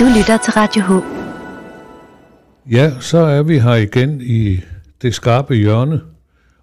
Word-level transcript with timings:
Du 0.00 0.04
lytter 0.18 0.38
til 0.44 0.52
Radio 0.52 0.82
H. 0.82 1.04
Ja, 2.72 2.92
så 3.00 3.18
er 3.18 3.42
vi 3.42 3.58
her 3.58 3.74
igen 3.74 4.20
i 4.20 4.60
det 5.02 5.14
skarpe 5.14 5.54
hjørne, 5.54 6.00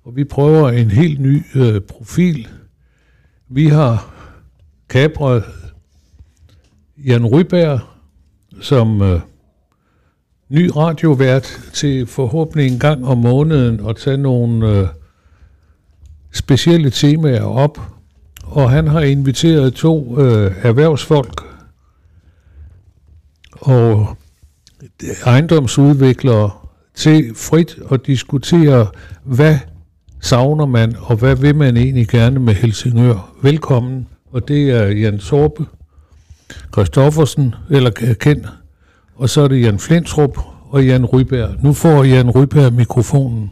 og 0.05 0.15
vi 0.15 0.23
prøver 0.23 0.69
en 0.69 0.91
helt 0.91 1.19
ny 1.19 1.43
øh, 1.55 1.81
profil. 1.81 2.47
Vi 3.49 3.67
har 3.67 4.13
kapret 4.89 5.43
Jan 6.97 7.25
Ryberg 7.25 7.79
som 8.61 9.01
øh, 9.01 9.19
ny 10.49 10.71
radiovært 10.75 11.59
til 11.73 12.07
forhåbentlig 12.07 12.67
en 12.71 12.79
gang 12.79 13.07
om 13.07 13.17
måneden 13.17 13.87
at 13.89 13.95
tage 13.95 14.17
nogle 14.17 14.69
øh, 14.69 14.87
specielle 16.33 16.89
temaer 16.89 17.43
op. 17.43 17.96
Og 18.47 18.71
han 18.71 18.87
har 18.87 19.01
inviteret 19.01 19.73
to 19.73 20.21
øh, 20.21 20.55
erhvervsfolk 20.63 21.41
og 23.51 24.17
ejendomsudviklere 25.25 26.51
til 26.95 27.35
frit 27.35 27.77
at 27.91 28.05
diskutere, 28.05 28.87
hvad 29.23 29.57
savner 30.21 30.65
man, 30.65 30.95
og 30.99 31.15
hvad 31.15 31.35
vil 31.35 31.55
man 31.55 31.77
egentlig 31.77 32.07
gerne 32.07 32.39
med 32.39 32.53
Helsingør. 32.53 33.33
Velkommen, 33.41 34.07
og 34.31 34.47
det 34.47 34.71
er 34.71 34.87
Jan 34.87 35.19
Sorbe, 35.19 35.65
Christoffersen, 36.73 37.55
eller 37.69 38.15
Ken, 38.19 38.45
og 39.15 39.29
så 39.29 39.41
er 39.41 39.47
det 39.47 39.61
Jan 39.61 39.79
Flintrup 39.79 40.37
og 40.69 40.85
Jan 40.85 41.05
Ryberg. 41.05 41.63
Nu 41.63 41.73
får 41.73 42.03
Jan 42.03 42.29
Ryberg 42.29 42.73
mikrofonen. 42.73 43.51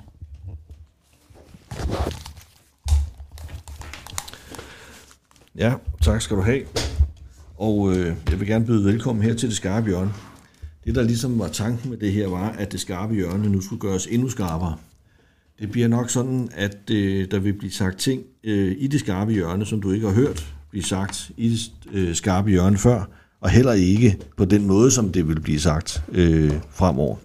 Ja, 5.58 5.73
tak 6.02 6.22
skal 6.22 6.38
du 6.38 6.41
have. 6.41 6.62
Og 7.58 7.91
øh, 7.91 8.16
jeg 8.30 8.40
vil 8.40 8.48
gerne 8.48 8.66
byde 8.66 8.86
velkommen 8.86 9.23
her 9.23 9.34
til 9.34 9.50
det 9.50 9.58
skarpe 9.58 9.88
hjørne. 9.88 10.14
Det, 10.86 10.95
der 10.95 11.03
ligesom 11.03 11.39
var 11.39 11.47
tanken 11.47 11.89
med 11.89 11.97
det 11.97 12.12
her, 12.12 12.28
var, 12.28 12.50
at 12.50 12.72
det 12.72 12.80
skarpe 12.80 13.14
hjørne 13.14 13.50
nu 13.50 13.62
skulle 13.62 13.80
gøres 13.80 14.08
endnu 14.08 14.30
skarpere. 14.30 14.75
Det 15.59 15.72
bliver 15.72 15.88
nok 15.88 16.09
sådan, 16.09 16.50
at 16.56 16.89
øh, 16.92 17.31
der 17.31 17.39
vil 17.39 17.53
blive 17.53 17.72
sagt 17.72 17.97
ting 17.97 18.22
øh, 18.44 18.75
i 18.80 18.88
det 18.88 19.00
skarpe 19.00 19.31
hjørne, 19.31 19.66
som 19.66 19.81
du 19.81 19.92
ikke 19.92 20.08
har 20.08 20.14
hørt 20.14 20.56
blive 20.70 20.84
sagt 20.84 21.31
i 21.38 21.50
det 21.50 21.72
øh, 21.92 22.16
skarpe 22.16 22.50
hjørne 22.50 22.78
før, 22.78 23.09
og 23.42 23.50
heller 23.50 23.73
ikke 23.73 24.17
på 24.38 24.45
den 24.45 24.67
måde, 24.67 24.92
som 24.92 25.12
det 25.12 25.28
vil 25.28 25.40
blive 25.40 25.59
sagt 25.59 26.03
øh, 26.12 26.53
fremover. 26.69 27.16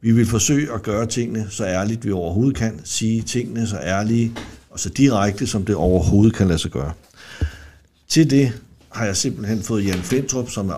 Vi 0.00 0.12
vil 0.12 0.26
forsøge 0.26 0.72
at 0.72 0.82
gøre 0.82 1.06
tingene 1.06 1.46
så 1.50 1.66
ærligt, 1.66 2.04
vi 2.04 2.12
overhovedet 2.12 2.56
kan, 2.56 2.80
sige 2.84 3.22
tingene 3.22 3.66
så 3.66 3.76
ærlige 3.76 4.32
og 4.70 4.80
så 4.80 4.88
direkte, 4.88 5.46
som 5.46 5.64
det 5.64 5.74
overhovedet 5.74 6.34
kan 6.34 6.46
lade 6.46 6.58
sig 6.58 6.70
gøre. 6.70 6.92
Til 8.08 8.30
det 8.30 8.52
har 8.90 9.04
jeg 9.04 9.16
simpelthen 9.16 9.62
fået 9.62 9.86
Jan 9.86 9.98
Flintrup, 10.02 10.50
som 10.50 10.68
er 10.68 10.74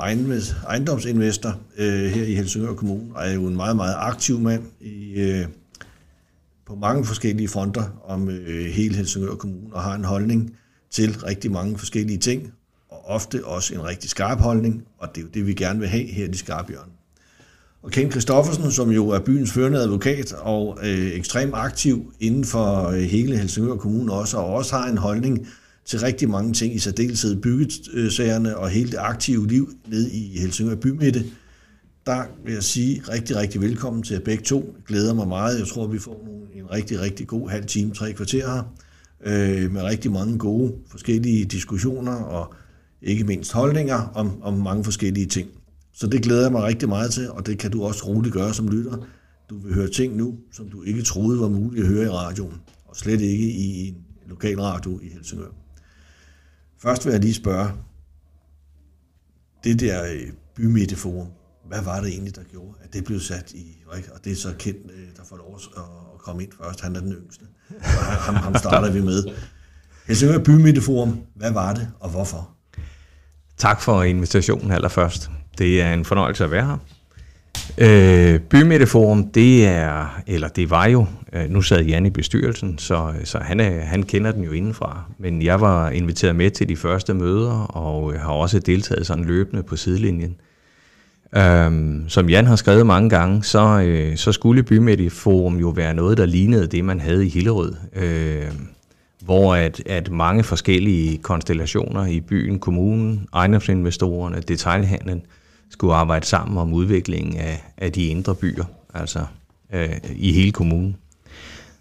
ejendomsinvestor 0.67 1.61
øh, 1.77 2.11
her 2.11 2.25
i 2.25 2.35
Helsingør 2.35 2.75
Kommune, 2.75 3.15
og 3.15 3.29
er 3.29 3.33
jo 3.33 3.47
en 3.47 3.57
meget, 3.57 3.77
meget 3.77 3.95
aktiv 3.99 4.41
mand 4.41 4.63
i, 4.81 5.13
øh, 5.15 5.47
på 6.67 6.75
mange 6.75 7.05
forskellige 7.05 7.49
fronter 7.49 8.03
om 8.05 8.29
øh, 8.29 8.67
hele 8.67 8.97
Helsingør 8.97 9.35
Kommune, 9.35 9.75
og 9.75 9.83
har 9.83 9.95
en 9.95 10.05
holdning 10.05 10.57
til 10.91 11.19
rigtig 11.19 11.53
mange 11.53 11.79
forskellige 11.79 12.19
ting, 12.19 12.53
og 12.89 13.05
ofte 13.07 13.45
også 13.45 13.75
en 13.75 13.85
rigtig 13.85 14.11
skarp 14.11 14.39
holdning, 14.39 14.85
og 14.99 15.09
det 15.15 15.21
er 15.21 15.23
jo 15.23 15.31
det, 15.35 15.47
vi 15.47 15.55
gerne 15.55 15.79
vil 15.79 15.89
have 15.89 16.07
her 16.07 16.25
i 16.25 16.29
de 16.29 16.39
skarpe 16.39 16.69
hjørne. 16.69 16.93
Og 17.83 17.91
Ken 17.91 18.11
Christoffersen, 18.11 18.73
som 18.73 18.91
jo 18.91 19.09
er 19.09 19.19
byens 19.19 19.53
førende 19.53 19.79
advokat 19.79 20.33
og 20.33 20.79
øh, 20.83 21.13
ekstremt 21.13 21.55
aktiv 21.55 22.13
inden 22.21 22.45
for 22.45 22.89
øh, 22.89 22.99
hele 22.99 23.39
Helsingør 23.39 23.77
Kommune 23.77 24.13
også, 24.13 24.37
og 24.37 24.47
også 24.47 24.77
har 24.77 24.89
en 24.89 24.99
holdning 24.99 25.49
til 25.87 26.01
rigtig 26.01 26.31
mange 26.31 26.53
ting, 26.53 26.75
i 26.75 26.79
særdeleshed 26.79 27.37
byggesagerne 27.37 28.57
og 28.57 28.69
hele 28.69 28.91
det 28.91 28.99
aktive 28.99 29.49
liv 29.49 29.71
ned 29.89 30.11
i 30.11 30.39
Helsingør 30.39 30.75
Bymidte. 30.75 31.25
Der 32.07 32.23
vil 32.45 32.55
jeg 32.55 32.63
sige 32.63 33.03
rigtig, 33.09 33.37
rigtig 33.37 33.61
velkommen 33.61 34.03
til 34.03 34.15
jer 34.15 34.21
begge 34.21 34.45
to. 34.45 34.75
Jeg 34.77 34.85
glæder 34.87 35.15
mig 35.15 35.29
meget. 35.29 35.59
Jeg 35.59 35.67
tror, 35.67 35.87
vi 35.87 35.99
får 35.99 36.29
en 36.55 36.71
rigtig, 36.71 37.01
rigtig 37.01 37.27
god 37.27 37.51
halv 37.51 37.67
time, 37.67 37.95
tre 37.95 38.13
kvarter 38.13 38.47
her, 38.55 38.63
øh, 39.27 39.73
med 39.73 39.83
rigtig 39.83 40.13
mange 40.13 40.39
gode 40.39 40.75
forskellige 40.89 41.45
diskussioner 41.45 42.15
og 42.15 42.55
ikke 43.03 43.25
mindst 43.25 43.53
holdninger 43.53 44.11
om, 44.15 44.43
om 44.43 44.55
mange 44.55 44.85
forskellige 44.85 45.27
ting. 45.27 45.49
Så 45.93 46.07
det 46.07 46.23
glæder 46.23 46.43
jeg 46.43 46.53
mig 46.53 46.63
rigtig 46.63 46.89
meget 46.89 47.11
til, 47.11 47.31
og 47.31 47.47
det 47.47 47.59
kan 47.59 47.71
du 47.71 47.85
også 47.85 48.07
roligt 48.07 48.35
gøre 48.35 48.55
som 48.55 48.69
lytter. 48.69 49.07
Du 49.51 49.59
vil 49.59 49.75
høre 49.75 49.89
ting 49.89 50.17
nu, 50.17 50.35
som 50.53 50.69
du 50.69 50.83
ikke 50.83 51.03
troede 51.03 51.41
var 51.41 51.49
muligt 51.49 51.85
at 51.85 51.93
høre 51.93 52.05
i 52.05 52.09
radioen, 52.09 52.55
og 52.85 52.97
slet 52.97 53.21
ikke 53.21 53.45
i 53.45 53.89
en 53.89 53.97
lokal 54.29 54.61
radio 54.61 55.01
i 55.03 55.09
Helsingør. 55.09 55.66
Først 56.87 57.05
vil 57.05 57.13
jeg 57.13 57.21
lige 57.21 57.35
spørge, 57.35 57.71
det 59.65 59.81
der 59.81 60.05
øh, 60.05 60.33
bymidteforum, 60.55 61.29
hvad 61.69 61.83
var 61.83 62.01
det 62.01 62.09
egentlig, 62.09 62.37
der 62.37 62.43
gjorde, 62.51 62.75
at 62.83 62.93
det 62.93 63.05
blev 63.05 63.21
sat 63.21 63.53
i, 63.53 63.77
og 63.87 64.25
det 64.25 64.33
er 64.33 64.37
så 64.37 64.55
kendt, 64.59 64.91
øh, 64.91 65.07
der 65.17 65.23
får 65.29 65.37
lov 65.37 65.61
at 65.77 66.21
komme 66.21 66.43
ind 66.43 66.53
først, 66.63 66.81
han 66.81 66.97
er 66.97 67.01
den 67.01 67.13
yngste, 67.13 67.45
og 67.81 67.87
ham, 67.87 68.35
ham 68.35 68.55
starter 68.55 68.93
vi 68.93 69.01
med. 69.01 69.25
Helsingør 70.07 70.39
Bymidteforum, 70.39 71.21
hvad 71.35 71.53
var 71.53 71.75
det, 71.75 71.89
og 72.01 72.11
hvorfor? 72.11 72.51
Tak 73.57 73.81
for 73.81 74.03
invitationen 74.03 74.71
allerførst. 74.71 75.31
Det 75.59 75.83
er 75.83 75.95
en 75.95 76.05
fornøjelse 76.05 76.45
at 76.45 76.51
være 76.51 76.67
her. 76.67 76.79
Øh, 77.79 78.41
Bymetaforum, 78.41 79.31
det 79.31 79.67
er, 79.67 80.21
eller 80.27 80.49
det 80.49 80.71
var 80.71 80.87
jo, 80.87 81.07
øh, 81.33 81.51
nu 81.51 81.63
sad 81.63 81.85
Jan 81.85 82.07
i 82.07 82.11
bestyrelsen, 82.11 82.79
så, 82.79 83.13
så 83.25 83.39
han, 83.39 83.61
er, 83.61 83.81
han 83.81 84.03
kender 84.03 84.33
den 84.33 84.45
jo 84.45 84.53
indenfra. 84.53 85.03
Men 85.19 85.43
jeg 85.43 85.61
var 85.61 85.91
inviteret 85.91 86.37
med 86.37 86.51
til 86.51 86.69
de 86.69 86.77
første 86.77 87.15
møder, 87.15 87.77
og 87.77 88.15
øh, 88.15 88.21
har 88.21 88.33
også 88.33 88.59
deltaget 88.59 89.07
sådan 89.07 89.25
løbende 89.25 89.63
på 89.63 89.77
sidelinjen. 89.77 90.37
Øhm, 91.37 92.05
som 92.09 92.29
Jan 92.29 92.47
har 92.47 92.57
skrevet 92.57 92.87
mange 92.87 93.11
gange, 93.11 93.45
så, 93.45 93.81
øh, 93.81 94.17
så 94.17 94.33
skulle 94.33 94.63
Bymetaforum 94.63 95.57
jo 95.57 95.69
være 95.69 95.95
noget, 95.95 96.19
der 96.19 96.27
lignede 96.27 96.67
det, 96.67 96.85
man 96.85 97.01
havde 97.01 97.27
i 97.27 97.29
Hillerød. 97.29 97.75
Øh, 97.97 98.51
hvor 99.25 99.55
at, 99.55 99.83
at 99.87 100.11
mange 100.11 100.45
forskellige 100.45 101.19
konstellationer 101.19 102.07
i 102.07 102.21
byen, 102.21 102.59
kommunen, 102.59 103.29
ejendomsinvestorerne, 103.35 104.41
detaljhandlen, 104.41 105.23
skulle 105.77 105.95
arbejde 105.95 106.27
sammen 106.27 106.59
om 106.59 106.73
udviklingen 106.73 107.37
af, 107.37 107.65
af 107.77 107.93
de 107.93 108.07
indre 108.07 108.35
byer, 108.35 108.65
altså 108.95 109.27
øh, 109.75 109.97
i 110.17 110.33
hele 110.33 110.53
kommunen. 110.53 110.97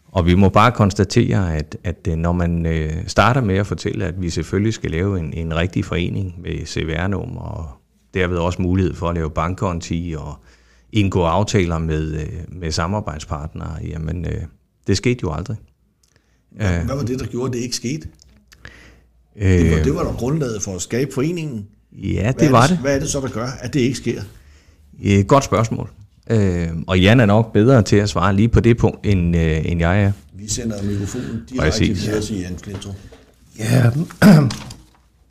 Og 0.07 0.25
vi 0.25 0.35
må 0.35 0.49
bare 0.49 0.71
konstatere, 0.71 1.55
at, 1.55 1.77
at 1.83 2.07
når 2.17 2.31
man 2.31 2.65
øh, 2.65 2.93
starter 3.07 3.41
med 3.41 3.55
at 3.55 3.67
fortælle, 3.67 4.05
at 4.05 4.21
vi 4.21 4.29
selvfølgelig 4.29 4.73
skal 4.73 4.91
lave 4.91 5.19
en, 5.19 5.33
en 5.33 5.55
rigtig 5.55 5.85
forening 5.85 6.41
med 6.41 6.65
CVR-nummer, 6.65 7.41
og 7.41 7.69
derved 8.13 8.37
også 8.37 8.61
mulighed 8.61 8.93
for 8.93 9.09
at 9.09 9.15
lave 9.15 9.29
bankkonti 9.29 10.15
og 10.17 10.33
indgå 10.91 11.23
aftaler 11.23 11.77
med, 11.77 12.13
øh, 12.13 12.29
med 12.47 12.71
samarbejdspartnere, 12.71 13.77
jamen 13.83 14.25
øh, 14.25 14.41
det 14.87 14.97
skete 14.97 15.19
jo 15.23 15.33
aldrig. 15.33 15.57
Hvad, 16.49 16.95
var 16.95 17.03
det, 17.03 17.19
der 17.19 17.25
gjorde, 17.25 17.47
at 17.47 17.53
det 17.53 17.59
ikke 17.59 17.75
skete? 17.75 18.07
Øh, 19.35 19.49
det, 19.49 19.71
var, 19.71 19.83
det 19.83 19.95
var 19.95 20.03
da 20.03 20.09
grundlaget 20.09 20.61
for 20.61 20.75
at 20.75 20.81
skabe 20.81 21.13
foreningen. 21.13 21.67
Ja, 22.03 22.31
det 22.39 22.51
var 22.51 22.61
det, 22.61 22.69
det. 22.69 22.77
Hvad 22.77 22.95
er 22.95 22.99
det 22.99 23.09
så, 23.09 23.19
der 23.19 23.27
gør, 23.27 23.47
at 23.61 23.73
det 23.73 23.79
ikke 23.79 23.97
sker? 23.97 24.21
Øh, 25.03 25.25
godt 25.25 25.43
spørgsmål. 25.43 25.89
Øh, 26.29 26.67
og 26.87 26.99
Jan 26.99 27.19
er 27.19 27.25
nok 27.25 27.53
bedre 27.53 27.81
til 27.81 27.95
at 27.95 28.09
svare 28.09 28.35
lige 28.35 28.47
på 28.47 28.59
det 28.59 28.77
punkt, 28.77 29.05
end, 29.05 29.37
øh, 29.37 29.71
end 29.71 29.79
jeg 29.79 30.03
er. 30.03 30.11
Vi 30.33 30.49
sender 30.49 30.83
mikrofonen 30.83 31.41
direkte 31.49 32.21
til 32.21 32.39
Jan 32.39 32.57
Flinto. 32.63 32.89
Ja, 33.59 33.91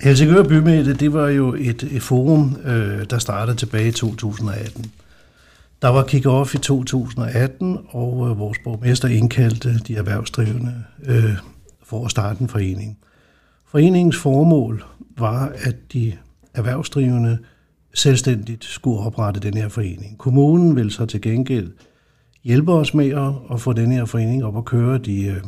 Helsingør 0.00 0.42
Bymidte, 0.42 0.94
det 0.94 1.12
var 1.12 1.28
jo 1.28 1.54
et, 1.54 1.88
et 1.92 2.02
forum, 2.02 2.56
øh, 2.64 3.10
der 3.10 3.18
startede 3.18 3.56
tilbage 3.56 3.88
i 3.88 3.92
2018. 3.92 4.92
Der 5.82 5.88
var 5.88 6.04
kick-off 6.04 6.54
i 6.54 6.58
2018, 6.58 7.78
og 7.88 8.28
øh, 8.30 8.38
vores 8.38 8.58
borgmester 8.64 9.08
indkaldte 9.08 9.78
de 9.88 9.96
erhvervsdrivende 9.96 10.74
øh, 11.04 11.36
for 11.82 12.04
at 12.04 12.10
starte 12.10 12.40
en 12.40 12.48
forening. 12.48 12.98
Foreningens 13.66 14.16
formål 14.16 14.84
var, 15.18 15.52
at 15.62 15.76
de 15.92 16.12
erhvervsdrivende 16.54 17.38
selvstændigt 17.94 18.64
skulle 18.64 18.98
oprette 18.98 19.40
den 19.40 19.56
her 19.56 19.68
forening. 19.68 20.18
Kommunen 20.18 20.76
vil 20.76 20.90
så 20.90 21.06
til 21.06 21.20
gengæld 21.20 21.72
hjælpe 22.44 22.72
os 22.72 22.94
med 22.94 23.10
at, 23.52 23.60
få 23.60 23.72
den 23.72 23.92
her 23.92 24.04
forening 24.04 24.44
op 24.44 24.56
at 24.56 24.64
køre. 24.64 24.98
De, 24.98 25.24
øh, 25.24 25.40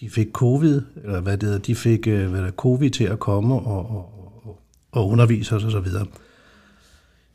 de 0.00 0.10
fik 0.10 0.28
covid, 0.32 0.82
eller 1.04 1.20
hvad 1.20 1.32
det 1.32 1.42
hedder, 1.42 1.58
de 1.58 1.74
fik 1.74 2.06
øh, 2.06 2.30
hvad 2.30 2.42
der, 2.42 2.50
covid 2.50 2.90
til 2.90 3.04
at 3.04 3.18
komme 3.18 3.54
og, 3.54 3.90
og, 3.90 3.96
og, 4.44 4.60
og 4.92 5.08
undervise 5.08 5.56
os 5.56 5.64
osv. 5.64 5.86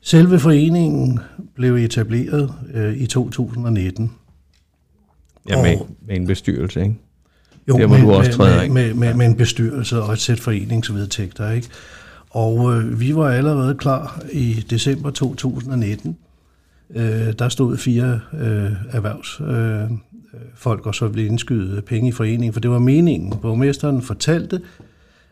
Selve 0.00 0.38
foreningen 0.38 1.20
blev 1.54 1.74
etableret 1.74 2.54
øh, 2.74 2.96
i 2.96 3.06
2019. 3.06 4.12
Ja, 5.48 5.62
med, 5.62 5.76
med 6.06 6.16
en 6.16 6.26
bestyrelse, 6.26 6.82
ikke? 6.82 6.94
Jo, 7.68 7.78
Der, 7.78 7.86
med, 7.86 8.00
du 8.00 8.12
også 8.12 8.42
med, 8.42 8.68
med, 8.68 8.94
med, 8.94 9.14
med 9.14 9.26
en 9.26 9.36
bestyrelse 9.36 10.02
og 10.02 10.12
et 10.12 10.18
sæt 10.18 10.40
foreningsvedtægter, 10.40 11.50
ikke? 11.50 11.68
Og 12.30 12.74
øh, 12.74 13.00
vi 13.00 13.16
var 13.16 13.30
allerede 13.30 13.74
klar 13.74 14.22
i 14.32 14.66
december 14.70 15.10
2019. 15.10 16.16
Øh, 16.94 17.32
der 17.38 17.48
stod 17.48 17.76
fire 17.76 18.20
øh, 18.32 18.72
erhvervsfolk, 18.90 20.80
øh, 20.80 20.82
øh, 20.82 20.86
og 20.86 20.94
så 20.94 21.08
blev 21.08 21.26
indskydet 21.26 21.84
penge 21.84 22.08
i 22.08 22.12
foreningen, 22.12 22.52
for 22.52 22.60
det 22.60 22.70
var 22.70 22.78
meningen. 22.78 23.34
Borgmesteren 23.42 24.02
fortalte, 24.02 24.60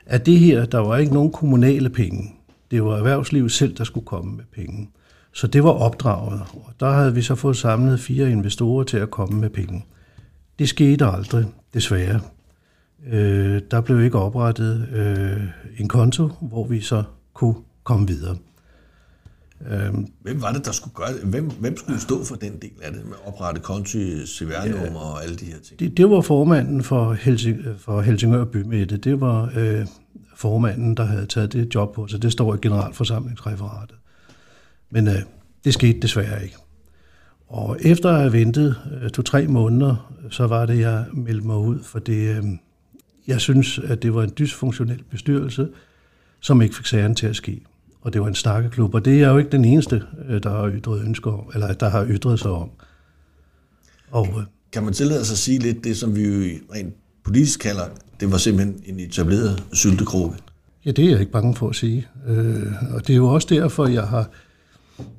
at 0.06 0.26
det 0.26 0.38
her, 0.38 0.64
der 0.64 0.78
var 0.78 0.96
ikke 0.96 1.14
nogen 1.14 1.32
kommunale 1.32 1.90
penge. 1.90 2.32
Det 2.70 2.84
var 2.84 2.96
erhvervslivet 2.96 3.52
selv, 3.52 3.76
der 3.76 3.84
skulle 3.84 4.06
komme 4.06 4.36
med 4.36 4.44
penge. 4.54 4.88
Så 5.32 5.46
det 5.46 5.64
var 5.64 5.70
opdraget, 5.70 6.40
og 6.54 6.72
der 6.80 6.90
havde 6.90 7.14
vi 7.14 7.22
så 7.22 7.34
fået 7.34 7.56
samlet 7.56 8.00
fire 8.00 8.30
investorer 8.30 8.84
til 8.84 8.96
at 8.96 9.10
komme 9.10 9.40
med 9.40 9.50
penge. 9.50 9.84
Det 10.58 10.68
skete 10.68 11.06
aldrig, 11.06 11.44
desværre. 11.74 12.20
Øh, 13.12 13.62
der 13.70 13.80
blev 13.80 14.04
ikke 14.04 14.18
oprettet 14.18 14.88
øh, 14.92 15.42
en 15.78 15.88
konto, 15.88 16.28
hvor 16.40 16.66
vi 16.66 16.80
så 16.80 17.02
kunne 17.34 17.54
komme 17.84 18.06
videre. 18.06 18.36
Øhm, 19.70 20.06
hvem 20.22 20.42
var 20.42 20.52
det, 20.52 20.64
der 20.64 20.72
skulle 20.72 20.94
gøre 20.94 21.12
det? 21.12 21.20
Hvem, 21.22 21.50
hvem 21.50 21.76
skulle 21.76 22.00
stå 22.00 22.24
for 22.24 22.36
den 22.36 22.52
del 22.62 22.70
af 22.82 22.92
det 22.92 23.04
med 23.04 23.12
at 23.12 23.28
oprette 23.28 23.60
konti, 23.60 24.26
CVR-nummer 24.26 25.00
ja, 25.00 25.12
og 25.12 25.22
alle 25.22 25.36
de 25.36 25.44
her 25.44 25.58
ting? 25.58 25.80
Det, 25.80 25.96
det 25.96 26.10
var 26.10 26.20
formanden 26.20 26.82
for, 26.82 27.12
Helsing, 27.12 27.58
for 27.78 28.00
Helsingør 28.00 28.44
Bymidte. 28.44 28.96
Det 28.96 29.20
var 29.20 29.52
øh, 29.56 29.86
formanden, 30.36 30.96
der 30.96 31.04
havde 31.04 31.26
taget 31.26 31.52
det 31.52 31.74
job 31.74 31.94
på 31.94 32.06
sig. 32.06 32.22
Det 32.22 32.32
står 32.32 32.54
i 32.54 32.58
generalforsamlingsreferatet. 32.62 33.96
Men 34.90 35.08
øh, 35.08 35.14
det 35.64 35.74
skete 35.74 36.00
desværre 36.00 36.44
ikke. 36.44 36.56
Og 37.48 37.76
efter 37.80 38.10
at 38.10 38.20
have 38.20 38.32
ventet 38.32 38.76
øh, 39.02 39.10
to-tre 39.10 39.46
måneder, 39.46 40.12
så 40.30 40.46
var 40.46 40.66
det, 40.66 40.80
jeg 40.80 41.04
meldte 41.12 41.46
mig 41.46 41.56
ud, 41.56 41.82
for 41.82 41.98
det, 41.98 42.36
øh, 42.36 42.44
jeg 43.26 43.40
synes, 43.40 43.78
at 43.78 44.02
det 44.02 44.14
var 44.14 44.22
en 44.22 44.32
dysfunktionel 44.38 45.02
bestyrelse, 45.10 45.68
som 46.40 46.62
ikke 46.62 46.74
fik 46.74 46.86
sagen 46.86 47.14
til 47.14 47.26
at 47.26 47.36
ske. 47.36 47.60
Og 48.00 48.12
det 48.12 48.20
var 48.20 48.28
en 48.28 48.34
stakkeklub, 48.34 48.94
og 48.94 49.04
det 49.04 49.22
er 49.22 49.28
jo 49.28 49.38
ikke 49.38 49.50
den 49.50 49.64
eneste, 49.64 50.02
øh, 50.28 50.42
der 50.42 50.50
har 50.50 50.70
ytret 50.70 51.04
ønsker 51.04 51.30
om, 51.30 51.50
eller 51.54 51.72
der 51.72 51.88
har 51.88 52.06
ytret 52.06 52.40
sig 52.40 52.50
om. 52.50 52.70
Og, 54.10 54.28
øh, 54.28 54.44
kan 54.72 54.84
man 54.84 54.92
tillade 54.92 55.24
sig 55.24 55.34
at 55.34 55.38
sige 55.38 55.58
lidt 55.58 55.84
det, 55.84 55.96
som 55.96 56.16
vi 56.16 56.22
jo 56.22 56.58
rent 56.74 56.94
politisk 57.24 57.60
kalder, 57.60 57.84
det 58.20 58.32
var 58.32 58.38
simpelthen 58.38 58.82
en 58.86 59.00
etableret 59.00 59.64
syltekrukke? 59.72 60.36
Ja, 60.84 60.90
det 60.90 61.04
er 61.04 61.10
jeg 61.10 61.20
ikke 61.20 61.32
bange 61.32 61.54
for 61.54 61.68
at 61.68 61.76
sige. 61.76 62.06
Øh, 62.26 62.72
og 62.94 63.06
det 63.06 63.12
er 63.12 63.16
jo 63.16 63.26
også 63.26 63.48
derfor, 63.50 63.86
jeg 63.86 64.02
har, 64.02 64.30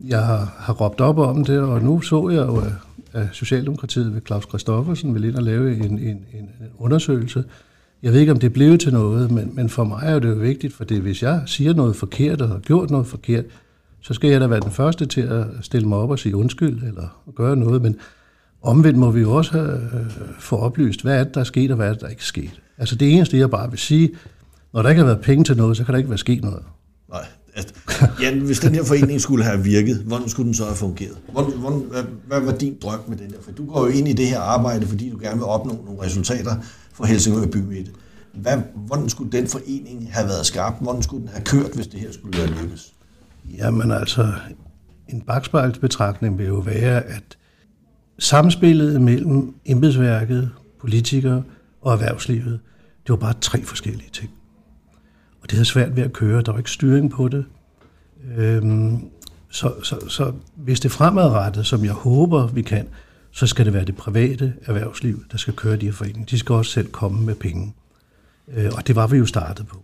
jeg 0.07 0.25
har, 0.25 0.55
har 0.57 0.73
råbt 0.73 1.01
op 1.01 1.17
om 1.17 1.45
det, 1.45 1.59
og 1.59 1.81
nu 1.81 2.01
så 2.01 2.29
jeg 2.29 2.47
jo, 2.47 2.63
at 3.13 3.29
Socialdemokratiet 3.31 4.13
ved 4.13 4.21
Claus 4.27 4.43
Christoffersen 4.43 5.13
vil 5.13 5.23
ind 5.23 5.35
og 5.35 5.43
lave 5.43 5.77
en, 5.77 5.99
en, 5.99 6.25
en 6.33 6.49
undersøgelse, 6.77 7.43
jeg 8.03 8.13
ved 8.13 8.19
ikke, 8.19 8.31
om 8.31 8.39
det 8.39 8.53
blev 8.53 8.77
til 8.77 8.93
noget, 8.93 9.31
men, 9.31 9.51
men 9.53 9.69
for 9.69 9.83
mig 9.83 10.01
er 10.03 10.19
det 10.19 10.29
jo 10.29 10.33
vigtigt, 10.33 10.73
for 10.73 10.83
det, 10.83 11.01
hvis 11.01 11.23
jeg 11.23 11.41
siger 11.45 11.73
noget 11.73 11.95
forkert 11.95 12.41
og 12.41 12.49
har 12.49 12.59
gjort 12.59 12.89
noget 12.89 13.07
forkert, 13.07 13.45
så 14.01 14.13
skal 14.13 14.29
jeg 14.29 14.41
da 14.41 14.47
være 14.47 14.59
den 14.59 14.71
første 14.71 15.05
til 15.05 15.21
at 15.21 15.45
stille 15.61 15.87
mig 15.87 15.97
op 15.97 16.09
og 16.09 16.19
sige 16.19 16.35
undskyld 16.35 16.83
eller 16.83 17.31
gøre 17.35 17.55
noget, 17.55 17.81
men 17.81 17.95
omvendt 18.61 18.99
må 18.99 19.11
vi 19.11 19.21
jo 19.21 19.35
også 19.35 19.51
have, 19.51 19.73
øh, 19.73 20.11
få 20.39 20.57
oplyst, 20.57 21.01
hvad 21.01 21.19
er 21.19 21.23
det, 21.23 21.33
der 21.33 21.39
er 21.39 21.45
sket, 21.45 21.71
og 21.71 21.77
hvad 21.77 21.87
er 21.87 21.93
det, 21.93 22.01
der 22.01 22.07
ikke 22.07 22.19
er 22.19 22.23
sket. 22.23 22.61
Altså 22.77 22.95
det 22.95 23.13
eneste, 23.13 23.37
jeg 23.37 23.49
bare 23.49 23.69
vil 23.69 23.79
sige, 23.79 24.09
når 24.73 24.81
der 24.81 24.89
ikke 24.89 24.99
har 24.99 25.05
været 25.05 25.21
penge 25.21 25.43
til 25.43 25.57
noget, 25.57 25.77
så 25.77 25.83
kan 25.83 25.93
der 25.93 25.97
ikke 25.97 26.09
være 26.09 26.17
sket 26.17 26.43
noget. 26.43 26.63
Nej, 27.09 27.25
Altså, 27.57 27.73
ja, 28.21 28.35
hvis 28.35 28.59
den 28.59 28.75
her 28.75 28.83
forening 28.83 29.21
skulle 29.21 29.43
have 29.43 29.63
virket, 29.63 29.97
hvordan 29.97 30.29
skulle 30.29 30.45
den 30.45 30.53
så 30.53 30.63
have 30.63 30.75
fungeret? 30.75 31.17
Hvordan, 31.31 31.51
hvordan, 31.51 31.79
hvad, 31.79 32.03
hvad 32.27 32.39
var 32.39 32.51
din 32.51 32.77
drøm 32.81 32.99
med 33.07 33.17
den 33.17 33.27
her? 33.27 33.37
For 33.41 33.51
du 33.51 33.65
går 33.65 33.85
jo 33.85 33.91
ind 33.91 34.07
i 34.07 34.13
det 34.13 34.27
her 34.27 34.39
arbejde, 34.39 34.87
fordi 34.87 35.09
du 35.09 35.17
gerne 35.21 35.35
vil 35.35 35.43
opnå 35.43 35.83
nogle 35.85 36.01
resultater 36.01 36.55
for 36.97 37.05
Helsingør 37.05 37.47
Bymidte. 37.47 37.91
Hvad, 38.33 38.57
hvordan 38.75 39.09
skulle 39.09 39.31
den 39.31 39.47
forening 39.47 40.13
have 40.13 40.27
været 40.27 40.45
skarp? 40.45 40.73
Hvordan 40.81 41.01
skulle 41.01 41.21
den 41.21 41.29
have 41.29 41.43
kørt, 41.43 41.75
hvis 41.75 41.87
det 41.87 41.99
her 41.99 42.11
skulle 42.11 42.37
være 42.37 42.47
lykkes? 42.47 42.93
Jamen 43.57 43.91
altså, 43.91 44.33
en 45.07 45.21
bagspejlsbetragtning 45.21 46.37
vil 46.37 46.47
jo 46.47 46.55
være, 46.55 47.03
at 47.03 47.37
samspillet 48.19 49.01
mellem 49.01 49.55
embedsværket, 49.65 50.51
politikere 50.79 51.43
og 51.81 51.93
erhvervslivet, 51.93 52.59
det 53.03 53.09
var 53.09 53.15
bare 53.15 53.33
tre 53.41 53.63
forskellige 53.63 54.09
ting. 54.13 54.29
Og 55.41 55.49
det 55.49 55.51
havde 55.51 55.65
svært 55.65 55.95
ved 55.95 56.03
at 56.03 56.13
køre, 56.13 56.41
der 56.41 56.51
var 56.51 56.57
ikke 56.57 56.71
styring 56.71 57.11
på 57.11 57.27
det. 57.27 57.45
Øhm, 58.37 58.99
så, 59.49 59.73
så, 59.83 60.09
så 60.09 60.33
hvis 60.55 60.79
det 60.79 60.91
fremadrettet, 60.91 61.65
som 61.65 61.85
jeg 61.85 61.93
håber, 61.93 62.47
vi 62.47 62.61
kan, 62.61 62.87
så 63.37 63.47
skal 63.47 63.65
det 63.65 63.73
være 63.73 63.85
det 63.85 63.95
private 63.95 64.53
erhvervsliv, 64.65 65.23
der 65.31 65.37
skal 65.37 65.53
køre 65.53 65.77
de 65.77 65.85
her 65.85 65.93
foreninger. 65.93 66.25
De 66.25 66.39
skal 66.39 66.55
også 66.55 66.71
selv 66.71 66.87
komme 66.87 67.25
med 67.25 67.35
penge. 67.35 67.73
Øh, 68.53 68.71
og 68.73 68.87
det 68.87 68.95
var 68.95 69.07
vi 69.07 69.17
jo 69.17 69.25
startet 69.25 69.67
på. 69.67 69.77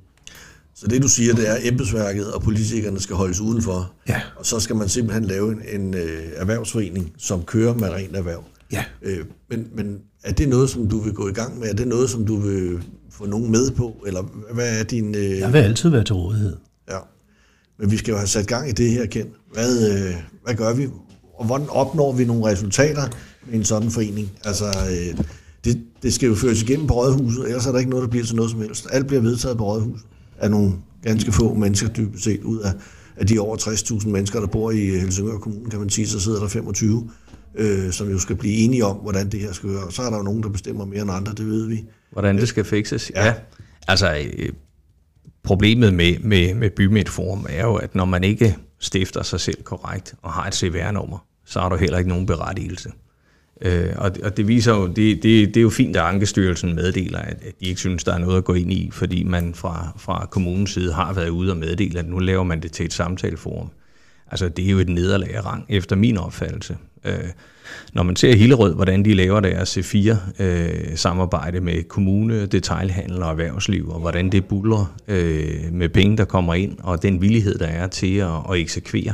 Så 0.75 0.87
det 0.87 1.01
du 1.01 1.07
siger, 1.07 1.33
det 1.33 1.49
er, 1.49 1.53
at 1.53 1.67
embedsværket 1.67 2.33
og 2.33 2.41
politikerne 2.41 2.99
skal 2.99 3.15
holdes 3.15 3.39
udenfor, 3.39 3.93
ja. 4.07 4.21
og 4.35 4.45
så 4.45 4.59
skal 4.59 4.75
man 4.75 4.89
simpelthen 4.89 5.25
lave 5.25 5.51
en, 5.51 5.81
en 5.81 5.93
øh, 5.93 6.23
erhvervsforening, 6.35 7.13
som 7.17 7.43
kører 7.43 7.73
med 7.73 7.89
rent 7.89 8.15
erhverv. 8.15 8.43
Ja. 8.71 8.83
Øh, 9.01 9.25
men, 9.49 9.67
men 9.75 9.97
er 10.23 10.31
det 10.31 10.49
noget, 10.49 10.69
som 10.69 10.89
du 10.89 10.99
vil 10.99 11.13
gå 11.13 11.29
i 11.29 11.33
gang 11.33 11.59
med? 11.59 11.69
Er 11.69 11.73
det 11.73 11.87
noget, 11.87 12.09
som 12.09 12.25
du 12.25 12.35
vil 12.35 12.83
få 13.11 13.25
nogen 13.25 13.51
med 13.51 13.71
på? 13.71 14.03
Eller 14.07 14.21
hvad 14.53 14.79
er 14.79 14.83
din... 14.83 15.15
Øh... 15.15 15.39
Jeg 15.39 15.53
vil 15.53 15.59
altid 15.59 15.89
være 15.89 16.03
til 16.03 16.15
rådighed. 16.15 16.55
Ja. 16.89 16.97
Men 17.79 17.91
vi 17.91 17.97
skal 17.97 18.11
jo 18.11 18.17
have 18.17 18.27
sat 18.27 18.47
gang 18.47 18.69
i 18.69 18.71
det 18.71 18.89
her, 18.89 19.05
Ken. 19.05 19.27
Hvad, 19.53 19.91
øh, 19.91 20.15
hvad 20.43 20.55
gør 20.55 20.73
vi? 20.73 20.87
Og 21.37 21.45
hvordan 21.45 21.69
opnår 21.69 22.11
vi 22.13 22.25
nogle 22.25 22.45
resultater 22.45 23.09
med 23.45 23.55
en 23.55 23.65
sådan 23.65 23.91
forening? 23.91 24.31
Altså, 24.45 24.65
øh, 24.65 25.25
det, 25.65 25.81
det 26.03 26.13
skal 26.13 26.27
jo 26.27 26.35
føres 26.35 26.61
igennem 26.61 26.87
på 26.87 26.93
rådhuset, 26.93 27.45
ellers 27.45 27.65
er 27.65 27.71
der 27.71 27.79
ikke 27.79 27.91
noget, 27.91 28.03
der 28.03 28.09
bliver 28.09 28.25
til 28.25 28.35
noget 28.35 28.51
som 28.51 28.61
helst. 28.61 28.87
Alt 28.91 29.07
bliver 29.07 29.21
vedtaget 29.21 29.57
på 29.57 29.65
rådhuset 29.65 30.05
af 30.37 30.51
nogle 30.51 30.73
ganske 31.03 31.31
få 31.31 31.53
mennesker 31.53 31.87
dybest 31.87 32.23
set. 32.23 32.43
Ud 32.43 32.59
af, 32.59 32.71
af 33.17 33.27
de 33.27 33.39
over 33.39 33.57
60.000 33.57 34.07
mennesker, 34.07 34.39
der 34.39 34.47
bor 34.47 34.71
i 34.71 34.85
Helsingør 34.85 35.37
Kommune, 35.37 35.69
kan 35.69 35.79
man 35.79 35.89
sige, 35.89 36.07
så 36.07 36.19
sidder 36.19 36.39
der 36.39 36.47
25, 36.47 37.09
øh, 37.55 37.91
som 37.91 38.09
jo 38.09 38.19
skal 38.19 38.35
blive 38.35 38.55
enige 38.55 38.85
om, 38.85 38.95
hvordan 38.95 39.29
det 39.29 39.39
her 39.39 39.51
skal 39.51 39.69
gøre. 39.69 39.91
Så 39.91 40.01
er 40.01 40.09
der 40.09 40.17
jo 40.17 40.23
nogen, 40.23 40.43
der 40.43 40.49
bestemmer 40.49 40.85
mere 40.85 41.01
end 41.01 41.11
andre, 41.11 41.33
det 41.33 41.47
ved 41.47 41.67
vi. 41.67 41.83
Hvordan 42.11 42.37
det 42.37 42.47
skal 42.47 42.65
fikses? 42.65 43.11
Ja. 43.15 43.25
ja. 43.25 43.33
Altså, 43.87 44.17
øh, 44.37 44.49
problemet 45.43 45.93
med, 45.93 46.19
med, 46.19 46.53
med 46.53 46.69
Bymidtforum 46.69 47.45
er 47.49 47.65
jo, 47.65 47.75
at 47.75 47.95
når 47.95 48.05
man 48.05 48.23
ikke 48.23 48.57
stifter 48.79 49.23
sig 49.23 49.39
selv 49.39 49.63
korrekt 49.63 50.15
og 50.21 50.31
har 50.31 50.47
et 50.47 50.55
CVR-nummer, 50.55 51.25
så 51.45 51.59
har 51.59 51.69
du 51.69 51.75
heller 51.75 51.97
ikke 51.97 52.09
nogen 52.09 52.25
berettigelse. 52.25 52.91
Øh, 53.61 53.89
og, 53.97 54.11
og 54.23 54.37
det 54.37 54.47
viser 54.47 54.73
jo, 54.73 54.87
det, 54.87 55.23
det, 55.23 55.47
det 55.47 55.57
er 55.57 55.61
jo 55.61 55.69
fint, 55.69 55.95
at 55.95 56.03
Ankestyrelsen 56.03 56.75
meddeler, 56.75 57.19
at, 57.19 57.37
at 57.41 57.53
de 57.59 57.65
ikke 57.65 57.79
synes, 57.79 58.03
der 58.03 58.13
er 58.13 58.17
noget 58.17 58.37
at 58.37 58.43
gå 58.43 58.53
ind 58.53 58.73
i, 58.73 58.89
fordi 58.91 59.23
man 59.23 59.53
fra, 59.53 59.93
fra 59.97 60.27
kommunens 60.31 60.73
side 60.73 60.93
har 60.93 61.13
været 61.13 61.29
ude 61.29 61.51
og 61.51 61.57
meddele, 61.57 61.99
at 61.99 62.07
nu 62.07 62.19
laver 62.19 62.43
man 62.43 62.61
det 62.61 62.71
til 62.71 62.85
et 62.85 62.93
samtaleforum. 62.93 63.69
Altså, 64.31 64.49
det 64.49 64.65
er 64.65 64.69
jo 64.69 64.79
et 64.79 64.89
nederlag 64.89 65.35
af 65.35 65.45
rang, 65.45 65.65
efter 65.69 65.95
min 65.95 66.17
opfattelse. 66.17 66.77
Øh, 67.05 67.29
når 67.93 68.03
man 68.03 68.15
ser 68.15 68.35
Hillerød, 68.35 68.75
hvordan 68.75 69.05
de 69.05 69.13
laver 69.13 69.39
deres 69.39 69.77
C4-samarbejde 69.77 71.57
øh, 71.57 71.63
med 71.63 71.83
kommune, 71.83 72.45
detailhandel 72.45 73.23
og 73.23 73.29
erhvervsliv, 73.29 73.89
og 73.89 73.99
hvordan 73.99 74.29
det 74.29 74.45
buller 74.45 74.95
øh, 75.07 75.71
med 75.71 75.89
penge, 75.89 76.17
der 76.17 76.25
kommer 76.25 76.53
ind, 76.53 76.77
og 76.83 77.03
den 77.03 77.21
villighed, 77.21 77.57
der 77.57 77.67
er 77.67 77.87
til 77.87 78.17
at, 78.17 78.29
at 78.51 78.57
eksekvere. 78.57 79.13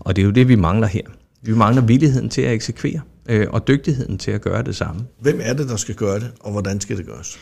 Og 0.00 0.16
det 0.16 0.22
er 0.22 0.26
jo 0.26 0.32
det, 0.32 0.48
vi 0.48 0.54
mangler 0.54 0.86
her. 0.86 1.02
Vi 1.42 1.54
mangler 1.54 1.82
villigheden 1.82 2.28
til 2.28 2.42
at 2.42 2.52
eksekvere 2.54 3.00
øh, 3.28 3.46
og 3.50 3.68
dygtigheden 3.68 4.18
til 4.18 4.30
at 4.30 4.40
gøre 4.40 4.62
det 4.62 4.76
samme. 4.76 5.06
Hvem 5.20 5.40
er 5.42 5.52
det, 5.52 5.68
der 5.68 5.76
skal 5.76 5.94
gøre 5.94 6.20
det, 6.20 6.32
og 6.40 6.52
hvordan 6.52 6.80
skal 6.80 6.96
det 6.96 7.06
gøres? 7.06 7.38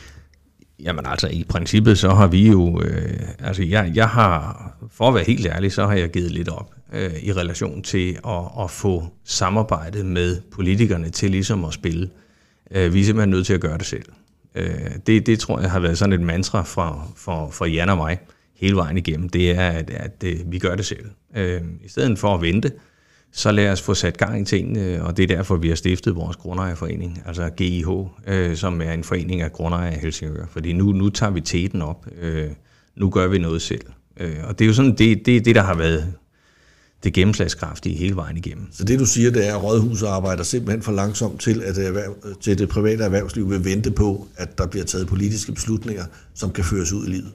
Jamen 0.83 1.07
altså, 1.07 1.28
i 1.28 1.45
princippet 1.49 1.99
så 1.99 2.11
har 2.11 2.26
vi 2.26 2.49
jo, 2.49 2.83
øh, 2.83 3.21
altså 3.38 3.62
jeg, 3.62 3.93
jeg 3.95 4.09
har, 4.09 4.71
for 4.90 5.09
at 5.09 5.14
være 5.14 5.25
helt 5.25 5.47
ærlig, 5.47 5.73
så 5.73 5.87
har 5.87 5.95
jeg 5.95 6.11
givet 6.11 6.31
lidt 6.31 6.49
op 6.49 6.75
øh, 6.93 7.23
i 7.23 7.33
relation 7.33 7.83
til 7.83 8.19
at, 8.26 8.64
at 8.64 8.71
få 8.71 9.05
samarbejdet 9.25 10.07
med 10.07 10.40
politikerne 10.52 11.11
til 11.11 11.31
ligesom 11.31 11.64
at 11.64 11.75
spille. 11.75 12.11
Øh, 12.71 12.95
vi 12.95 13.00
er 13.00 13.05
simpelthen 13.05 13.31
nødt 13.31 13.47
til 13.47 13.55
at 13.55 13.61
gøre 13.61 13.78
det 13.78 13.87
selv. 13.87 14.05
Øh, 14.55 14.90
det, 15.07 15.26
det 15.26 15.38
tror 15.38 15.61
jeg 15.61 15.71
har 15.71 15.81
været 15.81 15.99
sådan 15.99 16.12
et 16.12 16.21
mantra 16.21 16.62
fra, 16.62 17.09
for, 17.16 17.50
for 17.50 17.64
Jan 17.64 17.88
og 17.88 17.97
mig 17.97 18.19
hele 18.57 18.76
vejen 18.76 18.97
igennem. 18.97 19.28
Det 19.28 19.50
er, 19.50 19.69
at, 19.71 19.90
at, 19.90 20.25
at 20.25 20.25
øh, 20.25 20.52
vi 20.52 20.59
gør 20.59 20.75
det 20.75 20.87
selv. 20.87 21.11
Øh, 21.37 21.61
I 21.85 21.88
stedet 21.88 22.19
for 22.19 22.35
at 22.35 22.43
vente, 22.43 22.73
så 23.37 23.52
lad 23.52 23.73
os 23.73 23.83
få 23.83 23.95
sat 23.95 24.16
gang 24.16 24.40
i 24.40 24.45
tingene, 24.45 25.05
og 25.05 25.16
det 25.16 25.23
er 25.23 25.37
derfor, 25.37 25.57
vi 25.57 25.69
har 25.69 25.75
stiftet 25.75 26.16
vores 26.16 26.37
grundejerforening, 26.37 27.23
altså 27.26 27.50
GIH, 27.57 27.88
øh, 28.26 28.57
som 28.57 28.81
er 28.81 28.93
en 28.93 29.05
forening 29.05 29.40
af 29.40 29.52
grundejere 29.52 29.95
i 29.95 29.99
Helsingør. 29.99 30.47
Fordi 30.50 30.73
nu, 30.73 30.93
nu 30.93 31.09
tager 31.09 31.33
vi 31.33 31.40
teten 31.40 31.83
op, 31.83 32.07
øh, 32.21 32.50
nu 32.97 33.11
gør 33.11 33.26
vi 33.26 33.38
noget 33.38 33.62
selv. 33.62 33.85
Øh, 34.21 34.37
og 34.45 34.59
det 34.59 34.64
er 34.64 34.69
jo 34.69 34.75
sådan, 34.75 34.95
det, 34.99 35.26
det, 35.26 35.45
det 35.45 35.55
der 35.55 35.62
har 35.62 35.75
været 35.75 36.12
det 37.05 37.12
gennemslagskraftige 37.12 37.97
hele 37.97 38.16
vejen 38.16 38.37
igennem. 38.37 38.66
Så 38.73 38.85
det 38.85 38.99
du 38.99 39.07
siger, 39.07 39.31
det 39.31 39.49
er, 39.49 39.57
at 39.57 39.62
rådhuset 39.62 40.07
arbejder 40.07 40.43
simpelthen 40.43 40.83
for 40.83 40.93
langsomt 40.93 41.40
til, 41.40 41.62
at 41.62 41.78
erhverv, 41.78 42.16
til 42.40 42.59
det 42.59 42.69
private 42.69 43.05
erhvervsliv 43.05 43.50
vil 43.50 43.64
vente 43.64 43.90
på, 43.90 44.28
at 44.37 44.59
der 44.59 44.66
bliver 44.66 44.85
taget 44.85 45.07
politiske 45.07 45.52
beslutninger, 45.52 46.05
som 46.35 46.50
kan 46.50 46.64
føres 46.64 46.93
ud 46.93 47.07
i 47.07 47.11
livet. 47.11 47.33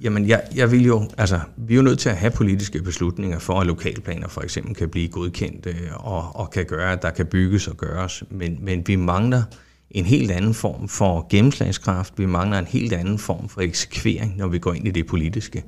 Jamen, 0.00 0.28
jeg, 0.28 0.42
jeg 0.54 0.70
vil 0.70 0.84
jo, 0.84 1.08
altså, 1.18 1.40
vi 1.56 1.74
er 1.74 1.76
jo 1.76 1.82
nødt 1.82 1.98
til 1.98 2.08
at 2.08 2.16
have 2.16 2.30
politiske 2.30 2.82
beslutninger 2.82 3.38
for, 3.38 3.60
at 3.60 3.66
lokalplaner 3.66 4.28
for 4.28 4.40
eksempel 4.40 4.74
kan 4.74 4.88
blive 4.88 5.08
godkendt 5.08 5.66
øh, 5.66 6.06
og, 6.06 6.36
og 6.36 6.50
kan 6.50 6.64
gøre, 6.64 6.92
at 6.92 7.02
der 7.02 7.10
kan 7.10 7.26
bygges 7.26 7.68
og 7.68 7.76
gøres. 7.76 8.24
Men, 8.30 8.58
men 8.60 8.82
vi 8.86 8.96
mangler 8.96 9.42
en 9.90 10.04
helt 10.04 10.30
anden 10.30 10.54
form 10.54 10.88
for 10.88 11.26
gennemslagskraft. 11.30 12.14
Vi 12.16 12.26
mangler 12.26 12.58
en 12.58 12.66
helt 12.66 12.92
anden 12.92 13.18
form 13.18 13.48
for 13.48 13.60
eksekvering, 13.60 14.36
når 14.36 14.48
vi 14.48 14.58
går 14.58 14.72
ind 14.72 14.86
i 14.86 14.90
det 14.90 15.06
politiske. 15.06 15.64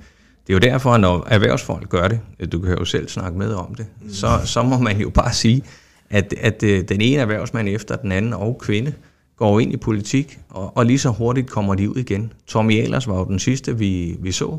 Det 0.47 0.53
er 0.53 0.55
jo 0.55 0.73
derfor, 0.73 0.91
at 0.93 1.01
når 1.01 1.27
erhvervsfolk 1.31 1.89
gør 1.89 2.09
det, 2.09 2.21
du 2.53 2.61
kan 2.61 2.79
jo 2.79 2.85
selv 2.85 3.09
snakke 3.09 3.39
med 3.39 3.55
om 3.55 3.75
det, 3.75 3.87
så, 4.13 4.41
så 4.45 4.63
må 4.63 4.79
man 4.79 5.01
jo 5.01 5.11
bare 5.11 5.33
sige, 5.33 5.63
at, 6.11 6.35
at 6.41 6.63
øh, 6.63 6.85
den 6.89 7.01
ene 7.01 7.21
erhvervsmand 7.21 7.69
efter 7.69 7.97
den 7.97 8.13
anden 8.13 8.33
og 8.33 8.59
kvinde 8.61 8.93
går 9.41 9.61
ind 9.61 9.73
i 9.73 9.77
politik, 9.77 10.39
og, 10.49 10.77
og 10.77 10.87
lige 10.87 10.99
så 10.99 11.09
hurtigt 11.09 11.51
kommer 11.51 11.75
de 11.75 11.91
ud 11.91 11.97
igen. 11.97 12.33
Tommy 12.47 12.83
Ahlers 12.83 13.09
var 13.09 13.19
jo 13.19 13.25
den 13.25 13.39
sidste, 13.39 13.79
vi, 13.79 14.17
vi 14.21 14.33
så, 14.33 14.59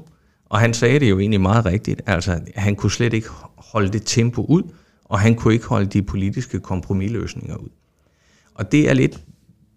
og 0.50 0.60
han 0.60 0.74
sagde 0.74 1.00
det 1.00 1.10
jo 1.10 1.20
egentlig 1.20 1.42
meget 1.42 1.66
rigtigt. 1.66 2.02
Altså, 2.06 2.40
han 2.56 2.76
kunne 2.76 2.92
slet 2.92 3.14
ikke 3.14 3.28
holde 3.58 3.90
det 3.90 4.02
tempo 4.06 4.46
ud, 4.46 4.64
og 5.06 5.20
han 5.20 5.36
kunne 5.36 5.54
ikke 5.54 5.68
holde 5.68 5.86
de 5.86 6.02
politiske 6.02 6.60
kompromisløsninger 6.60 7.56
ud. 7.56 7.70
Og 8.56 8.72
det 8.72 8.90
er 8.90 8.94
lidt... 8.94 9.20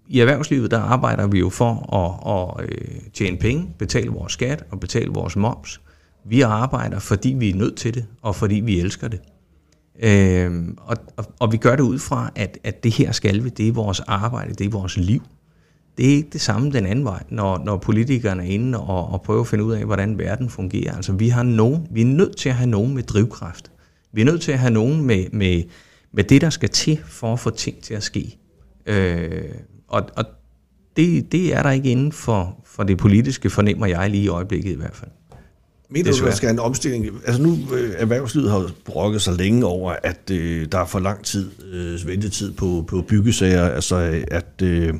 I 0.09 0.21
erhvervslivet, 0.21 0.71
der 0.71 0.81
arbejder 0.81 1.27
vi 1.27 1.39
jo 1.39 1.49
for 1.49 1.95
at, 1.95 2.63
at 2.63 2.71
øh, 2.71 3.01
tjene 3.15 3.37
penge, 3.37 3.75
betale 3.79 4.11
vores 4.11 4.33
skat 4.33 4.65
og 4.71 4.81
betale 4.81 5.11
vores 5.11 5.37
moms. 5.37 5.81
Vi 6.25 6.41
arbejder, 6.41 6.99
fordi 6.99 7.29
vi 7.29 7.51
er 7.51 7.55
nødt 7.55 7.77
til 7.77 7.95
det, 7.95 8.07
og 8.23 8.37
fordi 8.37 8.55
vi 8.55 8.81
elsker 8.81 9.09
det. 9.09 9.21
Øh, 10.03 10.69
og, 10.79 10.97
og, 11.17 11.25
og 11.41 11.53
vi 11.53 11.57
gør 11.57 11.77
det 11.77 11.83
ud 11.83 11.99
fra, 11.99 12.31
at, 12.35 12.59
at 12.65 12.85
det 12.85 12.93
her 12.93 13.13
skal 13.13 13.45
vi, 13.45 13.49
det 13.49 13.69
er 13.69 13.73
vores 13.73 14.01
arbejde, 14.01 14.55
det 14.55 14.67
er 14.67 14.71
vores 14.71 14.97
liv. 14.97 15.23
Det 15.99 16.07
er 16.07 16.11
ikke 16.11 16.29
det 16.33 16.41
samme 16.41 16.71
den 16.71 16.87
anden 16.87 17.05
vej, 17.05 17.23
når, 17.29 17.63
når 17.65 17.77
politikerne 17.77 18.43
er 18.43 18.47
inde 18.47 18.81
og, 18.81 19.09
og 19.09 19.23
prøver 19.23 19.41
at 19.41 19.47
finde 19.47 19.65
ud 19.65 19.73
af, 19.73 19.85
hvordan 19.85 20.19
verden 20.19 20.51
fungerer. 20.51 20.97
Altså 20.97 21.13
vi, 21.13 21.29
har 21.29 21.43
nogen, 21.43 21.87
vi 21.91 22.01
er 22.01 22.07
nødt 22.07 22.37
til 22.37 22.49
at 22.49 22.55
have 22.55 22.71
nogen 22.71 22.95
med 22.95 23.03
drivkraft. 23.03 23.71
Vi 24.13 24.21
er 24.21 24.25
nødt 24.25 24.43
til 24.43 24.53
at 24.53 24.59
have 24.59 24.73
nogen 24.73 25.03
med, 25.03 25.25
med, 25.33 25.63
med 26.13 26.25
det, 26.25 26.41
der 26.41 26.51
skal 26.51 26.69
til 26.69 27.01
for 27.07 27.33
at 27.33 27.41
få 27.41 27.51
ting 27.51 27.83
til 27.83 27.95
at 27.95 28.03
ske. 28.03 28.39
Øh, 28.87 29.45
og 29.89 30.03
og 30.17 30.25
det, 30.97 31.33
det 31.33 31.55
er 31.55 31.63
der 31.63 31.71
ikke 31.71 31.91
inden 31.91 32.13
for, 32.13 32.65
for 32.65 32.83
det 32.83 32.99
politiske, 32.99 33.51
fornemmer 33.51 33.87
jeg 33.87 34.11
lige 34.11 34.23
i 34.23 34.29
øjeblikket 34.29 34.73
i 34.73 34.77
hvert 34.77 34.97
fald. 34.97 35.11
Mener 35.91 36.13
du, 36.13 36.25
der 36.25 36.35
skal 36.35 36.51
en 36.51 36.59
omstilling? 36.59 37.07
Altså 37.27 37.43
nu, 37.43 37.59
øh, 37.73 37.95
erhvervslivet 37.97 38.51
har 38.51 38.71
brokket 38.85 39.23
sig 39.23 39.35
længe 39.35 39.67
over, 39.67 39.97
at 40.03 40.31
øh, 40.31 40.67
der 40.73 40.79
er 40.79 40.87
for 40.87 40.99
lang 40.99 41.25
tid 41.25 41.51
øh, 41.73 42.07
ventetid 42.07 42.53
på, 42.53 42.85
på 42.89 43.03
byggesager, 43.03 43.69
altså 43.69 44.23
at, 44.29 44.63
øh, 44.63 44.95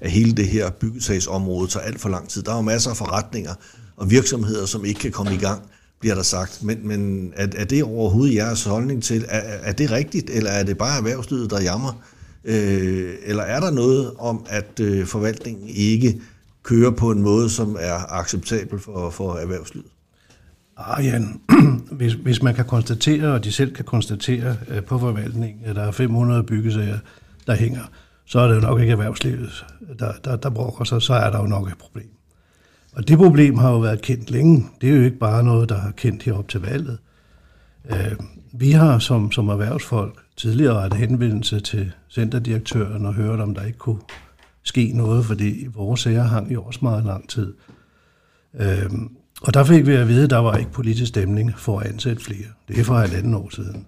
at 0.00 0.10
hele 0.10 0.32
det 0.32 0.46
her 0.46 0.70
byggesagsområde 0.70 1.68
tager 1.70 1.84
alt 1.84 2.00
for 2.00 2.08
lang 2.08 2.28
tid. 2.28 2.42
Der 2.42 2.52
er 2.52 2.56
jo 2.56 2.62
masser 2.62 2.90
af 2.90 2.96
forretninger 2.96 3.54
og 3.96 4.10
virksomheder, 4.10 4.66
som 4.66 4.84
ikke 4.84 5.00
kan 5.00 5.10
komme 5.10 5.34
i 5.34 5.38
gang, 5.38 5.62
bliver 6.00 6.14
der 6.14 6.22
sagt. 6.22 6.62
Men, 6.62 6.88
men 6.88 7.32
er, 7.36 7.46
er 7.56 7.64
det 7.64 7.82
overhovedet 7.82 8.34
jeres 8.34 8.64
holdning 8.64 9.02
til? 9.02 9.24
Er, 9.28 9.40
er 9.40 9.72
det 9.72 9.90
rigtigt, 9.90 10.30
eller 10.30 10.50
er 10.50 10.62
det 10.62 10.78
bare 10.78 10.98
erhvervslivet, 10.98 11.50
der 11.50 11.60
jammer? 11.60 12.02
Øh, 12.44 13.14
eller 13.24 13.42
er 13.42 13.60
der 13.60 13.70
noget 13.70 14.12
om, 14.18 14.46
at 14.48 14.80
øh, 14.80 15.06
forvaltningen 15.06 15.68
ikke 15.68 16.20
kører 16.62 16.90
på 16.90 17.10
en 17.10 17.22
måde, 17.22 17.50
som 17.50 17.76
er 17.80 18.12
acceptabel 18.12 18.78
for, 18.78 19.10
for 19.10 19.34
erhvervslivet? 19.34 19.86
Ah, 20.78 21.04
Jan, 21.04 21.40
hvis, 21.98 22.12
hvis 22.12 22.42
man 22.42 22.54
kan 22.54 22.64
konstatere, 22.64 23.32
og 23.32 23.44
de 23.44 23.52
selv 23.52 23.74
kan 23.74 23.84
konstatere 23.84 24.56
øh, 24.68 24.82
på 24.82 24.98
forvaltningen, 24.98 25.64
at 25.64 25.76
der 25.76 25.82
er 25.82 25.90
500 25.90 26.42
byggesager, 26.42 26.98
der 27.46 27.54
hænger, 27.54 27.82
så 28.26 28.40
er 28.40 28.48
det 28.48 28.54
jo 28.54 28.60
nok 28.60 28.80
ikke 28.80 28.92
erhvervslivet, 28.92 29.66
der, 29.98 30.12
der, 30.24 30.36
der 30.36 30.50
brokker 30.50 30.84
sig, 30.84 31.02
så 31.02 31.14
er 31.14 31.30
der 31.30 31.38
jo 31.38 31.46
nok 31.46 31.68
et 31.68 31.78
problem. 31.78 32.10
Og 32.92 33.08
det 33.08 33.18
problem 33.18 33.58
har 33.58 33.70
jo 33.70 33.78
været 33.78 34.02
kendt 34.02 34.30
længe. 34.30 34.66
Det 34.80 34.90
er 34.90 34.96
jo 34.96 35.02
ikke 35.02 35.18
bare 35.18 35.44
noget, 35.44 35.68
der 35.68 35.76
er 35.76 35.90
kendt 35.90 36.22
herop 36.22 36.48
til 36.48 36.60
valget. 36.60 36.98
Øh, 37.90 38.16
vi 38.52 38.70
har 38.70 38.98
som, 38.98 39.32
som 39.32 39.48
erhvervsfolk 39.48 40.24
tidligere 40.36 40.74
rettet 40.74 41.00
henvendelse 41.00 41.60
til 41.60 41.92
centerdirektøren 42.10 43.06
og 43.06 43.14
hørt, 43.14 43.40
om 43.40 43.54
der 43.54 43.64
ikke 43.64 43.78
kunne 43.78 44.00
ske 44.62 44.92
noget, 44.94 45.24
fordi 45.24 45.66
vores 45.74 46.00
sager 46.00 46.22
hang 46.22 46.54
jo 46.54 46.62
også 46.62 46.80
meget 46.82 47.04
lang 47.04 47.28
tid. 47.28 47.54
Øh, 48.54 48.90
og 49.42 49.54
der 49.54 49.64
fik 49.64 49.86
vi 49.86 49.92
at 49.92 50.08
vide, 50.08 50.24
at 50.24 50.30
der 50.30 50.36
var 50.36 50.56
ikke 50.56 50.70
politisk 50.70 51.08
stemning 51.08 51.58
for 51.58 51.80
at 51.80 51.86
ansætte 51.86 52.24
flere. 52.24 52.48
Det 52.68 52.78
er 52.78 52.84
fra 52.84 53.04
et 53.04 53.14
andet 53.14 53.34
år 53.34 53.48
siden. 53.54 53.86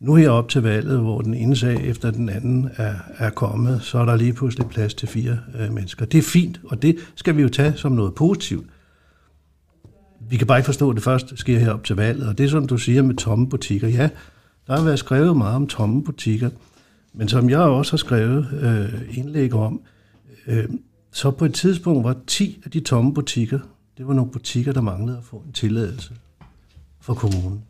Nu 0.00 0.14
her 0.14 0.30
op 0.30 0.48
til 0.48 0.62
valget, 0.62 0.98
hvor 1.00 1.20
den 1.20 1.34
ene 1.34 1.56
sag 1.56 1.80
efter 1.84 2.10
den 2.10 2.28
anden 2.28 2.70
er, 2.76 2.94
er 3.18 3.30
kommet, 3.30 3.82
så 3.82 3.98
er 3.98 4.04
der 4.04 4.16
lige 4.16 4.32
pludselig 4.32 4.66
plads 4.66 4.94
til 4.94 5.08
fire 5.08 5.38
øh, 5.58 5.72
mennesker. 5.72 6.04
Det 6.06 6.18
er 6.18 6.22
fint, 6.22 6.60
og 6.64 6.82
det 6.82 6.96
skal 7.14 7.36
vi 7.36 7.42
jo 7.42 7.48
tage 7.48 7.72
som 7.76 7.92
noget 7.92 8.14
positivt. 8.14 8.66
Vi 10.30 10.36
kan 10.36 10.46
bare 10.46 10.58
ikke 10.58 10.66
forstå, 10.66 10.90
at 10.90 10.94
det 10.94 11.04
først 11.04 11.38
sker 11.38 11.58
her 11.58 11.72
op 11.72 11.84
til 11.84 11.96
valget, 11.96 12.28
og 12.28 12.38
det 12.38 12.50
som 12.50 12.66
du 12.66 12.76
siger 12.76 13.02
med 13.02 13.14
tomme 13.14 13.48
butikker. 13.48 13.88
Ja, 13.88 14.08
der 14.66 14.76
har 14.76 14.84
været 14.84 14.98
skrevet 14.98 15.36
meget 15.36 15.56
om 15.56 15.66
tomme 15.66 16.04
butikker, 16.04 16.50
men 17.14 17.28
som 17.28 17.50
jeg 17.50 17.58
også 17.58 17.92
har 17.92 17.96
skrevet 17.96 18.48
øh, 18.62 19.18
indlæg 19.18 19.54
om, 19.54 19.80
øh, 20.46 20.64
så 21.12 21.30
på 21.30 21.44
et 21.44 21.54
tidspunkt 21.54 22.04
var 22.04 22.16
10 22.26 22.62
af 22.64 22.70
de 22.70 22.80
tomme 22.80 23.14
butikker, 23.14 23.58
det 24.02 24.08
var 24.08 24.14
nogle 24.14 24.30
butikker, 24.30 24.72
der 24.72 24.80
manglede 24.80 25.18
at 25.18 25.24
få 25.24 25.36
en 25.36 25.52
tilladelse 25.52 26.12
fra 27.00 27.14
kommunen. 27.14 27.62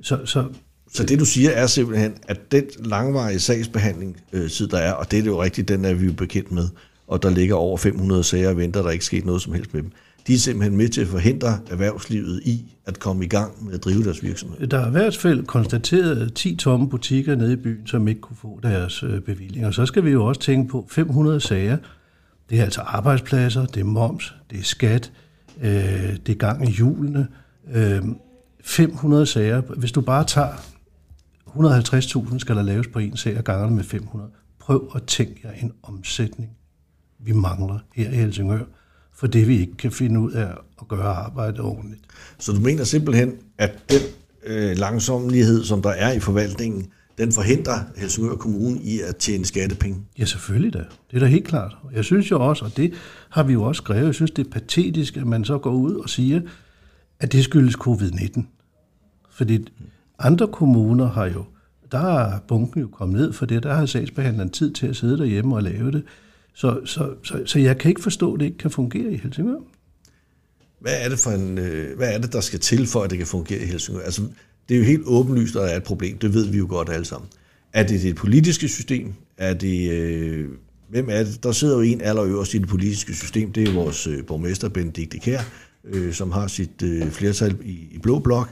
Så, 0.00 0.18
så, 0.24 0.44
så 0.92 1.04
det 1.04 1.18
du 1.18 1.24
siger 1.24 1.50
er 1.50 1.66
simpelthen, 1.66 2.14
at 2.28 2.52
den 2.52 2.64
langvarige 2.78 3.40
sagsbehandling, 3.40 4.16
øh, 4.32 4.50
tid 4.50 4.68
der 4.68 4.78
er, 4.78 4.92
og 4.92 5.10
det 5.10 5.18
er 5.18 5.22
det 5.22 5.30
jo 5.30 5.42
rigtigt, 5.42 5.68
den 5.68 5.84
er 5.84 5.94
vi 5.94 6.06
jo 6.06 6.12
bekendt 6.12 6.52
med, 6.52 6.68
og 7.06 7.22
der 7.22 7.30
ligger 7.30 7.54
over 7.54 7.76
500 7.76 8.24
sager 8.24 8.48
og 8.48 8.56
venter, 8.56 8.80
der 8.80 8.88
er 8.88 8.92
ikke 8.92 9.04
sket 9.04 9.24
noget 9.24 9.42
som 9.42 9.52
helst 9.52 9.74
med 9.74 9.82
dem. 9.82 9.92
De 10.26 10.34
er 10.34 10.38
simpelthen 10.38 10.76
med 10.76 10.88
til 10.88 11.00
at 11.00 11.06
forhindre 11.06 11.58
erhvervslivet 11.70 12.42
i 12.44 12.74
at 12.86 12.98
komme 12.98 13.24
i 13.24 13.28
gang 13.28 13.64
med 13.64 13.74
at 13.74 13.84
drive 13.84 14.04
deres 14.04 14.22
virksomhed. 14.22 14.66
Der 14.66 14.78
er 14.78 14.88
i 14.88 14.90
hvert 14.90 15.16
fald 15.16 15.46
konstateret 15.46 16.34
10 16.34 16.56
tomme 16.56 16.88
butikker 16.88 17.34
nede 17.34 17.52
i 17.52 17.56
byen, 17.56 17.86
som 17.86 18.08
ikke 18.08 18.20
kunne 18.20 18.36
få 18.36 18.60
deres 18.62 19.02
øh, 19.02 19.20
bevillinger. 19.20 19.70
Så 19.70 19.86
skal 19.86 20.04
vi 20.04 20.10
jo 20.10 20.26
også 20.26 20.40
tænke 20.40 20.68
på 20.68 20.86
500 20.90 21.40
sager. 21.40 21.76
Det 22.50 22.58
er 22.58 22.64
altså 22.64 22.80
arbejdspladser, 22.80 23.66
det 23.66 23.80
er 23.80 23.84
moms, 23.84 24.34
det 24.50 24.58
er 24.58 24.62
skat, 24.62 25.12
øh, 25.60 26.16
det 26.26 26.28
er 26.28 26.38
gang 26.38 26.68
i 26.68 26.70
julene. 26.70 27.28
Øh, 27.72 28.02
500 28.64 29.26
sager. 29.26 29.60
Hvis 29.60 29.92
du 29.92 30.00
bare 30.00 30.24
tager 30.24 30.52
150.000 31.46 32.38
skal 32.38 32.56
der 32.56 32.62
laves 32.62 32.88
på 32.88 32.98
en 32.98 33.16
sag 33.16 33.38
og 33.38 33.44
ganger 33.44 33.70
med 33.70 33.84
500. 33.84 34.30
Prøv 34.58 34.90
at 34.94 35.02
tænke 35.02 35.40
jer 35.44 35.52
en 35.52 35.72
omsætning, 35.82 36.50
vi 37.18 37.32
mangler 37.32 37.78
her 37.94 38.10
i 38.10 38.14
Helsingør, 38.14 38.64
for 39.14 39.26
det 39.26 39.48
vi 39.48 39.60
ikke 39.60 39.76
kan 39.76 39.92
finde 39.92 40.20
ud 40.20 40.32
af 40.32 40.50
at 40.80 40.88
gøre 40.88 41.14
arbejdet 41.14 41.60
ordentligt. 41.60 42.02
Så 42.38 42.52
du 42.52 42.60
mener 42.60 42.84
simpelthen, 42.84 43.32
at 43.58 43.78
den 43.90 44.00
øh, 44.46 44.76
langsomlighed, 44.76 45.64
som 45.64 45.82
der 45.82 45.90
er 45.90 46.12
i 46.12 46.20
forvaltningen, 46.20 46.86
den 47.20 47.32
forhindrer 47.32 47.78
Helsingør 47.96 48.34
Kommune 48.34 48.80
i 48.82 49.00
at 49.00 49.16
tjene 49.16 49.44
skattepenge? 49.44 50.00
Ja, 50.18 50.24
selvfølgelig 50.24 50.72
da. 50.72 50.84
Det 51.10 51.16
er 51.16 51.20
da 51.20 51.26
helt 51.26 51.46
klart. 51.46 51.76
Jeg 51.94 52.04
synes 52.04 52.30
jo 52.30 52.48
også, 52.48 52.64
og 52.64 52.76
det 52.76 52.92
har 53.30 53.42
vi 53.42 53.52
jo 53.52 53.62
også 53.62 53.80
skrevet, 53.80 54.06
jeg 54.06 54.14
synes, 54.14 54.30
det 54.30 54.46
er 54.46 54.50
patetisk, 54.50 55.16
at 55.16 55.26
man 55.26 55.44
så 55.44 55.58
går 55.58 55.70
ud 55.70 55.94
og 55.94 56.08
siger, 56.08 56.40
at 57.20 57.32
det 57.32 57.44
skyldes 57.44 57.74
covid-19. 57.74 58.42
Fordi 59.30 59.66
andre 60.18 60.48
kommuner 60.48 61.10
har 61.10 61.26
jo, 61.26 61.44
der 61.92 62.18
er 62.18 62.38
bunken 62.48 62.80
jo 62.80 62.88
kommet 62.88 63.20
ned 63.20 63.32
for 63.32 63.46
det, 63.46 63.62
der 63.62 63.74
har 63.74 63.86
sagsbehandleren 63.86 64.50
tid 64.50 64.72
til 64.72 64.86
at 64.86 64.96
sidde 64.96 65.18
derhjemme 65.18 65.56
og 65.56 65.62
lave 65.62 65.92
det. 65.92 66.02
Så, 66.54 66.80
så, 66.84 67.14
så, 67.22 67.42
så 67.46 67.58
jeg 67.58 67.78
kan 67.78 67.88
ikke 67.88 68.02
forstå, 68.02 68.34
at 68.34 68.40
det 68.40 68.46
ikke 68.46 68.58
kan 68.58 68.70
fungere 68.70 69.12
i 69.12 69.16
Helsingør. 69.16 69.60
Hvad 70.80 70.92
er 71.00 71.08
det, 71.08 71.18
for 71.18 71.30
en, 71.30 71.58
øh, 71.58 71.96
hvad 71.96 72.14
er 72.14 72.18
det 72.18 72.32
der 72.32 72.40
skal 72.40 72.60
til 72.60 72.86
for, 72.86 73.02
at 73.02 73.10
det 73.10 73.18
kan 73.18 73.26
fungere 73.26 73.58
i 73.58 73.66
Helsingør? 73.66 74.00
Altså, 74.00 74.22
det 74.68 74.74
er 74.74 74.78
jo 74.78 74.84
helt 74.84 75.02
åbenlyst, 75.06 75.56
at 75.56 75.62
der 75.62 75.68
er 75.68 75.76
et 75.76 75.82
problem. 75.82 76.18
Det 76.18 76.34
ved 76.34 76.46
vi 76.46 76.58
jo 76.58 76.66
godt 76.68 76.88
alle 76.88 77.04
sammen. 77.04 77.28
Er 77.72 77.82
det 77.82 78.02
det 78.02 78.16
politiske 78.16 78.68
system? 78.68 79.12
Er 79.38 79.54
det, 79.54 79.90
øh, 79.90 80.48
hvem 80.88 81.08
er 81.10 81.22
det? 81.22 81.42
Der 81.42 81.52
sidder 81.52 81.76
jo 81.76 81.80
en 81.80 82.00
allerøverst 82.00 82.54
i 82.54 82.58
det 82.58 82.68
politiske 82.68 83.14
system. 83.14 83.52
Det 83.52 83.68
er 83.68 83.72
vores 83.72 84.06
øh, 84.06 84.24
borgmester, 84.26 84.68
Benedikte 84.68 85.18
Kær, 85.18 85.40
øh, 85.84 86.12
som 86.12 86.32
har 86.32 86.46
sit 86.46 86.82
øh, 86.82 87.10
flertal 87.10 87.56
i, 87.64 87.88
i 87.90 87.98
Blå 87.98 88.18
Blok. 88.18 88.48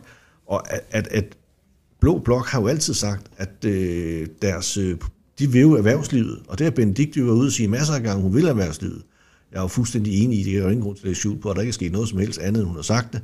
Og 0.47 0.73
at, 0.73 0.81
at, 0.91 1.09
at 1.11 1.25
Blå 2.01 2.19
Blok 2.19 2.47
har 2.47 2.61
jo 2.61 2.67
altid 2.67 2.95
sagt, 2.95 3.27
at 3.37 3.65
øh, 3.65 4.27
deres, 4.43 4.77
øh, 4.77 4.97
de 5.39 5.53
vil 5.53 5.61
jo 5.61 5.73
erhvervslivet. 5.73 6.43
Og 6.49 6.59
det 6.59 6.65
har 6.65 6.71
Benedikte 6.71 7.21
jo 7.21 7.25
været 7.27 7.37
ude 7.37 7.47
og 7.47 7.53
sige 7.53 7.69
masser 7.69 7.95
af 7.95 8.03
gange, 8.03 8.23
hun 8.23 8.35
vil 8.35 8.45
erhvervslivet. 8.45 9.03
Jeg 9.53 9.59
er 9.59 9.63
jo 9.63 9.69
fuldstændig 9.69 10.25
enig 10.25 10.41
i 10.41 10.43
det. 10.43 10.53
Jeg 10.53 10.61
har 10.61 10.65
jo 10.65 10.71
ingen 10.71 10.85
grund 10.85 10.97
til 10.97 11.09
at 11.09 11.25
lægge 11.25 11.41
på, 11.41 11.51
at 11.51 11.57
der 11.57 11.63
ikke 11.63 11.71
er 11.71 11.73
sket 11.73 11.93
noget 11.93 12.09
som 12.09 12.19
helst 12.19 12.39
andet, 12.39 12.61
end 12.61 12.67
hun 12.67 12.77
har 12.77 12.83
sagt 12.83 13.13
det. 13.13 13.21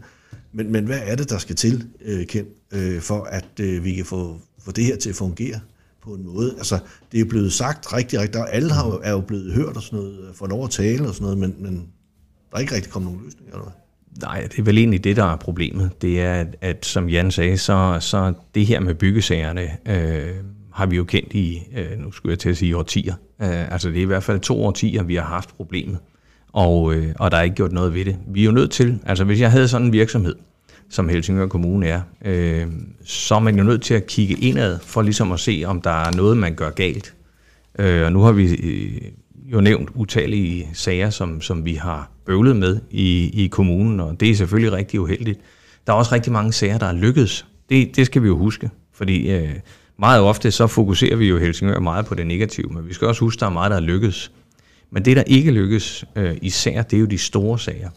Men, 0.54 0.72
men 0.72 0.84
hvad 0.84 1.00
er 1.04 1.16
det, 1.16 1.30
der 1.30 1.38
skal 1.38 1.56
til, 1.56 1.86
øh, 2.04 2.26
Ken, 2.26 2.46
øh, 2.72 3.00
for 3.00 3.24
at 3.24 3.60
øh, 3.60 3.84
vi 3.84 3.94
kan 3.94 4.04
få, 4.04 4.40
få 4.64 4.72
det 4.72 4.84
her 4.84 4.96
til 4.96 5.10
at 5.10 5.16
fungere 5.16 5.60
på 6.02 6.10
en 6.10 6.24
måde? 6.26 6.54
Altså, 6.58 6.78
det 7.12 7.20
er 7.20 7.24
blevet 7.24 7.52
sagt 7.52 7.92
rigtig, 7.92 8.20
rigtig, 8.20 8.34
der 8.34 8.44
alle 8.44 8.72
har, 8.72 9.00
er 9.02 9.10
jo 9.10 9.20
blevet 9.20 9.52
hørt 9.52 9.76
og 9.76 9.82
sådan 9.82 9.98
noget, 9.98 10.28
øh, 10.28 10.34
for 10.34 10.46
lov 10.46 10.64
at 10.64 10.70
tale 10.70 11.08
og 11.08 11.14
sådan 11.14 11.24
noget, 11.24 11.38
men, 11.38 11.54
men 11.58 11.88
der 12.50 12.56
er 12.56 12.60
ikke 12.60 12.74
rigtig 12.74 12.92
kommet 12.92 13.12
nogen 13.12 13.24
løsning, 13.24 13.48
eller 13.48 13.62
hvad? 13.62 13.72
Nej, 14.22 14.48
det 14.50 14.58
er 14.58 14.62
vel 14.62 14.78
egentlig 14.78 15.04
det, 15.04 15.16
der 15.16 15.24
er 15.24 15.36
problemet. 15.36 15.90
Det 16.02 16.20
er, 16.20 16.34
at, 16.34 16.56
at 16.60 16.86
som 16.86 17.08
Jan 17.08 17.30
sagde, 17.30 17.58
så, 17.58 17.98
så 18.00 18.32
det 18.54 18.66
her 18.66 18.80
med 18.80 18.94
byggesagerne 18.94 19.70
øh, 19.86 20.34
har 20.72 20.86
vi 20.86 20.96
jo 20.96 21.04
kendt 21.04 21.32
i, 21.32 21.62
øh, 21.76 21.98
nu 21.98 22.12
skulle 22.12 22.32
jeg 22.32 22.38
til 22.38 22.48
at 22.48 22.56
sige 22.56 22.76
årtier. 22.76 23.14
Øh, 23.42 23.72
altså 23.72 23.88
det 23.88 23.98
er 23.98 24.02
i 24.02 24.04
hvert 24.04 24.22
fald 24.22 24.40
to 24.40 24.64
årtier, 24.64 25.02
vi 25.02 25.14
har 25.14 25.24
haft 25.24 25.56
problemet 25.56 25.98
og, 26.54 26.94
øh, 26.94 27.14
og 27.18 27.30
der 27.30 27.36
er 27.36 27.42
ikke 27.42 27.56
gjort 27.56 27.72
noget 27.72 27.94
ved 27.94 28.04
det. 28.04 28.16
Vi 28.26 28.40
er 28.40 28.44
jo 28.44 28.50
nødt 28.50 28.70
til, 28.70 28.98
altså 29.06 29.24
hvis 29.24 29.40
jeg 29.40 29.50
havde 29.50 29.68
sådan 29.68 29.86
en 29.86 29.92
virksomhed, 29.92 30.34
som 30.88 31.08
Helsingør 31.08 31.46
Kommune 31.46 31.86
er, 31.86 32.00
øh, 32.24 32.66
så 33.04 33.34
er 33.34 33.40
man 33.40 33.56
jo 33.56 33.64
nødt 33.64 33.82
til 33.82 33.94
at 33.94 34.06
kigge 34.06 34.34
indad, 34.34 34.78
for 34.82 35.02
ligesom 35.02 35.32
at 35.32 35.40
se, 35.40 35.62
om 35.66 35.80
der 35.80 35.90
er 35.90 36.12
noget, 36.16 36.36
man 36.36 36.54
gør 36.54 36.70
galt. 36.70 37.14
Øh, 37.78 38.04
og 38.04 38.12
nu 38.12 38.20
har 38.20 38.32
vi 38.32 38.54
øh, 38.54 39.02
jo 39.52 39.60
nævnt 39.60 39.88
utallige 39.94 40.68
sager, 40.72 41.10
som, 41.10 41.40
som 41.40 41.64
vi 41.64 41.74
har 41.74 42.10
bøvlet 42.26 42.56
med 42.56 42.80
i, 42.90 43.30
i 43.44 43.46
kommunen, 43.46 44.00
og 44.00 44.20
det 44.20 44.30
er 44.30 44.34
selvfølgelig 44.34 44.72
rigtig 44.72 45.00
uheldigt. 45.00 45.40
Der 45.86 45.92
er 45.92 45.96
også 45.96 46.14
rigtig 46.14 46.32
mange 46.32 46.52
sager, 46.52 46.78
der 46.78 46.86
er 46.86 46.92
lykkedes. 46.92 47.46
Det, 47.68 47.96
det 47.96 48.06
skal 48.06 48.22
vi 48.22 48.26
jo 48.26 48.38
huske, 48.38 48.70
fordi 48.92 49.30
øh, 49.30 49.50
meget 49.98 50.20
ofte 50.20 50.50
så 50.50 50.66
fokuserer 50.66 51.16
vi 51.16 51.28
jo 51.28 51.38
Helsingør 51.38 51.80
meget 51.80 52.06
på 52.06 52.14
det 52.14 52.26
negative, 52.26 52.68
men 52.72 52.88
vi 52.88 52.94
skal 52.94 53.08
også 53.08 53.20
huske, 53.20 53.36
at 53.36 53.40
der 53.40 53.46
er 53.46 53.50
meget, 53.50 53.70
der 53.70 53.76
er 53.76 53.80
lykkedes. 53.80 54.32
Men 54.94 55.04
det, 55.04 55.16
der 55.16 55.22
ikke 55.22 55.50
lykkes 55.50 56.04
øh, 56.16 56.36
især, 56.42 56.82
det 56.82 56.96
er 56.96 57.00
jo 57.00 57.06
de 57.06 57.18
store 57.18 57.58
sager. 57.58 57.90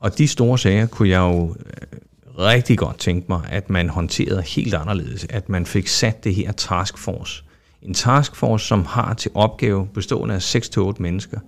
Og 0.00 0.18
de 0.18 0.28
store 0.28 0.58
sager 0.58 0.86
kunne 0.86 1.08
jeg 1.08 1.18
jo 1.18 1.48
øh, 1.48 1.98
rigtig 2.38 2.78
godt 2.78 2.98
tænke 2.98 3.26
mig, 3.28 3.40
at 3.50 3.70
man 3.70 3.88
håndterede 3.88 4.42
helt 4.42 4.74
anderledes. 4.74 5.26
At 5.30 5.48
man 5.48 5.66
fik 5.66 5.88
sat 5.88 6.24
det 6.24 6.34
her 6.34 6.52
taskforce. 6.52 7.44
En 7.82 7.94
taskforce, 7.94 8.66
som 8.66 8.84
har 8.84 9.14
til 9.14 9.30
opgave 9.34 9.88
bestående 9.94 10.34
af 10.34 10.54
6-8 10.54 10.92
mennesker, 10.98 11.40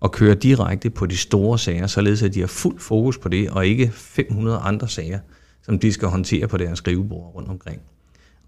og 0.00 0.12
køre 0.12 0.34
direkte 0.34 0.90
på 0.90 1.06
de 1.06 1.16
store 1.16 1.58
sager, 1.58 1.86
således 1.86 2.22
at 2.22 2.34
de 2.34 2.40
har 2.40 2.46
fuld 2.46 2.78
fokus 2.78 3.18
på 3.18 3.28
det, 3.28 3.50
og 3.50 3.66
ikke 3.66 3.90
500 3.94 4.58
andre 4.58 4.88
sager, 4.88 5.18
som 5.62 5.78
de 5.78 5.92
skal 5.92 6.08
håndtere 6.08 6.48
på 6.48 6.56
deres 6.56 6.78
skrivebord 6.78 7.34
rundt 7.34 7.48
omkring. 7.48 7.80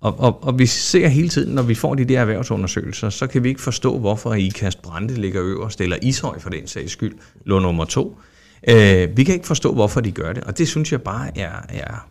Og, 0.00 0.20
og, 0.20 0.44
og 0.44 0.58
vi 0.58 0.66
ser 0.66 1.08
hele 1.08 1.28
tiden, 1.28 1.54
når 1.54 1.62
vi 1.62 1.74
får 1.74 1.94
de 1.94 2.04
der 2.04 2.20
erhvervsundersøgelser, 2.20 3.10
så 3.10 3.26
kan 3.26 3.44
vi 3.44 3.48
ikke 3.48 3.60
forstå, 3.60 3.98
hvorfor 3.98 4.34
IKAST 4.34 4.82
Brande 4.82 5.14
ligger 5.14 5.42
øverst, 5.42 5.80
eller 5.80 5.96
Ishøj 6.02 6.38
for 6.38 6.50
den 6.50 6.66
sags 6.66 6.92
skyld, 6.92 7.14
lå 7.44 7.58
nummer 7.58 7.84
to. 7.84 8.18
Øh, 8.68 9.16
vi 9.16 9.24
kan 9.24 9.34
ikke 9.34 9.46
forstå, 9.46 9.74
hvorfor 9.74 10.00
de 10.00 10.10
gør 10.10 10.32
det, 10.32 10.44
og 10.44 10.58
det 10.58 10.68
synes 10.68 10.92
jeg 10.92 11.02
bare 11.02 11.38
er, 11.38 11.52
er 11.68 12.08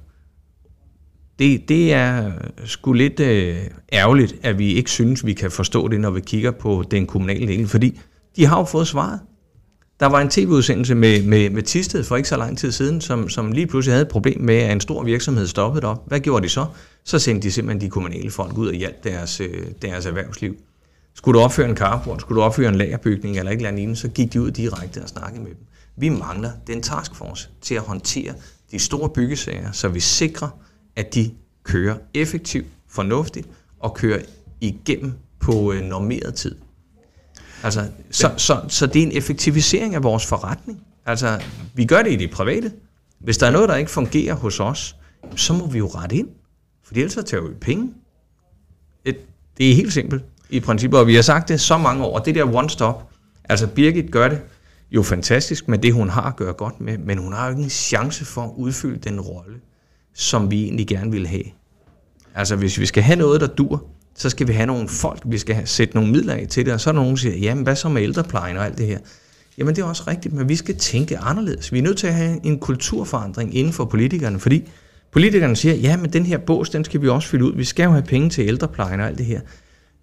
det, 1.40 1.70
det 1.70 1.94
er 1.94 2.32
sgu 2.66 2.94
lidt 2.94 3.20
øh, 3.20 3.58
ærgerligt, 3.94 4.36
at 4.44 4.60
vi 4.60 4.74
ikke 4.74 4.92
synes, 4.92 5.26
vi 5.26 5.34
kan 5.34 5.52
forstå 5.52 5.88
det, 5.88 6.00
når 6.00 6.10
vi 6.10 6.22
kigger 6.22 6.52
på 6.52 6.84
den 6.92 7.08
kommunale 7.08 7.48
del, 7.48 7.68
fordi 7.68 8.00
de 8.36 8.46
har 8.46 8.58
jo 8.58 8.64
fået 8.64 8.88
svaret. 8.88 9.20
Der 10.00 10.06
var 10.06 10.22
en 10.22 10.30
tv-udsendelse 10.30 10.96
med, 10.96 11.24
med, 11.24 11.50
med 11.50 11.64
Tisted 11.64 12.04
for 12.04 12.16
ikke 12.16 12.30
så 12.30 12.38
lang 12.38 12.58
tid 12.58 12.72
siden, 12.72 13.02
som, 13.02 13.30
som 13.30 13.52
lige 13.52 13.68
pludselig 13.68 13.94
havde 13.94 14.02
et 14.02 14.12
problem 14.12 14.42
med, 14.42 14.56
at 14.56 14.72
en 14.72 14.82
stor 14.82 15.04
virksomhed 15.04 15.48
stoppede 15.48 15.88
op. 15.88 16.08
Hvad 16.08 16.20
gjorde 16.20 16.44
de 16.44 16.50
så? 16.50 16.66
Så 17.04 17.20
sendte 17.20 17.48
de 17.48 17.52
simpelthen 17.52 17.82
de 17.82 17.90
kommunale 17.90 18.32
folk 18.32 18.58
ud 18.58 18.68
og 18.68 18.74
hjalp 18.74 19.04
deres, 19.04 19.42
øh, 19.42 19.66
deres 19.82 20.06
erhvervsliv. 20.06 20.56
Skulle 21.14 21.40
du 21.40 21.44
opføre 21.44 21.70
en 21.70 21.78
carport, 21.78 22.22
skulle 22.22 22.42
du 22.42 22.44
opføre 22.46 22.70
en 22.70 22.76
lagerbygning 22.76 23.38
eller 23.38 23.52
ikke 23.52 23.66
eller 23.66 23.82
andet, 23.82 23.98
så 23.98 24.08
gik 24.08 24.34
de 24.34 24.42
ud 24.42 24.52
direkte 24.52 25.04
og 25.04 25.10
snakkede 25.10 25.44
med 25.44 25.52
dem. 25.52 25.66
Vi 25.96 26.10
mangler 26.10 26.52
den 26.68 26.82
taskforce 26.82 27.50
til 27.62 27.76
at 27.76 27.82
håndtere 27.82 28.34
de 28.72 28.80
store 28.80 29.10
byggesager, 29.10 29.72
så 29.72 29.88
vi 29.88 30.00
sikrer, 30.00 30.50
at 30.96 31.16
de 31.16 31.32
kører 31.64 31.96
effektivt, 32.14 32.68
fornuftigt 32.90 33.48
og 33.80 33.94
kører 33.94 34.20
igennem 34.62 35.14
på 35.40 35.74
øh, 35.74 35.82
normeret 35.82 36.36
tid. 36.36 36.56
Altså, 37.64 37.88
så, 38.12 38.32
så, 38.38 38.62
så 38.68 38.88
det 38.88 39.02
er 39.02 39.06
en 39.06 39.18
effektivisering 39.18 39.96
af 39.96 40.04
vores 40.04 40.26
forretning. 40.26 40.82
Altså, 41.06 41.42
vi 41.74 41.86
gør 41.86 42.02
det 42.04 42.12
i 42.12 42.16
det 42.16 42.32
private. 42.32 42.72
Hvis 43.20 43.38
der 43.38 43.48
er 43.48 43.52
noget, 43.52 43.70
der 43.70 43.76
ikke 43.76 43.92
fungerer 43.92 44.34
hos 44.34 44.60
os, 44.60 44.96
så 45.36 45.54
må 45.54 45.68
vi 45.68 45.78
jo 45.78 45.88
rette 45.88 46.16
ind. 46.16 46.28
For 46.84 46.96
ellers 46.96 47.14
så 47.14 47.22
tager 47.22 47.44
vi 47.44 47.54
penge. 47.54 47.94
Det 49.58 49.72
er 49.72 49.76
helt 49.76 49.94
simpelt 49.94 50.24
i 50.50 50.60
princippet, 50.60 51.00
og 51.00 51.08
vi 51.08 51.16
har 51.16 51.22
sagt 51.22 51.50
det 51.50 51.62
så 51.62 51.78
mange 51.78 52.06
år. 52.06 52.20
Det 52.20 52.36
der 52.36 52.46
one-stop, 52.46 53.10
altså 53.50 53.68
Birgit 53.68 54.12
gør 54.12 54.28
det 54.28 54.42
jo 54.92 55.04
fantastisk 55.04 55.68
med 55.68 55.78
det, 55.78 55.94
hun 55.94 56.10
har 56.10 56.22
at 56.22 56.36
gøre 56.36 56.54
godt 56.54 56.82
med, 56.82 56.98
men 56.98 57.18
hun 57.18 57.34
har 57.34 57.46
jo 57.46 57.50
ikke 57.52 57.64
en 57.64 57.70
chance 57.70 58.26
for 58.26 58.42
at 58.42 58.52
udfylde 58.56 59.00
den 59.10 59.22
rolle, 59.22 59.56
som 60.14 60.52
vi 60.52 60.64
egentlig 60.64 60.88
gerne 60.88 61.12
vil 61.12 61.28
have. 61.28 61.44
Altså 62.36 62.56
hvis 62.56 62.80
vi 62.80 62.86
skal 62.86 63.04
have 63.04 63.16
noget, 63.16 63.42
der 63.42 63.48
dur, 63.48 63.86
så 64.18 64.30
skal 64.30 64.48
vi 64.48 64.54
have 64.54 64.66
nogle 64.66 64.90
folk, 64.90 65.22
vi 65.26 65.38
skal 65.38 65.56
have, 65.56 65.68
sætte 65.68 65.96
nogle 65.96 66.12
midler 66.12 66.34
af 66.34 66.48
til 66.50 66.66
det, 66.66 66.74
og 66.74 66.82
så 66.82 66.90
er 66.90 66.92
der 66.92 67.00
nogen, 67.00 67.16
der 67.16 67.22
siger, 67.22 67.38
jamen 67.38 67.64
hvad 67.64 67.76
så 67.76 67.90
med 67.90 68.02
ældreplejen 68.02 68.58
og 68.58 68.66
alt 68.66 68.78
det 68.78 68.88
her? 68.88 69.00
Jamen 69.58 69.76
det 69.76 69.82
er 69.82 69.86
også 69.86 70.04
rigtigt, 70.08 70.34
men 70.34 70.50
vi 70.50 70.56
skal 70.56 70.76
tænke 70.76 71.18
anderledes. 71.18 71.74
Vi 71.74 71.78
er 71.78 71.84
nødt 71.84 71.98
til 71.98 72.08
at 72.08 72.14
have 72.14 72.46
en 72.46 72.60
kulturforandring 72.60 73.56
inden 73.56 73.74
for 73.74 73.86
politikerne, 73.86 74.40
fordi 74.40 74.70
politikerne 75.12 75.56
siger, 75.56 75.76
ja, 75.76 75.98
men 75.98 76.14
den 76.14 76.26
her 76.26 76.38
bås, 76.38 76.70
den 76.70 76.86
skal 76.86 77.02
vi 77.02 77.10
også 77.10 77.28
fylde 77.28 77.46
ud. 77.46 77.54
Vi 77.56 77.64
skal 77.64 77.84
jo 77.84 77.92
have 77.92 78.04
penge 78.04 78.30
til 78.30 78.48
ældreplejen 78.48 79.00
og 79.00 79.08
alt 79.08 79.18
det 79.18 79.26
her. 79.26 79.42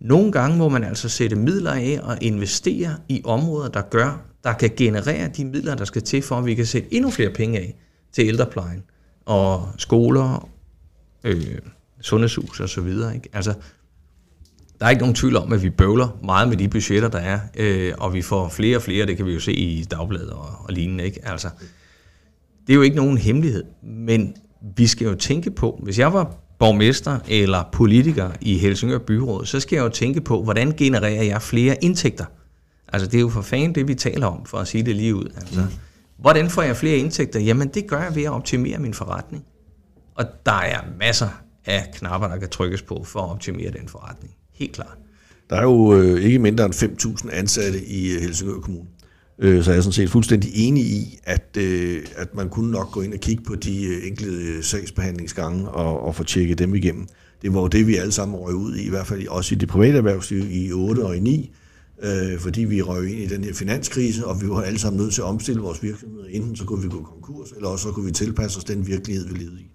Nogle 0.01 0.33
gange 0.33 0.57
må 0.57 0.69
man 0.69 0.85
altså 0.85 1.09
sætte 1.09 1.37
midler 1.37 1.73
af 1.73 2.01
og 2.03 2.19
investere 2.21 2.97
i 3.09 3.23
områder, 3.25 3.69
der 3.69 3.83
gør, 3.83 4.23
der 4.45 4.53
kan 4.53 4.71
generere 4.77 5.29
de 5.29 5.45
midler, 5.45 5.75
der 5.75 5.85
skal 5.85 6.03
til, 6.03 6.23
for 6.23 6.37
at 6.37 6.47
vi 6.47 6.55
kan 6.55 6.67
sætte 6.67 6.95
endnu 6.95 7.11
flere 7.11 7.31
penge 7.31 7.59
af 7.59 7.77
til 8.13 8.27
ældreplejen 8.27 8.83
og 9.27 9.69
skoler, 9.79 10.49
øh, 11.25 11.59
sundhedshus 12.01 12.61
og 12.61 12.69
så 12.69 12.81
videre. 12.81 13.15
Ikke? 13.15 13.29
Altså, 13.33 13.55
der 14.81 14.87
er 14.87 14.91
ikke 14.91 15.03
nogen 15.03 15.15
tvivl 15.15 15.37
om, 15.37 15.53
at 15.53 15.63
vi 15.63 15.71
bøvler 15.71 16.19
meget 16.25 16.49
med 16.49 16.57
de 16.57 16.69
budgetter, 16.69 17.09
der 17.09 17.19
er, 17.19 17.41
øh, 17.57 17.93
og 17.99 18.15
vi 18.15 18.23
får 18.23 18.49
flere 18.49 18.77
og 18.77 18.83
flere, 18.83 19.07
det 19.07 19.17
kan 19.17 19.27
vi 19.27 19.33
jo 19.33 19.41
se 19.41 19.53
i 19.53 19.85
dagbladet 19.85 20.31
og, 20.31 20.47
og 20.59 20.73
lignende. 20.73 21.05
Ikke? 21.05 21.21
Altså, 21.29 21.49
det 22.67 22.73
er 22.73 22.75
jo 22.75 22.83
ikke 22.83 22.97
nogen 22.97 23.19
hemmelighed, 23.19 23.65
men 23.83 24.35
vi 24.77 24.87
skal 24.87 25.07
jo 25.07 25.15
tænke 25.15 25.51
på, 25.51 25.81
hvis 25.83 25.99
jeg 25.99 26.13
var 26.13 26.37
borgmester 26.59 27.19
eller 27.29 27.63
politiker 27.73 28.31
i 28.41 28.59
Helsingør 28.59 28.99
Byråd, 28.99 29.47
så 29.47 29.61
skal 29.61 29.77
jeg 29.77 29.83
jo 29.83 29.89
tænke 29.89 30.21
på, 30.21 30.43
hvordan 30.43 30.73
genererer 30.73 31.23
jeg 31.23 31.43
flere 31.43 31.85
indtægter? 31.85 32.25
Altså 32.93 33.07
det 33.07 33.17
er 33.17 33.21
jo 33.21 33.29
for 33.29 33.43
fanden 33.43 33.75
det, 33.75 33.89
vi 33.89 33.95
taler 33.95 34.27
om, 34.27 34.47
for 34.47 34.59
at 34.59 34.69
sige 34.69 34.83
det 34.83 34.97
lige 34.97 35.15
ud. 35.15 35.33
Altså, 35.37 35.61
mm. 35.61 35.67
Hvordan 36.17 36.51
får 36.51 36.63
jeg 36.63 36.77
flere 36.77 36.97
indtægter? 36.97 37.41
Jamen 37.41 37.69
det 37.69 37.87
gør 37.87 38.03
jeg 38.03 38.15
ved 38.17 38.23
at 38.23 38.31
optimere 38.31 38.79
min 38.79 38.95
forretning. 38.95 39.45
Og 40.15 40.25
der 40.47 40.53
er 40.53 40.81
masser 40.99 41.29
af 41.67 41.91
knapper, 41.95 42.29
der 42.29 42.37
kan 42.37 42.49
trykkes 42.49 42.83
på 42.83 43.05
for 43.05 43.21
at 43.21 43.31
optimere 43.31 43.71
den 43.71 43.89
forretning. 43.89 44.35
Helt 44.55 44.73
klart. 44.73 44.99
Der 45.51 45.57
er 45.57 45.63
jo 45.63 45.95
øh, 45.95 46.23
ikke 46.23 46.39
mindre 46.39 46.65
end 46.65 46.75
5.000 46.75 47.31
ansatte 47.33 47.85
i 47.85 48.13
øh, 48.13 48.21
Helsingør 48.21 48.61
Kommune. 48.61 48.89
Øh, 49.39 49.65
så 49.65 49.71
jeg 49.71 49.79
er 49.79 49.83
sådan 49.83 49.93
set 49.93 50.11
fuldstændig 50.11 50.51
enig 50.55 50.85
i, 50.85 51.19
at, 51.25 51.57
øh, 51.59 52.03
at 52.17 52.35
man 52.35 52.49
kunne 52.49 52.71
nok 52.71 52.91
gå 52.91 53.01
ind 53.01 53.15
og 53.15 53.21
kigge 53.21 53.45
på 53.45 53.55
de 53.55 53.85
øh, 53.85 54.07
enkelte 54.07 54.33
øh, 54.33 54.63
sagsbehandlingsgange 54.63 55.69
og, 55.69 56.01
og 56.01 56.15
få 56.15 56.25
tjekket 56.25 56.59
dem 56.59 56.75
igennem. 56.75 57.07
Det 57.43 57.55
var 57.55 57.61
jo 57.61 57.67
det, 57.67 57.87
vi 57.87 57.97
alle 57.97 58.13
sammen 58.13 58.37
røg 58.37 58.55
ud 58.55 58.77
i, 58.77 58.87
i 58.87 58.89
hvert 58.89 59.07
fald 59.07 59.29
også 59.29 59.55
i 59.55 59.59
det 59.59 59.69
private 59.69 59.97
erhvervsliv 59.99 60.45
i 60.51 60.73
8 60.73 61.01
og 61.01 61.17
i 61.17 61.21
9, 61.21 61.53
øh, 62.03 62.39
fordi 62.39 62.65
vi 62.65 62.83
røg 62.83 63.11
ind 63.11 63.21
i 63.21 63.27
den 63.27 63.45
her 63.45 63.55
finanskrise, 63.55 64.27
og 64.27 64.43
vi 64.43 64.49
var 64.49 64.63
alle 64.63 64.79
sammen 64.79 65.03
nødt 65.03 65.15
til 65.15 65.21
at 65.21 65.27
omstille 65.27 65.61
vores 65.61 65.83
virksomheder. 65.83 66.25
Enten 66.31 66.57
så 66.57 66.65
kunne 66.65 66.83
vi 66.83 66.89
gå 66.89 67.03
konkurs, 67.03 67.53
eller 67.57 67.69
også 67.69 67.83
så 67.83 67.93
kunne 67.93 68.07
vi 68.07 68.13
tilpasse 68.13 68.59
os 68.59 68.65
den 68.65 68.87
virkelighed, 68.87 69.29
vi 69.29 69.39
levede 69.39 69.61
i. 69.61 69.71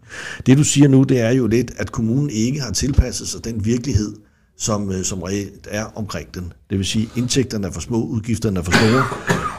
Det 0.46 0.58
du 0.58 0.64
siger 0.64 0.88
nu, 0.88 1.04
det 1.04 1.20
er 1.20 1.32
jo 1.32 1.48
lidt, 1.48 1.72
at 1.78 1.92
kommunen 1.92 2.30
ikke 2.30 2.62
har 2.62 2.72
tilpasset 2.72 3.28
sig 3.28 3.46
den 3.46 3.66
virkelighed, 3.66 4.16
som, 4.60 4.92
øh, 4.92 5.04
som 5.04 5.24
reelt 5.24 5.68
er 5.72 5.86
omkring 5.86 6.36
den. 6.36 6.54
Det 6.70 6.78
vil 6.78 6.86
sige, 6.86 7.10
indtægterne 7.18 7.68
er 7.68 7.72
for 7.72 7.82
små, 7.82 8.04
udgifterne 8.04 8.60
er 8.60 8.64
for 8.64 8.72
store, 8.72 9.04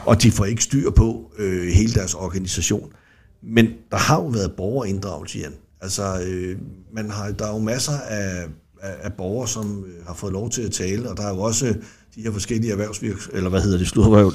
og 0.05 0.23
de 0.23 0.31
får 0.31 0.45
ikke 0.45 0.63
styr 0.63 0.89
på 0.89 1.31
øh, 1.37 1.67
hele 1.67 1.93
deres 1.93 2.13
organisation. 2.13 2.91
Men 3.43 3.67
der 3.91 3.97
har 3.97 4.15
jo 4.15 4.27
været 4.27 4.51
borgerinddragelse 4.57 5.39
igen. 5.39 5.53
Altså, 5.81 6.21
øh, 6.27 6.57
man 6.93 7.09
har, 7.09 7.31
der 7.31 7.45
er 7.45 7.53
jo 7.53 7.59
masser 7.59 7.93
af, 8.09 8.45
af, 8.81 8.95
af 9.01 9.13
borgere, 9.13 9.47
som 9.47 9.85
øh, 9.85 10.05
har 10.05 10.13
fået 10.13 10.33
lov 10.33 10.49
til 10.49 10.61
at 10.61 10.71
tale, 10.71 11.09
og 11.09 11.17
der 11.17 11.23
er 11.23 11.29
jo 11.29 11.39
også 11.41 11.75
de 12.15 12.21
her 12.21 12.31
forskellige 12.31 12.71
erhvervsvirksomheder, 12.71 13.37
eller 13.37 13.49
hvad 13.49 13.61
hedder 13.61 13.77
det, 13.77 13.87
Slutterhverv, 13.87 14.33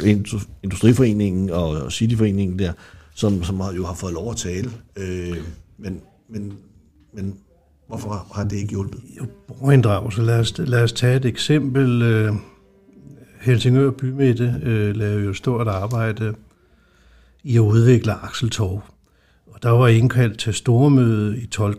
Industriforeningen 0.62 1.50
og 1.50 1.92
Cityforeningen 1.92 2.58
der, 2.58 2.72
som, 3.14 3.44
som 3.44 3.60
har, 3.60 3.72
jo 3.72 3.86
har 3.86 3.94
fået 3.94 4.12
lov 4.12 4.30
at 4.30 4.36
tale. 4.36 4.70
Øh, 4.96 5.36
men, 5.78 6.00
men, 6.30 6.52
men 7.14 7.34
Hvorfor 7.86 8.26
har 8.34 8.44
det 8.44 8.56
ikke 8.56 8.70
hjulpet? 8.70 9.00
Jo, 9.18 9.26
borgerinddragelse. 9.48 10.22
Lad 10.22 10.40
os, 10.40 10.58
lad 10.58 10.82
os 10.82 10.92
tage 10.92 11.16
et 11.16 11.24
eksempel. 11.24 12.02
Øh, 12.02 12.32
Helsingør 13.40 13.90
Bymidte 13.90 14.60
øh, 14.62 14.96
lavede 14.96 15.24
jo 15.24 15.32
stort 15.34 15.68
arbejde 15.68 16.34
i 17.44 17.56
at 17.56 17.60
udvikle 17.60 18.12
Akseltorv. 18.12 18.82
Og 19.46 19.62
der 19.62 19.70
var 19.70 19.88
indkaldt 19.88 20.38
til 20.38 20.54
stormøde 20.54 21.38
i 21.38 21.46
12. 21.46 21.74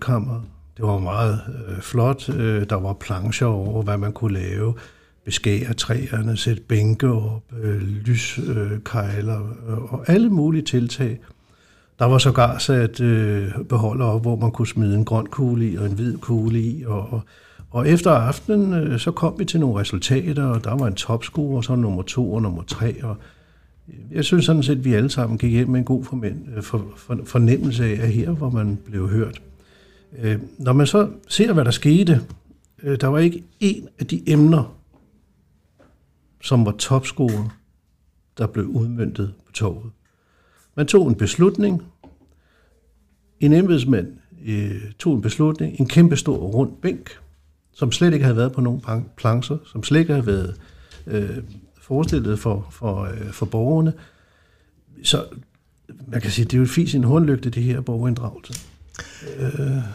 Det 0.78 0.86
var 0.86 1.00
meget 1.00 1.42
øh, 1.68 1.82
flot. 1.82 2.30
Øh, 2.30 2.70
der 2.70 2.76
var 2.76 2.94
plancher 2.94 3.48
over, 3.48 3.84
hvad 3.84 3.98
man 3.98 4.14
kunne 4.14 4.34
lave. 4.34 4.74
Beskære 5.26 5.74
træerne, 5.74 6.38
sætte 6.38 6.62
bænke 6.62 7.08
op, 7.08 7.44
øh, 7.64 7.82
lyskejler 7.82 9.42
øh, 9.68 9.94
og 9.94 10.10
alle 10.10 10.30
mulige 10.30 10.64
tiltag. 10.64 11.20
Der 12.00 12.06
var 12.06 12.18
sågar 12.18 12.58
sat 12.58 13.02
øh, 13.02 13.52
beholder 13.70 14.06
op, 14.06 14.22
hvor 14.22 14.36
man 14.36 14.52
kunne 14.52 14.68
smide 14.68 14.96
en 14.96 15.06
grøn 15.06 15.26
kugle 15.26 15.72
i 15.72 15.76
og 15.76 15.86
en 15.86 15.92
hvid 15.92 16.18
kugle 16.18 16.62
i. 16.62 16.84
Og, 16.86 17.14
og, 17.14 17.22
og 17.70 17.90
efter 17.90 18.12
aftenen, 18.12 18.74
øh, 18.74 19.00
så 19.00 19.12
kom 19.12 19.40
vi 19.40 19.46
til 19.46 19.60
nogle 19.60 19.80
resultater, 19.80 20.46
og 20.46 20.64
der 20.64 20.76
var 20.76 20.88
en 20.88 20.96
topscore, 20.96 21.58
og 21.58 21.64
så 21.64 21.76
nummer 21.76 22.02
to 22.02 22.34
og 22.34 22.42
nummer 22.42 22.64
tre. 22.64 23.04
Og 23.04 23.18
øh, 23.88 23.96
jeg 24.12 24.26
synes 24.26 24.46
sådan 24.46 24.64
set, 24.64 24.78
at 24.78 24.86
vi 24.86 24.94
alle 24.94 25.10
sammen 25.10 25.38
gik 25.38 25.52
hjem 25.52 25.70
med 25.70 25.80
en 25.80 25.86
god 25.86 26.06
øh, 26.24 26.64
for, 26.64 26.86
for, 26.98 27.20
fornemmelse 27.26 27.86
af 27.86 28.12
her, 28.12 28.32
hvor 28.32 28.50
man 28.50 28.80
blev 28.86 29.10
hørt. 29.10 29.42
Øh, 30.20 30.40
når 30.58 30.74
man 30.74 30.88
så 30.88 31.10
ser, 31.28 31.54
hvad 31.54 31.66
der 31.66 31.72
skete, 31.72 32.22
øh, 32.84 32.98
der 33.02 33.08
var 33.08 33.20
ikke 33.20 33.44
en 33.60 33.88
af 34.00 34.06
de 34.06 34.30
emner, 34.30 34.74
som 36.42 36.66
var 36.66 36.72
topscore, 36.72 37.50
der 38.38 38.48
blev 38.48 38.66
udmyndtet 38.66 39.34
på 39.46 39.52
toget. 39.52 39.92
Man 40.78 40.88
tog 40.88 41.08
en 41.08 41.16
beslutning. 41.16 41.84
En 43.40 43.54
embedsmand 43.54 44.08
øh, 44.46 44.92
tog 45.00 45.16
en 45.16 45.22
beslutning. 45.22 45.80
En 45.80 45.88
kæmpe 45.88 46.16
stor 46.16 46.38
rund 46.38 46.72
bænk, 46.82 47.20
som 47.74 47.92
slet 47.92 48.14
ikke 48.14 48.26
havde 48.26 48.38
været 48.38 48.52
på 48.52 48.62
nogen 48.62 48.82
plancher, 49.18 49.58
som 49.66 49.84
slet 49.84 50.00
ikke 50.00 50.14
havde 50.14 50.28
været 50.28 50.56
øh, 51.08 51.38
forestillet 51.82 52.40
for, 52.40 52.68
for, 52.72 53.04
øh, 53.04 53.32
for 53.32 53.46
borgerne. 53.46 53.94
Så 55.04 55.26
man 56.08 56.22
kan 56.22 56.32
sige, 56.32 56.46
det 56.46 56.54
er 56.54 56.60
jo 56.60 56.66
fint 56.66 56.96
en 56.96 57.04
hornlygte, 57.04 57.50
det 57.50 57.64
her 57.64 57.82
borgerinddragelse. 57.82 58.77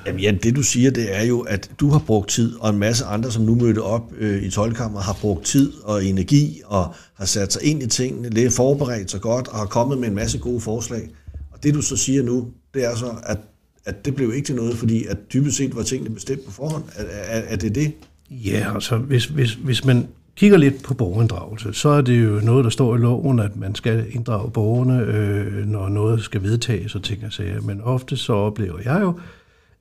Jamen 0.06 0.20
Jan, 0.20 0.38
det 0.42 0.56
du 0.56 0.62
siger, 0.62 0.90
det 0.90 1.16
er 1.16 1.22
jo, 1.22 1.40
at 1.40 1.70
du 1.80 1.90
har 1.90 1.98
brugt 1.98 2.30
tid, 2.30 2.54
og 2.60 2.70
en 2.70 2.78
masse 2.78 3.04
andre, 3.04 3.32
som 3.32 3.42
nu 3.42 3.54
mødte 3.54 3.82
op 3.82 4.12
øh, 4.18 4.42
i 4.42 4.50
tolkammeret, 4.50 5.04
har 5.04 5.18
brugt 5.20 5.44
tid 5.44 5.72
og 5.84 6.04
energi, 6.04 6.60
og 6.64 6.94
har 7.14 7.24
sat 7.24 7.52
sig 7.52 7.62
ind 7.64 7.82
i 7.82 7.86
tingene, 7.86 8.28
lidt 8.28 8.52
forberedt 8.52 9.10
sig 9.10 9.20
godt, 9.20 9.48
og 9.48 9.58
har 9.58 9.66
kommet 9.66 9.98
med 9.98 10.08
en 10.08 10.14
masse 10.14 10.38
gode 10.38 10.60
forslag. 10.60 11.10
Og 11.52 11.62
det 11.62 11.74
du 11.74 11.82
så 11.82 11.96
siger 11.96 12.22
nu, 12.22 12.48
det 12.74 12.84
er 12.84 12.96
så, 12.96 13.14
at, 13.26 13.38
at 13.84 14.04
det 14.04 14.14
blev 14.14 14.34
ikke 14.34 14.46
til 14.46 14.54
noget, 14.54 14.76
fordi 14.76 15.06
at 15.06 15.16
dybest 15.32 15.56
set 15.56 15.76
var 15.76 15.82
tingene 15.82 16.14
bestemt 16.14 16.44
på 16.46 16.52
forhånd. 16.52 16.84
Er, 16.96 17.04
er, 17.04 17.40
er 17.40 17.56
det 17.56 17.74
det? 17.74 17.92
Ja, 18.30 18.74
altså 18.74 18.96
hvis, 18.96 19.24
hvis, 19.24 19.54
hvis 19.54 19.84
man 19.84 20.08
kigger 20.36 20.58
lidt 20.58 20.82
på 20.82 20.94
borgerinddragelse, 20.94 21.72
så 21.72 21.88
er 21.88 22.00
det 22.00 22.24
jo 22.24 22.40
noget, 22.40 22.64
der 22.64 22.70
står 22.70 22.96
i 22.96 22.98
loven, 22.98 23.38
at 23.38 23.56
man 23.56 23.74
skal 23.74 24.06
inddrage 24.10 24.50
borgerne, 24.50 25.00
øh, 25.00 25.66
når 25.66 25.88
noget 25.88 26.22
skal 26.22 26.42
vedtages 26.42 26.94
og 26.94 27.02
ting 27.02 27.24
og 27.24 27.32
sager. 27.32 27.60
Men 27.60 27.80
ofte 27.80 28.16
så 28.16 28.32
oplever 28.32 28.78
jeg 28.84 28.98
jo, 29.02 29.14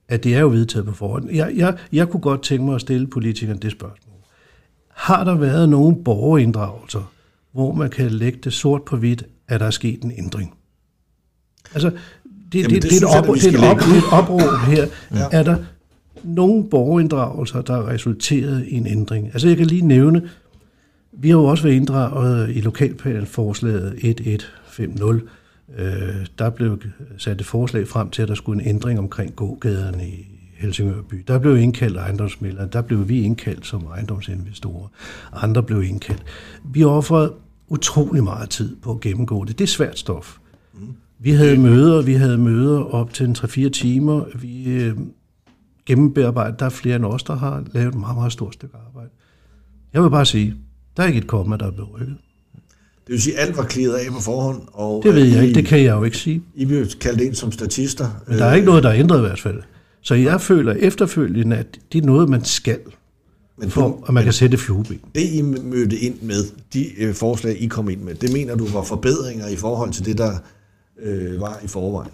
at 0.08 0.24
det 0.24 0.34
er 0.34 0.40
jo 0.40 0.48
vedtaget 0.48 0.86
på 0.86 0.92
forhånd. 0.92 1.30
Jeg, 1.30 1.52
jeg, 1.56 1.76
jeg 1.92 2.08
kunne 2.08 2.20
godt 2.20 2.42
tænke 2.42 2.64
mig 2.64 2.74
at 2.74 2.80
stille 2.80 3.06
politikerne 3.06 3.58
det 3.58 3.72
spørgsmål. 3.72 4.16
Har 4.88 5.24
der 5.24 5.34
været 5.34 5.68
nogle 5.68 5.96
borgerinddragelser, 6.04 7.12
hvor 7.52 7.72
man 7.72 7.90
kan 7.90 8.10
lægge 8.10 8.38
det 8.44 8.52
sort 8.52 8.82
på 8.82 8.96
hvidt, 8.96 9.24
at 9.48 9.60
der 9.60 9.66
er 9.66 9.70
sket 9.70 10.02
en 10.02 10.12
ændring? 10.18 10.54
Altså, 11.74 11.90
det, 12.52 12.58
Jamen, 12.62 12.70
det, 12.70 12.82
det 12.82 12.90
det, 12.90 13.02
er 13.02 13.08
et 13.08 13.28
op, 13.28 13.34
det 13.34 13.44
er 13.44 13.58
et 13.58 14.12
op, 14.12 14.22
opråb 14.22 14.58
her. 14.66 14.86
Ja. 15.10 15.18
Ja. 15.18 15.28
Er 15.32 15.42
der 15.42 15.56
nogle 16.24 16.64
borgerinddragelser, 16.68 17.62
der 17.62 17.74
har 17.74 17.88
resulteret 17.88 18.64
i 18.68 18.74
en 18.74 18.86
ændring? 18.86 19.26
Altså, 19.26 19.48
jeg 19.48 19.56
kan 19.56 19.66
lige 19.66 19.86
nævne, 19.86 20.30
vi 21.12 21.30
har 21.30 21.36
jo 21.36 21.44
også 21.44 21.62
været 21.62 21.76
inddraget 21.76 22.56
i 22.56 22.60
lokalplanforslaget 22.60 23.94
1150. 23.98 25.22
Øh, 25.78 26.26
der 26.38 26.50
blev 26.50 26.78
sat 27.18 27.40
et 27.40 27.46
forslag 27.46 27.88
frem 27.88 28.10
til, 28.10 28.22
at 28.22 28.28
der 28.28 28.34
skulle 28.34 28.62
en 28.62 28.68
ændring 28.68 28.98
omkring 28.98 29.36
gågaderne 29.36 30.08
i 30.08 30.26
Helsingør 30.56 31.02
by. 31.02 31.24
Der 31.28 31.38
blev 31.38 31.56
indkaldt 31.56 31.96
ejendomsmældere, 31.96 32.68
der 32.72 32.82
blev 32.82 33.08
vi 33.08 33.22
indkaldt 33.22 33.66
som 33.66 33.86
ejendomsinvestorer. 33.86 34.88
Andre 35.32 35.62
blev 35.62 35.82
indkaldt. 35.82 36.22
Vi 36.64 36.84
offrede 36.84 37.32
utrolig 37.68 38.24
meget 38.24 38.50
tid 38.50 38.76
på 38.76 38.92
at 38.92 39.00
gennemgå 39.00 39.44
det. 39.44 39.58
Det 39.58 39.64
er 39.64 39.68
svært 39.68 39.98
stof. 39.98 40.38
Vi 41.18 41.30
havde 41.30 41.58
møder, 41.58 42.02
vi 42.02 42.14
havde 42.14 42.38
møder 42.38 42.80
op 42.80 43.12
til 43.12 43.26
en 43.26 43.36
3-4 43.38 43.68
timer. 43.68 44.24
Vi 44.34 44.64
øh, 44.64 44.96
gennembearbejdede, 45.86 46.56
der 46.58 46.66
er 46.66 46.70
flere 46.70 46.96
end 46.96 47.04
os, 47.04 47.22
der 47.22 47.36
har 47.36 47.64
lavet 47.72 47.88
et 47.88 47.94
meget, 47.94 48.16
meget 48.16 48.32
stort 48.32 48.54
stykke 48.54 48.76
arbejde. 48.86 49.10
Jeg 49.92 50.02
vil 50.02 50.10
bare 50.10 50.26
sige, 50.26 50.54
der 50.96 51.02
er 51.02 51.06
ikke 51.06 51.18
et 51.18 51.26
komma, 51.26 51.56
der 51.56 51.66
er 51.66 51.70
blevet 51.70 51.90
rykket. 51.94 52.16
Det 53.06 53.12
vil 53.12 53.22
sige, 53.22 53.38
at 53.38 53.46
alt 53.46 53.56
var 53.56 53.64
klaret 53.64 53.94
af 53.94 54.12
på 54.12 54.20
forhånd, 54.20 54.60
og 54.72 55.02
Det 55.04 55.14
ved 55.14 55.24
jeg 55.24 55.42
I, 55.42 55.46
ikke, 55.46 55.54
det 55.54 55.66
kan 55.66 55.78
jeg 55.78 55.92
jo 55.92 56.04
ikke 56.04 56.16
sige. 56.16 56.42
I 56.54 56.64
blev 56.64 56.86
kaldt 57.00 57.20
ind 57.20 57.34
som 57.34 57.52
statister. 57.52 58.08
Men 58.28 58.38
der 58.38 58.44
er 58.44 58.54
ikke 58.54 58.66
noget, 58.66 58.82
der 58.82 58.88
er 58.88 58.94
ændret 58.94 59.18
i 59.18 59.20
hvert 59.20 59.40
fald. 59.40 59.62
Så 60.02 60.14
jeg 60.14 60.40
føler 60.40 60.72
efterfølgende, 60.72 61.56
at 61.56 61.66
det 61.92 62.02
er 62.02 62.06
noget, 62.06 62.28
man 62.28 62.44
skal, 62.44 62.78
men 63.58 63.70
for 63.70 64.04
at 64.08 64.14
man 64.14 64.24
kan 64.24 64.32
sætte 64.32 64.58
flueben. 64.58 65.00
Det, 65.14 65.32
I 65.32 65.42
mødte 65.42 65.96
ind 65.96 66.14
med, 66.22 66.44
de 66.72 67.02
øh, 67.02 67.14
forslag, 67.14 67.62
I 67.62 67.66
kom 67.66 67.88
ind 67.88 68.00
med, 68.00 68.14
det 68.14 68.32
mener 68.32 68.54
du 68.54 68.66
var 68.66 68.82
forbedringer 68.82 69.48
i 69.48 69.56
forhold 69.56 69.92
til 69.92 70.04
det, 70.04 70.18
der 70.18 70.32
øh, 71.02 71.40
var 71.40 71.60
i 71.64 71.68
forvejen? 71.68 72.10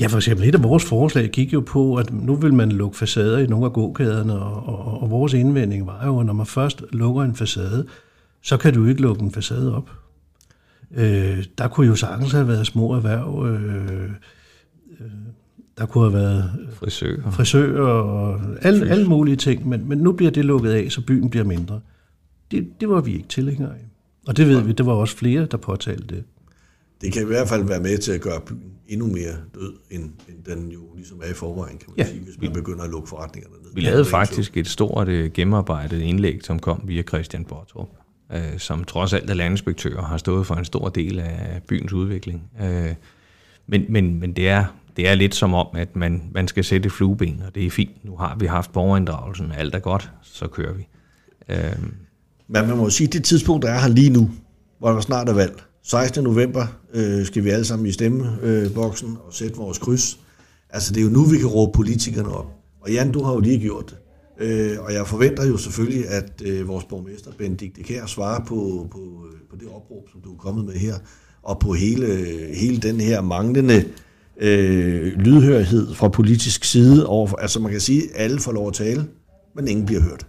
Ja, 0.00 0.06
for 0.06 0.16
eksempel 0.16 0.48
et 0.48 0.54
af 0.54 0.62
vores 0.62 0.84
forslag 0.84 1.28
gik 1.28 1.52
jo 1.52 1.60
på, 1.60 1.96
at 1.96 2.12
nu 2.12 2.34
vil 2.36 2.54
man 2.54 2.72
lukke 2.72 2.96
facader 2.96 3.38
i 3.38 3.46
nogle 3.46 3.66
af 3.66 3.72
gågaderne, 3.72 4.38
og, 4.38 4.68
og, 4.68 5.02
og 5.02 5.10
vores 5.10 5.32
indvending 5.32 5.86
var 5.86 6.06
jo, 6.06 6.20
at 6.20 6.26
når 6.26 6.32
man 6.32 6.46
først 6.46 6.84
lukker 6.92 7.22
en 7.22 7.34
facade, 7.34 7.86
så 8.42 8.56
kan 8.56 8.74
du 8.74 8.86
ikke 8.86 9.02
lukke 9.02 9.22
en 9.22 9.32
facade 9.32 9.76
op. 9.76 9.90
Øh, 10.94 11.44
der 11.58 11.68
kunne 11.68 11.86
jo 11.86 11.94
sagtens 11.94 12.32
have 12.32 12.48
været 12.48 12.66
små 12.66 12.94
erhverv, 12.94 13.46
øh, 13.46 14.02
øh, 14.02 14.10
der 15.78 15.86
kunne 15.86 16.04
have 16.04 16.22
været 16.22 16.52
Frisører. 16.72 17.30
frisører 17.30 17.88
og 17.88 18.40
alle, 18.62 18.88
alle 18.88 19.08
mulige 19.08 19.36
ting, 19.36 19.68
men, 19.68 19.88
men 19.88 19.98
nu 19.98 20.12
bliver 20.12 20.30
det 20.30 20.44
lukket 20.44 20.70
af, 20.70 20.92
så 20.92 21.00
byen 21.00 21.30
bliver 21.30 21.44
mindre. 21.44 21.80
Det, 22.50 22.68
det 22.80 22.88
var 22.88 23.00
vi 23.00 23.12
ikke 23.14 23.28
tilhængere 23.28 23.70
af. 23.70 23.86
Og 24.26 24.36
det 24.36 24.48
ved 24.48 24.60
vi, 24.60 24.72
det 24.72 24.86
var 24.86 24.92
også 24.92 25.16
flere, 25.16 25.46
der 25.46 25.56
påtalte 25.56 26.06
det. 26.14 26.24
Det 27.00 27.12
kan 27.12 27.22
i 27.22 27.26
hvert 27.26 27.48
fald 27.48 27.64
være 27.64 27.80
med 27.80 27.98
til 27.98 28.12
at 28.12 28.20
gøre 28.20 28.40
byen 28.40 28.70
endnu 28.88 29.06
mere 29.06 29.32
død, 29.54 29.72
end, 29.90 30.02
end 30.02 30.44
den 30.54 30.68
jo 30.70 30.80
ligesom 30.96 31.20
er 31.24 31.30
i 31.30 31.34
forvejen, 31.34 31.78
kan 31.78 31.86
man 31.88 32.06
Ja. 32.06 32.10
sige, 32.12 32.20
hvis 32.24 32.40
man 32.40 32.52
begynder 32.52 32.84
at 32.84 32.90
lukke 32.90 33.08
forretningerne 33.08 33.54
ned. 33.62 33.70
Vi 33.74 33.80
lavede 33.80 34.04
faktisk 34.04 34.56
et 34.56 34.66
stort 34.68 35.08
øh, 35.08 35.30
gennemarbejdet 35.32 36.00
indlæg, 36.00 36.40
som 36.44 36.58
kom 36.58 36.82
via 36.86 37.02
Christian 37.02 37.44
Bortrup, 37.44 37.88
øh, 38.32 38.58
som 38.58 38.84
trods 38.84 39.12
alt 39.12 39.30
er 39.30 39.34
landinspektør 39.34 40.02
har 40.02 40.16
stået 40.16 40.46
for 40.46 40.54
en 40.54 40.64
stor 40.64 40.88
del 40.88 41.18
af 41.20 41.60
byens 41.68 41.92
udvikling. 41.92 42.42
Øh, 42.62 42.94
men, 43.66 43.84
men, 43.88 44.20
men 44.20 44.32
det, 44.32 44.48
er, 44.48 44.64
det 44.96 45.08
er 45.08 45.14
lidt 45.14 45.34
som 45.34 45.54
om, 45.54 45.66
at 45.74 45.96
man, 45.96 46.22
man 46.34 46.48
skal 46.48 46.64
sætte 46.64 46.90
flueben, 46.90 47.42
og 47.46 47.54
det 47.54 47.66
er 47.66 47.70
fint. 47.70 48.04
Nu 48.04 48.16
har 48.16 48.36
vi 48.40 48.46
haft 48.46 48.72
borgerinddragelsen, 48.72 49.52
alt 49.52 49.74
er 49.74 49.78
godt, 49.78 50.10
så 50.22 50.46
kører 50.48 50.72
vi. 50.72 50.86
Øh, 51.48 51.56
Men 52.48 52.68
man 52.68 52.76
må 52.76 52.90
sige, 52.90 53.06
at 53.06 53.12
det 53.12 53.24
tidspunkt, 53.24 53.62
der 53.62 53.70
er 53.70 53.80
her 53.80 53.88
lige 53.88 54.10
nu, 54.10 54.30
hvor 54.78 54.90
der 54.90 55.00
snart 55.00 55.28
er 55.28 55.34
valg, 55.34 55.62
16. 55.86 56.24
november 56.24 56.66
øh, 56.94 57.26
skal 57.26 57.44
vi 57.44 57.50
alle 57.50 57.64
sammen 57.64 57.86
i 57.86 57.92
stemmeboksen 57.92 59.10
øh, 59.10 59.26
og 59.26 59.34
sætte 59.34 59.56
vores 59.56 59.78
kryds. 59.78 60.18
Altså 60.70 60.92
det 60.92 61.00
er 61.00 61.04
jo 61.04 61.10
nu, 61.10 61.24
vi 61.24 61.38
kan 61.38 61.46
råbe 61.46 61.72
politikerne 61.72 62.28
op. 62.28 62.46
Og 62.80 62.92
Jan, 62.92 63.12
du 63.12 63.22
har 63.22 63.32
jo 63.32 63.40
lige 63.40 63.60
gjort 63.60 63.90
det. 63.90 63.98
Øh, 64.46 64.76
og 64.80 64.92
jeg 64.92 65.06
forventer 65.06 65.46
jo 65.46 65.56
selvfølgelig, 65.56 66.08
at 66.08 66.42
øh, 66.44 66.68
vores 66.68 66.84
borgmester, 66.84 67.30
Benedikte 67.38 67.82
Kær, 67.82 68.06
svarer 68.06 68.44
på, 68.44 68.88
på, 68.90 68.98
øh, 68.98 69.40
på 69.50 69.56
det 69.56 69.68
opråb, 69.68 70.08
som 70.12 70.20
du 70.20 70.32
er 70.32 70.38
kommet 70.38 70.64
med 70.64 70.74
her, 70.74 70.94
og 71.42 71.58
på 71.58 71.72
hele, 71.72 72.06
hele 72.54 72.76
den 72.76 73.00
her 73.00 73.20
manglende 73.20 73.84
øh, 74.40 75.12
lydhørighed 75.18 75.94
fra 75.94 76.08
politisk 76.08 76.64
side. 76.64 77.06
Over, 77.06 77.36
altså 77.36 77.60
man 77.60 77.72
kan 77.72 77.80
sige, 77.80 78.02
at 78.02 78.24
alle 78.24 78.40
får 78.40 78.52
lov 78.52 78.68
at 78.68 78.74
tale, 78.74 79.06
men 79.56 79.68
ingen 79.68 79.86
bliver 79.86 80.02
hørt. 80.02 80.26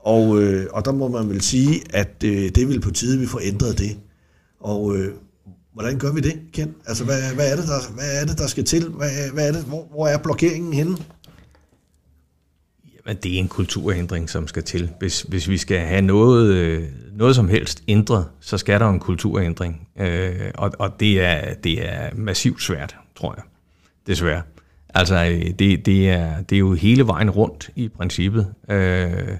Og, 0.00 0.42
øh, 0.42 0.66
og 0.72 0.84
der 0.84 0.92
må 0.92 1.08
man 1.08 1.28
vel 1.28 1.40
sige, 1.40 1.80
at 1.90 2.24
øh, 2.24 2.50
det 2.54 2.68
vil 2.68 2.80
på 2.80 2.90
tide, 2.90 3.18
vi 3.18 3.26
får 3.26 3.40
ændret 3.42 3.78
det. 3.78 3.96
Og 4.64 4.96
øh, 4.96 5.14
hvordan 5.72 5.98
gør 5.98 6.12
vi 6.12 6.20
det, 6.20 6.40
Ken? 6.52 6.74
Altså, 6.86 7.04
hvad, 7.04 7.34
hvad, 7.34 7.52
er 7.52 7.56
det, 7.56 7.64
der, 7.64 7.92
hvad 7.94 8.20
er 8.22 8.26
det, 8.26 8.38
der 8.38 8.46
skal 8.46 8.64
til? 8.64 8.88
Hvad, 8.88 9.32
hvad 9.32 9.48
er 9.48 9.52
det, 9.52 9.64
hvor, 9.64 9.88
hvor 9.90 10.08
er 10.08 10.18
blokeringen 10.18 10.72
henne? 10.72 10.96
Jamen, 13.06 13.18
det 13.22 13.34
er 13.34 13.38
en 13.38 13.48
kulturændring, 13.48 14.30
som 14.30 14.48
skal 14.48 14.62
til. 14.62 14.90
Hvis, 14.98 15.22
hvis 15.22 15.48
vi 15.48 15.58
skal 15.58 15.78
have 15.78 16.02
noget, 16.02 16.54
øh, 16.54 16.84
noget 17.12 17.36
som 17.36 17.48
helst 17.48 17.82
ændret, 17.88 18.26
så 18.40 18.58
skal 18.58 18.80
der 18.80 18.88
en 18.88 19.00
kulturændring. 19.00 19.88
Øh, 20.00 20.50
og 20.54 20.72
og 20.78 21.00
det, 21.00 21.20
er, 21.20 21.54
det 21.54 21.88
er 21.88 22.14
massivt 22.14 22.62
svært, 22.62 22.96
tror 23.16 23.34
jeg. 23.36 23.44
Desværre. 24.06 24.42
Altså, 24.94 25.14
øh, 25.14 25.50
det, 25.58 25.86
det, 25.86 26.10
er, 26.10 26.42
det 26.42 26.56
er 26.56 26.60
jo 26.60 26.72
hele 26.72 27.06
vejen 27.06 27.30
rundt 27.30 27.70
i 27.76 27.88
princippet. 27.88 28.54
Øh, 28.70 29.38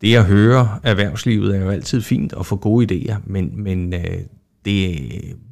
det 0.00 0.16
at 0.16 0.24
høre 0.24 0.78
erhvervslivet 0.82 1.56
er 1.56 1.60
jo 1.60 1.70
altid 1.70 2.02
fint 2.02 2.32
at 2.40 2.46
få 2.46 2.56
gode 2.56 2.86
idéer, 2.94 3.16
men, 3.24 3.62
men 3.62 3.94
øh, 3.94 4.20
det, 4.66 5.10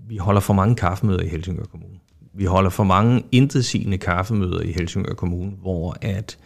vi 0.08 0.16
holder 0.16 0.40
for 0.40 0.54
mange 0.54 0.74
kaffemøder 0.74 1.22
i 1.22 1.28
Helsingør 1.28 1.64
Kommune. 1.64 1.94
Vi 2.34 2.44
holder 2.44 2.70
for 2.70 2.84
mange 2.84 3.22
intetsigende 3.32 3.98
kaffemøder 3.98 4.60
i 4.60 4.72
Helsingør 4.72 5.14
Kommune, 5.14 5.52
hvor 5.62 5.96
at 6.00 6.38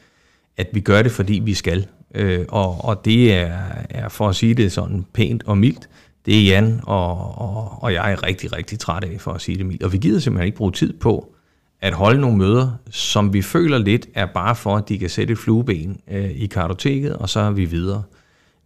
at 0.58 0.68
vi 0.72 0.80
gør 0.80 1.02
det, 1.02 1.12
fordi 1.12 1.32
vi 1.44 1.54
skal. 1.54 1.86
Øh, 2.14 2.44
og, 2.48 2.84
og 2.84 3.04
det 3.04 3.34
er, 3.34 3.58
er, 3.90 4.08
for 4.08 4.28
at 4.28 4.36
sige 4.36 4.54
det 4.54 4.72
sådan 4.72 5.06
pænt 5.12 5.42
og 5.46 5.58
mildt, 5.58 5.88
det 6.26 6.38
er 6.38 6.44
Jan 6.44 6.80
og, 6.82 7.38
og, 7.38 7.82
og 7.82 7.92
jeg 7.92 8.12
er 8.12 8.26
rigtig, 8.26 8.52
rigtig 8.52 8.78
træt 8.78 9.04
af, 9.04 9.20
for 9.20 9.32
at 9.32 9.40
sige 9.40 9.58
det 9.58 9.66
mildt. 9.66 9.82
Og 9.82 9.92
vi 9.92 9.98
gider 9.98 10.20
simpelthen 10.20 10.46
ikke 10.46 10.56
bruge 10.56 10.72
tid 10.72 10.92
på 10.92 11.34
at 11.80 11.94
holde 11.94 12.20
nogle 12.20 12.36
møder, 12.36 12.70
som 12.90 13.32
vi 13.32 13.42
føler 13.42 13.78
lidt 13.78 14.06
er 14.14 14.26
bare 14.26 14.56
for, 14.56 14.76
at 14.76 14.88
de 14.88 14.98
kan 14.98 15.10
sætte 15.10 15.32
et 15.32 15.38
flueben 15.38 16.00
øh, 16.10 16.30
i 16.30 16.46
kartoteket, 16.46 17.16
og 17.16 17.28
så 17.28 17.40
er 17.40 17.50
vi 17.50 17.64
videre. 17.64 18.02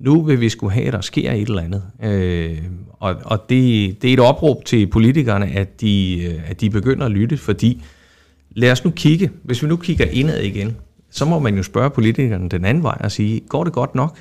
Nu 0.02 0.22
vil 0.22 0.40
vi 0.40 0.48
skulle 0.48 0.72
have, 0.72 0.86
at 0.86 0.92
der 0.92 1.00
sker 1.00 1.32
et 1.32 1.48
eller 1.48 1.62
andet. 1.62 1.82
Øh, 2.04 2.58
og 2.90 3.16
og 3.24 3.38
det, 3.48 4.02
det 4.02 4.10
er 4.10 4.14
et 4.14 4.20
opråb 4.20 4.64
til 4.64 4.86
politikerne, 4.86 5.46
at 5.46 5.80
de, 5.80 6.22
øh, 6.24 6.50
at 6.50 6.60
de 6.60 6.70
begynder 6.70 7.06
at 7.06 7.12
lytte, 7.12 7.36
fordi 7.36 7.84
lad 8.50 8.72
os 8.72 8.84
nu 8.84 8.90
kigge, 8.90 9.30
hvis 9.44 9.62
vi 9.62 9.68
nu 9.68 9.76
kigger 9.76 10.04
indad 10.04 10.40
igen, 10.40 10.76
så 11.10 11.24
må 11.24 11.38
man 11.38 11.56
jo 11.56 11.62
spørge 11.62 11.90
politikerne 11.90 12.48
den 12.48 12.64
anden 12.64 12.82
vej 12.82 12.98
og 13.00 13.12
sige, 13.12 13.40
går 13.48 13.64
det 13.64 13.72
godt 13.72 13.94
nok? 13.94 14.18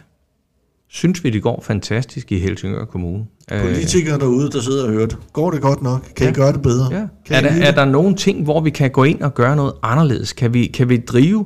Synes 0.89 1.23
vi, 1.23 1.29
det 1.29 1.41
går 1.43 1.63
fantastisk 1.67 2.31
i 2.31 2.39
Helsingør 2.39 2.85
Kommune? 2.85 3.25
Øh, 3.51 3.61
Politikere 3.61 4.19
derude, 4.19 4.49
der 4.49 4.61
sidder 4.61 4.85
og 4.85 4.91
hører 4.91 5.05
det. 5.05 5.17
Går 5.33 5.51
det 5.51 5.61
godt 5.61 5.81
nok? 5.81 6.01
Kan 6.15 6.25
ja. 6.25 6.31
I 6.31 6.33
gøre 6.33 6.53
det 6.53 6.61
bedre? 6.61 6.93
Ja. 6.95 7.07
Kan 7.25 7.35
Er, 7.35 7.41
der, 7.41 7.49
er 7.49 7.71
der 7.71 7.85
nogle 7.85 8.15
ting, 8.15 8.43
hvor 8.43 8.61
vi 8.61 8.69
kan 8.69 8.91
gå 8.91 9.03
ind 9.03 9.21
og 9.21 9.33
gøre 9.33 9.55
noget 9.55 9.73
anderledes? 9.83 10.33
Kan 10.33 10.53
vi, 10.53 10.65
kan 10.65 10.89
vi 10.89 10.97
drive, 10.97 11.45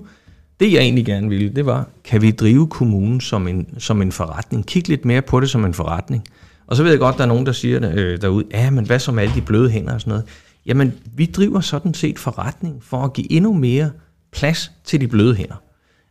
det 0.59 0.73
jeg 0.73 0.81
egentlig 0.81 1.05
gerne 1.05 1.29
ville, 1.29 1.49
det 1.49 1.65
var, 1.65 1.87
kan 2.03 2.21
vi 2.21 2.31
drive 2.31 2.67
kommunen 2.67 3.21
som 3.21 3.47
en, 3.47 3.67
som 3.77 4.01
en 4.01 4.11
forretning? 4.11 4.65
Kig 4.65 4.89
lidt 4.89 5.05
mere 5.05 5.21
på 5.21 5.39
det 5.39 5.49
som 5.49 5.65
en 5.65 5.73
forretning. 5.73 6.23
Og 6.67 6.75
så 6.75 6.83
ved 6.83 6.91
jeg 6.91 6.99
godt, 6.99 7.17
der 7.17 7.23
er 7.23 7.27
nogen, 7.27 7.45
der 7.45 7.51
siger 7.51 7.91
øh, 7.93 8.21
derude, 8.21 8.45
ja, 8.51 8.69
men 8.69 8.85
hvad 8.85 8.99
så 8.99 9.11
med 9.11 9.23
alle 9.23 9.35
de 9.35 9.41
bløde 9.41 9.69
hænder 9.69 9.93
og 9.93 10.01
sådan 10.01 10.11
noget? 10.11 10.25
Jamen, 10.65 10.93
vi 11.15 11.25
driver 11.25 11.61
sådan 11.61 11.93
set 11.93 12.19
forretning 12.19 12.83
for 12.83 12.97
at 12.97 13.13
give 13.13 13.31
endnu 13.31 13.53
mere 13.53 13.91
plads 14.31 14.71
til 14.83 15.01
de 15.01 15.07
bløde 15.07 15.35
hænder 15.35 15.61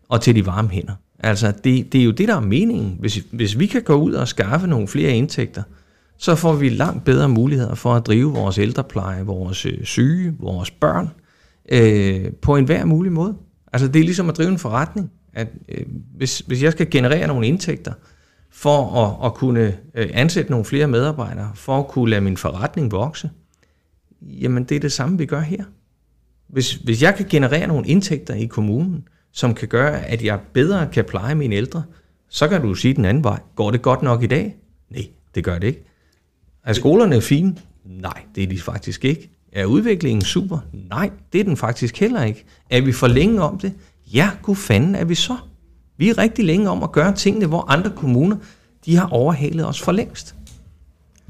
og 0.08 0.20
til 0.20 0.34
de 0.34 0.46
varme 0.46 0.68
hænder. 0.68 0.92
Altså, 1.18 1.52
det, 1.64 1.92
det 1.92 2.00
er 2.00 2.04
jo 2.04 2.10
det, 2.10 2.28
der 2.28 2.36
er 2.36 2.40
meningen. 2.40 2.96
Hvis, 3.00 3.22
hvis 3.32 3.58
vi 3.58 3.66
kan 3.66 3.82
gå 3.82 3.94
ud 3.94 4.12
og 4.12 4.28
skaffe 4.28 4.66
nogle 4.66 4.88
flere 4.88 5.10
indtægter, 5.10 5.62
så 6.18 6.34
får 6.34 6.52
vi 6.52 6.68
langt 6.68 7.04
bedre 7.04 7.28
muligheder 7.28 7.74
for 7.74 7.94
at 7.94 8.06
drive 8.06 8.32
vores 8.32 8.58
ældrepleje, 8.58 9.24
vores 9.24 9.66
øh, 9.66 9.84
syge, 9.84 10.36
vores 10.38 10.70
børn, 10.70 11.10
øh, 11.72 12.32
på 12.42 12.56
enhver 12.56 12.84
mulig 12.84 13.12
måde. 13.12 13.34
Altså 13.74 13.88
det 13.88 14.00
er 14.00 14.04
ligesom 14.04 14.28
at 14.28 14.36
drive 14.36 14.48
en 14.48 14.58
forretning. 14.58 15.12
At, 15.32 15.48
øh, 15.68 15.86
hvis, 16.16 16.38
hvis 16.38 16.62
jeg 16.62 16.72
skal 16.72 16.90
generere 16.90 17.26
nogle 17.26 17.46
indtægter 17.46 17.92
for 18.50 19.04
at, 19.04 19.26
at 19.26 19.34
kunne 19.34 19.78
øh, 19.94 20.10
ansætte 20.12 20.50
nogle 20.50 20.64
flere 20.64 20.86
medarbejdere, 20.86 21.52
for 21.54 21.78
at 21.78 21.88
kunne 21.88 22.10
lade 22.10 22.20
min 22.20 22.36
forretning 22.36 22.92
vokse, 22.92 23.30
jamen 24.22 24.64
det 24.64 24.76
er 24.76 24.80
det 24.80 24.92
samme, 24.92 25.18
vi 25.18 25.26
gør 25.26 25.40
her. 25.40 25.64
Hvis, 26.48 26.74
hvis 26.74 27.02
jeg 27.02 27.14
kan 27.14 27.26
generere 27.28 27.66
nogle 27.66 27.86
indtægter 27.86 28.34
i 28.34 28.46
kommunen, 28.46 29.08
som 29.32 29.54
kan 29.54 29.68
gøre, 29.68 30.04
at 30.04 30.24
jeg 30.24 30.40
bedre 30.52 30.88
kan 30.92 31.04
pleje 31.04 31.34
mine 31.34 31.54
ældre, 31.54 31.82
så 32.28 32.48
kan 32.48 32.62
du 32.62 32.74
sige 32.74 32.94
den 32.94 33.04
anden 33.04 33.24
vej. 33.24 33.40
Går 33.56 33.70
det 33.70 33.82
godt 33.82 34.02
nok 34.02 34.22
i 34.22 34.26
dag? 34.26 34.56
Nej, 34.90 35.06
det 35.34 35.44
gør 35.44 35.58
det 35.58 35.66
ikke. 35.66 35.84
Er 36.64 36.72
skolerne 36.72 37.20
fine? 37.20 37.56
Nej, 37.84 38.22
det 38.34 38.42
er 38.42 38.46
de 38.46 38.60
faktisk 38.60 39.04
ikke. 39.04 39.30
Er 39.54 39.64
udviklingen 39.64 40.24
super? 40.24 40.58
Nej, 40.90 41.10
det 41.32 41.40
er 41.40 41.44
den 41.44 41.56
faktisk 41.56 42.00
heller 42.00 42.22
ikke. 42.22 42.44
Er 42.70 42.80
vi 42.80 42.92
for 42.92 43.06
længe 43.06 43.42
om 43.42 43.58
det? 43.58 43.72
Ja, 44.12 44.30
god 44.42 44.56
fanden 44.56 44.94
er 44.94 45.04
vi 45.04 45.14
så. 45.14 45.36
Vi 45.98 46.08
er 46.10 46.18
rigtig 46.18 46.44
længe 46.44 46.70
om 46.70 46.82
at 46.82 46.92
gøre 46.92 47.14
tingene, 47.14 47.46
hvor 47.46 47.70
andre 47.70 47.90
kommuner, 47.96 48.36
de 48.86 48.96
har 48.96 49.08
overhalet 49.08 49.66
os 49.66 49.80
for 49.82 49.92
længst. 49.92 50.34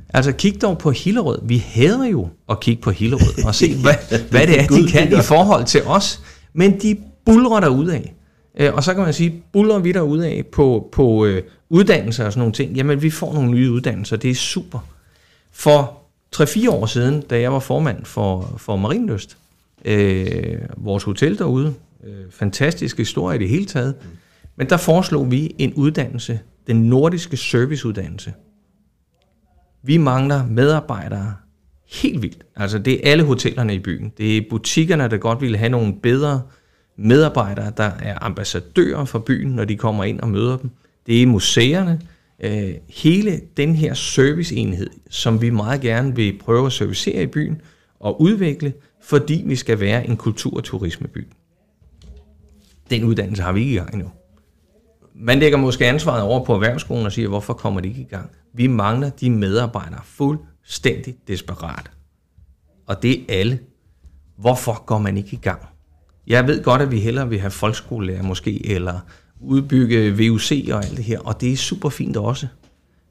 Altså 0.08 0.32
kig 0.32 0.62
dog 0.62 0.78
på 0.78 0.90
Hillerød. 0.90 1.38
Vi 1.42 1.58
hader 1.58 2.04
jo 2.04 2.28
at 2.48 2.60
kigge 2.60 2.82
på 2.82 2.90
Hillerød 2.90 3.44
og 3.44 3.54
se, 3.54 3.76
hvad, 3.76 3.94
hvad 4.30 4.46
det 4.46 4.60
er, 4.60 4.66
de 4.66 4.88
kan 4.88 5.12
i 5.12 5.22
forhold 5.22 5.64
til 5.64 5.82
os. 5.82 6.20
Men 6.52 6.80
de 6.80 6.96
bulrer 7.26 7.60
der 7.60 7.92
af. 7.92 8.14
Øh, 8.58 8.74
og 8.74 8.84
så 8.84 8.94
kan 8.94 9.02
man 9.02 9.14
sige, 9.14 9.42
bulrer 9.52 9.78
vi 9.78 9.92
der 9.92 10.24
af 10.24 10.44
på, 10.52 10.88
på 10.92 11.24
øh, 11.24 11.42
uddannelser 11.70 12.24
og 12.24 12.32
sådan 12.32 12.40
nogle 12.40 12.52
ting. 12.52 12.72
Jamen, 12.72 13.02
vi 13.02 13.10
får 13.10 13.32
nogle 13.32 13.50
nye 13.50 13.70
uddannelser. 13.70 14.16
Det 14.16 14.30
er 14.30 14.34
super. 14.34 14.78
For 15.52 16.03
3-4 16.34 16.70
år 16.70 16.86
siden, 16.86 17.20
da 17.20 17.40
jeg 17.40 17.52
var 17.52 17.58
formand 17.58 18.04
for, 18.04 18.54
for 18.56 18.76
Marinløst, 18.76 19.36
øh, 19.84 20.58
vores 20.76 21.04
hotel 21.04 21.38
derude, 21.38 21.74
øh, 22.04 22.30
fantastisk 22.30 22.98
historie 22.98 23.36
i 23.36 23.38
det 23.38 23.48
hele 23.48 23.66
taget, 23.66 23.94
men 24.56 24.70
der 24.70 24.76
foreslog 24.76 25.30
vi 25.30 25.54
en 25.58 25.74
uddannelse, 25.74 26.40
den 26.66 26.76
nordiske 26.82 27.36
serviceuddannelse. 27.36 28.32
Vi 29.82 29.96
mangler 29.96 30.46
medarbejdere 30.46 31.34
helt 32.02 32.22
vildt. 32.22 32.44
Altså 32.56 32.78
det 32.78 32.92
er 32.94 33.10
alle 33.10 33.24
hotellerne 33.24 33.74
i 33.74 33.78
byen. 33.78 34.12
Det 34.18 34.36
er 34.36 34.42
butikkerne, 34.50 35.08
der 35.08 35.16
godt 35.16 35.40
ville 35.40 35.58
have 35.58 35.68
nogle 35.68 35.94
bedre 36.02 36.42
medarbejdere, 36.96 37.72
der 37.76 37.90
er 38.02 38.18
ambassadører 38.24 39.04
for 39.04 39.18
byen, 39.18 39.50
når 39.50 39.64
de 39.64 39.76
kommer 39.76 40.04
ind 40.04 40.20
og 40.20 40.28
møder 40.28 40.56
dem. 40.56 40.70
Det 41.06 41.22
er 41.22 41.26
museerne. 41.26 42.00
Øh, 42.40 42.74
hele 42.88 43.40
den 43.56 43.74
her 43.74 43.94
serviceenhed, 43.94 44.90
som 45.10 45.42
vi 45.42 45.50
meget 45.50 45.80
gerne 45.80 46.16
vil 46.16 46.38
prøve 46.38 46.66
at 46.66 46.72
servicere 46.72 47.22
i 47.22 47.26
byen 47.26 47.60
og 48.00 48.20
udvikle, 48.20 48.72
fordi 49.02 49.42
vi 49.46 49.56
skal 49.56 49.80
være 49.80 50.06
en 50.06 50.16
kultur- 50.16 50.56
og 50.56 50.64
turismeby. 50.64 51.28
Den 52.90 53.04
uddannelse 53.04 53.42
har 53.42 53.52
vi 53.52 53.60
ikke 53.60 53.72
i 53.72 53.76
gang 53.76 53.94
endnu. 53.94 54.10
Man 55.14 55.38
lægger 55.38 55.58
måske 55.58 55.86
ansvaret 55.86 56.22
over 56.22 56.44
på 56.44 56.54
erhvervsskolen 56.54 57.06
og 57.06 57.12
siger, 57.12 57.28
hvorfor 57.28 57.54
kommer 57.54 57.80
de 57.80 57.88
ikke 57.88 58.00
i 58.00 58.08
gang? 58.10 58.30
Vi 58.52 58.66
mangler 58.66 59.10
de 59.10 59.30
medarbejdere 59.30 60.00
fuldstændig 60.04 61.16
desperat. 61.28 61.90
Og 62.86 63.02
det 63.02 63.20
er 63.20 63.24
alle. 63.40 63.58
Hvorfor 64.36 64.84
går 64.84 64.98
man 64.98 65.16
ikke 65.16 65.32
i 65.32 65.40
gang? 65.42 65.62
Jeg 66.26 66.46
ved 66.46 66.62
godt, 66.62 66.82
at 66.82 66.90
vi 66.90 67.00
hellere 67.00 67.28
vil 67.28 67.40
have 67.40 67.50
folkeskolelærer 67.50 68.22
måske, 68.22 68.66
eller 68.66 69.00
udbygge 69.46 70.16
VUC 70.16 70.68
og 70.72 70.84
alt 70.84 70.96
det 70.96 71.04
her, 71.04 71.18
og 71.18 71.40
det 71.40 71.52
er 71.52 71.56
super 71.56 71.88
fint 71.88 72.16
også. 72.16 72.46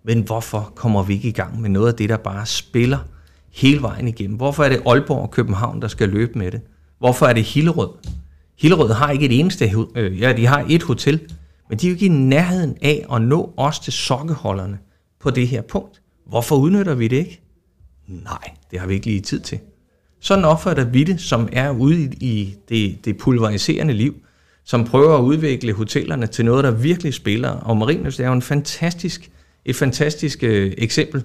Men 0.04 0.22
hvorfor 0.22 0.72
kommer 0.76 1.04
vi 1.04 1.14
ikke 1.14 1.28
i 1.28 1.32
gang 1.32 1.62
med 1.62 1.70
noget 1.70 1.88
af 1.88 1.94
det, 1.96 2.10
der 2.10 2.18
bare 2.18 2.46
spiller 2.46 2.98
hele 3.52 3.82
vejen 3.82 4.08
igennem? 4.08 4.38
Hvorfor 4.38 4.64
er 4.64 4.70
det 4.70 4.82
Aalborg 4.86 5.22
og 5.22 5.32
København, 5.32 5.82
der 5.82 5.88
skal 5.88 6.10
løbe 6.10 6.40
med 6.40 6.52
det? 6.52 6.62
Hvorfor 7.00 7.26
er 7.26 7.34
det 7.34 7.44
Hillerød? 7.44 7.90
Hillerød 8.60 8.94
har 8.94 9.12
ikke 9.12 9.26
et 9.26 9.40
eneste, 9.40 9.74
øh, 9.96 10.22
ja, 10.22 10.34
de 10.34 10.46
har 10.46 10.66
et 10.70 10.84
hotel, 10.84 11.20
men 11.70 11.78
de 11.78 11.88
er 11.88 11.90
jo 11.90 11.94
ikke 11.94 12.06
i 12.06 12.10
nærheden 12.10 12.78
af 12.82 13.06
at 13.14 13.22
nå 13.22 13.54
os 13.58 13.80
til 13.80 13.94
sokkeholderne 13.94 14.80
på 15.20 15.30
det 15.30 15.48
her 15.48 15.62
punkt. 15.62 16.02
Hvorfor 16.28 16.56
udnytter 16.56 16.96
vi 16.96 17.08
det 17.08 17.18
ikke? 17.18 17.42
Nej, 18.08 18.52
det 18.72 18.80
har 18.80 18.88
vi 18.88 18.94
ikke 18.94 19.06
lige 19.06 19.22
tid 19.22 19.40
til. 19.40 19.60
Sådan 20.20 20.46
opfatter 20.46 20.84
vi 20.84 21.04
det, 21.04 21.22
som 21.22 21.50
er 21.52 21.70
ude 21.70 22.04
i 22.04 22.56
det, 22.70 23.06
det 23.06 23.18
pulveriserende 23.18 23.94
liv, 23.94 24.16
som 24.66 24.86
prøver 24.86 25.18
at 25.18 25.22
udvikle 25.22 25.74
hotellerne 25.74 26.28
til 26.28 26.46
noget, 26.46 26.64
der 26.64 26.72
virkelig 26.72 27.14
spiller. 27.14 27.50
Og 27.50 27.78
Marinus 27.78 28.20
er 28.20 28.28
jo 28.28 28.34
en 28.34 28.42
fantastisk, 28.42 29.32
et 29.66 29.76
fantastisk 29.76 30.44
øh, 30.44 30.74
eksempel. 30.78 31.24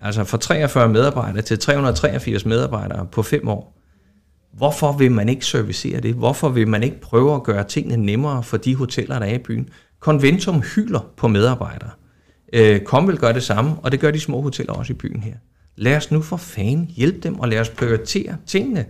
Altså 0.00 0.24
fra 0.24 0.38
43 0.38 0.88
medarbejdere 0.88 1.42
til 1.42 1.58
383 1.58 2.46
medarbejdere 2.46 3.06
på 3.12 3.22
fem 3.22 3.48
år. 3.48 3.76
Hvorfor 4.52 4.92
vil 4.92 5.12
man 5.12 5.28
ikke 5.28 5.46
servicere 5.46 6.00
det? 6.00 6.14
Hvorfor 6.14 6.48
vil 6.48 6.68
man 6.68 6.82
ikke 6.82 7.00
prøve 7.00 7.34
at 7.34 7.42
gøre 7.42 7.64
tingene 7.64 7.96
nemmere 7.96 8.42
for 8.42 8.56
de 8.56 8.74
hoteller, 8.74 9.18
der 9.18 9.26
er 9.26 9.34
i 9.34 9.38
byen? 9.38 9.68
Conventum 10.00 10.60
hylder 10.60 11.00
på 11.16 11.28
medarbejdere. 11.28 11.90
Øh, 12.52 12.80
Kom 12.80 13.08
vil 13.08 13.18
gøre 13.18 13.32
det 13.32 13.42
samme, 13.42 13.74
og 13.82 13.92
det 13.92 14.00
gør 14.00 14.10
de 14.10 14.20
små 14.20 14.40
hoteller 14.40 14.72
også 14.72 14.92
i 14.92 14.96
byen 14.96 15.22
her. 15.22 15.34
Lad 15.76 15.96
os 15.96 16.10
nu 16.10 16.22
for 16.22 16.36
fanden 16.36 16.86
hjælpe 16.96 17.18
dem, 17.18 17.38
og 17.38 17.48
lad 17.48 17.60
os 17.60 17.68
prioritere 17.68 18.36
tingene. 18.46 18.86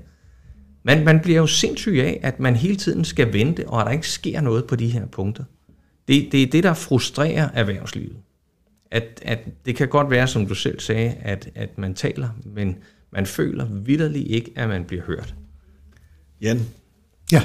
Man, 0.82 1.04
man 1.04 1.20
bliver 1.20 1.38
jo 1.38 1.46
sindssyg 1.46 1.98
af, 1.98 2.20
at 2.22 2.40
man 2.40 2.56
hele 2.56 2.76
tiden 2.76 3.04
skal 3.04 3.32
vente, 3.32 3.68
og 3.68 3.80
at 3.80 3.86
der 3.86 3.92
ikke 3.92 4.08
sker 4.08 4.40
noget 4.40 4.66
på 4.66 4.76
de 4.76 4.88
her 4.88 5.06
punkter. 5.06 5.44
Det, 6.08 6.28
det 6.32 6.42
er 6.42 6.46
det, 6.46 6.64
der 6.64 6.74
frustrerer 6.74 7.48
erhvervslivet. 7.54 8.16
At, 8.90 9.20
at 9.22 9.38
det 9.66 9.76
kan 9.76 9.88
godt 9.88 10.10
være, 10.10 10.28
som 10.28 10.46
du 10.46 10.54
selv 10.54 10.80
sagde, 10.80 11.14
at, 11.20 11.50
at 11.54 11.78
man 11.78 11.94
taler, 11.94 12.28
men 12.44 12.76
man 13.12 13.26
føler 13.26 13.64
vidderligt 13.64 14.28
ikke, 14.28 14.52
at 14.56 14.68
man 14.68 14.84
bliver 14.84 15.02
hørt. 15.02 15.34
Jan, 16.40 16.60
Ja, 17.32 17.42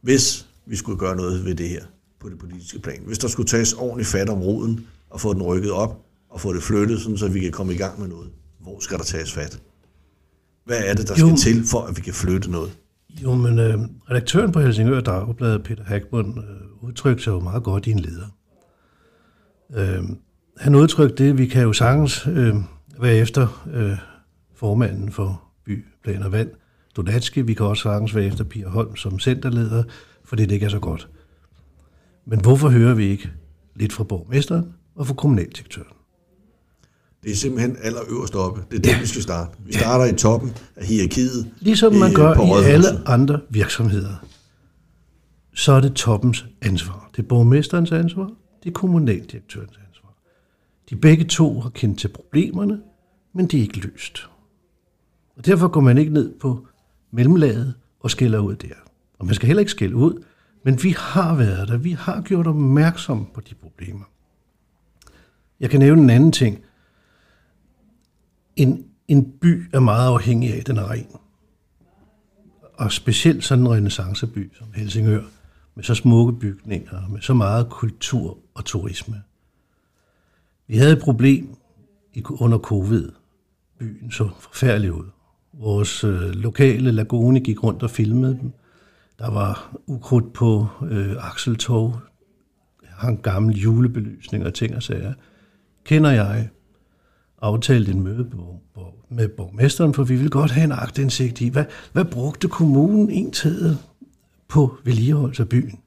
hvis 0.00 0.46
vi 0.66 0.76
skulle 0.76 0.98
gøre 0.98 1.16
noget 1.16 1.44
ved 1.44 1.54
det 1.54 1.68
her 1.68 1.84
på 2.20 2.28
det 2.28 2.38
politiske 2.38 2.78
plan, 2.78 3.02
hvis 3.06 3.18
der 3.18 3.28
skulle 3.28 3.48
tages 3.48 3.72
ordentligt 3.72 4.08
fat 4.08 4.28
om 4.28 4.42
roden 4.42 4.86
og 5.10 5.20
få 5.20 5.34
den 5.34 5.42
rykket 5.42 5.70
op 5.70 6.06
og 6.30 6.40
få 6.40 6.52
det 6.52 6.62
flyttet, 6.62 7.00
sådan 7.00 7.18
så 7.18 7.28
vi 7.28 7.40
kan 7.40 7.52
komme 7.52 7.74
i 7.74 7.76
gang 7.76 8.00
med 8.00 8.08
noget, 8.08 8.30
hvor 8.60 8.80
skal 8.80 8.98
der 8.98 9.04
tages 9.04 9.32
fat? 9.32 9.60
Hvad 10.70 10.82
er 10.84 10.94
det, 10.94 11.08
der 11.08 11.14
Jo. 11.20 11.36
skal 11.36 11.54
til, 11.54 11.64
for 11.66 11.80
at 11.82 11.96
vi 11.96 12.02
kan 12.02 12.14
flytte 12.14 12.50
noget? 12.50 12.70
jo, 13.22 13.34
men 13.34 13.58
øh, 13.58 13.78
redaktøren 14.10 14.52
på 14.52 14.60
Helsingør 14.60 15.00
Dagblad, 15.00 15.58
Peter 15.58 15.84
Hackmund, 15.84 16.38
øh, 16.38 16.88
udtrykte 16.88 17.24
sig 17.24 17.30
jo 17.30 17.40
meget 17.40 17.62
godt 17.62 17.86
i 17.86 17.90
en 17.90 17.98
leder. 17.98 18.26
Øh, 19.74 20.02
han 20.56 20.74
udtrykte 20.74 21.24
det, 21.24 21.38
vi 21.38 21.46
kan 21.46 21.62
jo 21.62 21.72
sagtens 21.72 22.26
øh, 22.26 22.54
være 23.00 23.16
efter 23.16 23.68
øh, 23.72 23.96
formanden 24.56 25.12
for 25.12 25.42
By, 25.64 25.84
Plan 26.04 26.22
og 26.22 26.32
Vand, 26.32 26.50
Donatski, 26.96 27.40
vi 27.40 27.54
kan 27.54 27.66
også 27.66 27.82
sagtens 27.82 28.14
være 28.14 28.24
efter 28.24 28.44
Pia 28.44 28.68
Holm 28.68 28.96
som 28.96 29.18
centerleder, 29.18 29.82
fordi 30.24 30.42
det 30.42 30.52
ikke 30.52 30.66
er 30.66 30.70
så 30.70 30.78
godt. 30.78 31.08
Men 32.26 32.40
hvorfor 32.40 32.68
hører 32.68 32.94
vi 32.94 33.04
ikke 33.04 33.30
lidt 33.76 33.92
fra 33.92 34.04
borgmesteren 34.04 34.72
og 34.94 35.06
fra 35.06 35.14
kommunaldirektøren? 35.14 35.88
Det 37.22 37.32
er 37.32 37.36
simpelthen 37.36 37.76
allerøverst 37.82 38.34
oppe. 38.34 38.62
Det 38.70 38.76
er 38.78 38.92
det, 38.92 39.00
vi 39.00 39.06
skal 39.06 39.22
starte. 39.22 39.50
Vi 39.66 39.72
starter 39.72 40.14
i 40.14 40.16
toppen 40.16 40.52
af 40.76 40.86
hierarkiet. 40.86 41.52
Ligesom 41.60 41.94
man 41.94 42.14
gør 42.14 42.34
på 42.34 42.42
i 42.42 42.64
alle 42.64 43.08
andre 43.08 43.40
virksomheder, 43.50 44.14
så 45.54 45.72
er 45.72 45.80
det 45.80 45.92
toppens 45.92 46.46
ansvar. 46.62 47.10
Det 47.16 47.22
er 47.22 47.26
borgmesterens 47.28 47.92
ansvar, 47.92 48.30
det 48.62 48.68
er 48.68 48.72
kommunaldirektørens 48.72 49.78
ansvar. 49.88 50.14
De 50.90 50.96
begge 50.96 51.24
to 51.24 51.60
har 51.60 51.70
kendt 51.70 51.98
til 51.98 52.08
problemerne, 52.08 52.80
men 53.32 53.46
de 53.46 53.58
er 53.58 53.62
ikke 53.62 53.80
løst. 53.80 54.28
Og 55.36 55.46
derfor 55.46 55.68
går 55.68 55.80
man 55.80 55.98
ikke 55.98 56.12
ned 56.12 56.38
på 56.40 56.66
mellemlaget 57.10 57.74
og 58.00 58.10
skælder 58.10 58.38
ud 58.38 58.56
der. 58.56 58.74
Og 59.18 59.26
man 59.26 59.34
skal 59.34 59.46
heller 59.46 59.60
ikke 59.60 59.70
skælde 59.70 59.96
ud, 59.96 60.24
men 60.64 60.82
vi 60.82 60.94
har 60.98 61.34
været 61.34 61.68
der. 61.68 61.76
Vi 61.76 61.92
har 61.92 62.20
gjort 62.20 62.46
opmærksom 62.46 63.26
på 63.34 63.40
de 63.40 63.54
problemer. 63.54 64.04
Jeg 65.60 65.70
kan 65.70 65.80
nævne 65.80 66.02
en 66.02 66.10
anden 66.10 66.32
ting. 66.32 66.58
En, 68.56 68.84
en 69.08 69.32
by 69.40 69.68
er 69.72 69.80
meget 69.80 70.08
afhængig 70.08 70.54
af, 70.54 70.58
at 70.58 70.66
den 70.66 70.76
er 70.76 70.90
ren 70.90 71.06
og 72.80 72.92
specielt 72.92 73.44
sådan 73.44 73.64
en 73.64 73.70
renaissanceby 73.70 74.52
som 74.58 74.66
Helsingør, 74.74 75.22
med 75.74 75.84
så 75.84 75.94
smukke 75.94 76.32
bygninger, 76.32 77.08
med 77.08 77.20
så 77.20 77.34
meget 77.34 77.68
kultur 77.68 78.38
og 78.54 78.64
turisme. 78.64 79.22
Vi 80.66 80.76
havde 80.76 80.92
et 80.92 81.02
problem 81.02 81.56
i, 82.12 82.22
under 82.30 82.58
covid. 82.58 83.12
Byen 83.78 84.10
så 84.10 84.28
forfærdelig 84.40 84.92
ud. 84.92 85.04
Vores 85.52 86.04
øh, 86.04 86.30
lokale 86.30 86.90
lagune 86.90 87.40
gik 87.40 87.62
rundt 87.64 87.82
og 87.82 87.90
filmede 87.90 88.38
dem. 88.40 88.52
Der 89.18 89.30
var 89.30 89.76
ukrudt 89.86 90.32
på 90.32 90.66
øh, 90.90 91.16
akseltog, 91.18 92.00
hang 92.84 93.22
gammel 93.22 93.56
julebelysning 93.56 94.46
og 94.46 94.54
ting 94.54 94.76
og 94.76 94.82
sager. 94.82 95.14
Kender 95.84 96.10
jeg 96.10 96.50
aftalt 97.42 97.88
en 97.88 98.02
møde 98.02 98.24
på, 98.24 98.60
på, 98.74 98.80
med 99.08 99.28
borgmesteren, 99.28 99.94
for 99.94 100.04
vi 100.04 100.14
ville 100.14 100.30
godt 100.30 100.50
have 100.50 100.64
en 100.64 100.72
agtindsigt 100.72 101.40
i, 101.40 101.48
hvad, 101.48 101.64
hvad 101.92 102.04
brugte 102.04 102.48
kommunen 102.48 103.10
egentlig 103.10 103.76
på 104.48 104.76
vedligeholdelse 104.84 105.42
af 105.42 105.48
byen? 105.48 105.78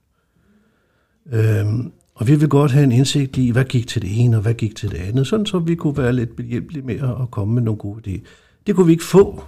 Øhm, 1.32 1.92
og 2.16 2.28
vi 2.28 2.32
ville 2.32 2.48
godt 2.48 2.72
have 2.72 2.84
en 2.84 2.92
indsigt 2.92 3.38
i, 3.38 3.50
hvad 3.50 3.66
gik 3.66 3.88
til 3.88 4.02
det 4.02 4.24
ene, 4.24 4.38
og 4.38 4.42
hvad 4.42 4.54
gik 4.54 4.76
til 4.76 4.92
det 4.92 4.98
andet, 4.98 5.28
sådan 5.28 5.46
så 5.46 5.60
vi 5.60 5.76
kunne 5.76 5.98
være 5.98 6.14
lidt 6.14 6.36
behjælpelige 6.36 6.86
med 6.86 6.96
at 6.96 7.32
komme 7.32 7.54
med 7.54 7.62
nogle 7.62 7.78
gode 7.78 8.02
idéer. 8.08 8.28
Det 8.68 8.76
kunne 8.76 8.86
vi 8.86 8.92
ikke 8.92 9.04
få, 9.04 9.44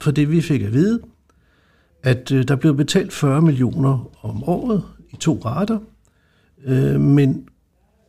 for 0.00 0.10
det 0.10 0.30
vi 0.30 0.40
fik 0.40 0.62
at 0.62 0.72
vide, 0.72 1.00
at 2.02 2.32
øh, 2.32 2.48
der 2.48 2.56
blev 2.56 2.76
betalt 2.76 3.12
40 3.12 3.42
millioner 3.42 4.10
om 4.22 4.44
året 4.44 4.82
i 5.10 5.16
to 5.16 5.40
rater, 5.44 5.78
øh, 6.64 7.00
men 7.00 7.48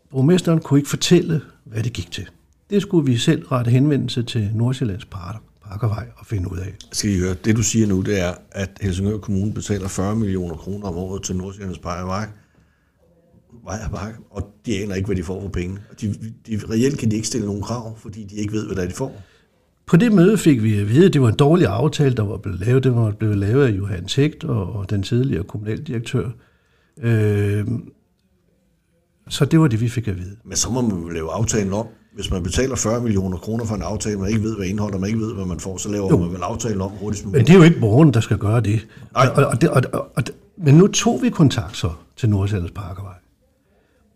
borgmesteren 0.10 0.60
kunne 0.60 0.80
ikke 0.80 0.90
fortælle, 0.90 1.42
hvad 1.66 1.84
det 1.84 1.94
gik 1.94 2.12
til. 2.12 2.28
Det 2.70 2.82
skulle 2.82 3.06
vi 3.06 3.18
selv 3.18 3.48
rette 3.48 3.72
henvendelse 3.72 4.24
til 4.24 4.52
Nordsjællands 4.54 5.06
Parker, 5.06 5.40
Parkervej 5.66 6.08
og 6.16 6.26
finde 6.26 6.52
ud 6.52 6.58
af. 6.58 6.76
Skal 6.92 7.10
I 7.10 7.20
høre, 7.20 7.34
det 7.34 7.56
du 7.56 7.64
siger 7.64 7.88
nu, 7.88 8.02
det 8.02 8.22
er, 8.22 8.34
at 8.52 8.70
Helsingør 8.82 9.18
Kommune 9.18 9.54
betaler 9.54 9.88
40 9.88 10.16
millioner 10.16 10.56
kroner 10.56 10.88
om 10.88 10.96
året 10.98 11.24
til 11.24 11.36
Nordsjællands 11.36 11.80
Parkervej, 11.80 12.28
Vejarbak, 13.64 14.14
og 14.30 14.54
de 14.66 14.84
aner 14.84 14.96
ikke, 14.96 15.06
hvad 15.06 15.16
de 15.16 15.24
får 15.24 15.42
for 15.42 15.50
penge. 15.50 15.80
De, 16.02 16.14
de, 16.48 16.60
reelt 16.70 17.00
kan 17.00 17.12
de 17.12 17.16
ikke 17.16 17.28
stille 17.28 17.48
nogen 17.48 17.62
krav, 17.62 17.98
fordi 18.00 18.24
de 18.24 18.36
ikke 18.36 18.54
ved, 18.54 18.74
hvad 18.74 18.88
de 18.88 18.94
får. 18.94 19.24
På 19.86 19.98
det 19.98 20.12
møde 20.12 20.38
fik 20.38 20.64
vi 20.64 20.80
at 20.80 20.90
vide, 20.90 21.06
at 21.06 21.14
det 21.14 21.22
var 21.22 21.30
en 21.30 21.36
dårlig 21.36 21.68
aftale, 21.68 22.16
der 22.16 22.24
var 22.24 22.38
blevet 22.38 22.60
lavet. 22.60 22.84
Det 22.84 22.96
var 22.96 23.12
blevet 23.12 23.38
lavet 23.38 23.66
af 23.66 23.72
Johan 23.72 24.08
Hægt 24.16 24.44
og, 24.44 24.74
og 24.74 24.90
den 24.90 25.04
tidligere 25.04 25.44
kommunaldirektør. 25.44 26.30
Øh, 27.02 27.68
så 29.30 29.46
det 29.46 29.60
var 29.60 29.68
det, 29.68 29.82
vi 29.82 29.90
fik 29.90 30.08
at 30.08 30.18
vide. 30.18 30.38
Men 30.46 30.58
så 30.58 30.70
må 30.70 30.82
man 30.82 31.02
jo 31.02 31.10
lave 31.10 31.32
aftalen 31.32 31.74
om. 31.74 31.88
Hvis 32.18 32.32
man 32.32 32.44
betaler 32.44 32.76
40 32.76 33.02
millioner 33.02 33.38
kroner 33.38 33.66
for 33.66 33.76
en 33.76 33.82
aftale, 33.82 34.18
man 34.18 34.30
ikke 34.30 34.44
ved, 34.44 34.56
hvad 34.56 34.68
indeholder, 34.68 34.98
man 34.98 35.08
ikke 35.08 35.20
ved, 35.20 35.34
hvad 35.34 35.46
man 35.46 35.60
får, 35.60 35.78
så 35.78 35.90
laver 35.90 36.08
jo. 36.10 36.18
man 36.18 36.32
vel 36.32 36.42
aftalen 36.42 36.82
om 36.82 36.92
hurtigst 36.92 37.26
muligt. 37.26 37.40
Men 37.40 37.48
det 37.48 37.54
er 37.54 37.58
jo 37.58 37.64
ikke 37.64 37.80
borgeren, 37.80 38.14
der 38.14 38.20
skal 38.20 38.38
gøre 38.38 38.62
det. 38.62 38.88
Nej. 39.14 39.28
Og, 39.36 39.46
og, 39.46 39.62
det 39.62 39.70
og, 39.70 39.82
og, 39.94 40.12
og, 40.16 40.24
men 40.58 40.76
nu 40.76 40.88
tog 40.88 41.22
vi 41.22 41.30
kontakt 41.30 41.78
så 41.78 41.92
til 42.16 42.30
Nordsjællands 42.30 42.72
Parkervej. 42.72 43.14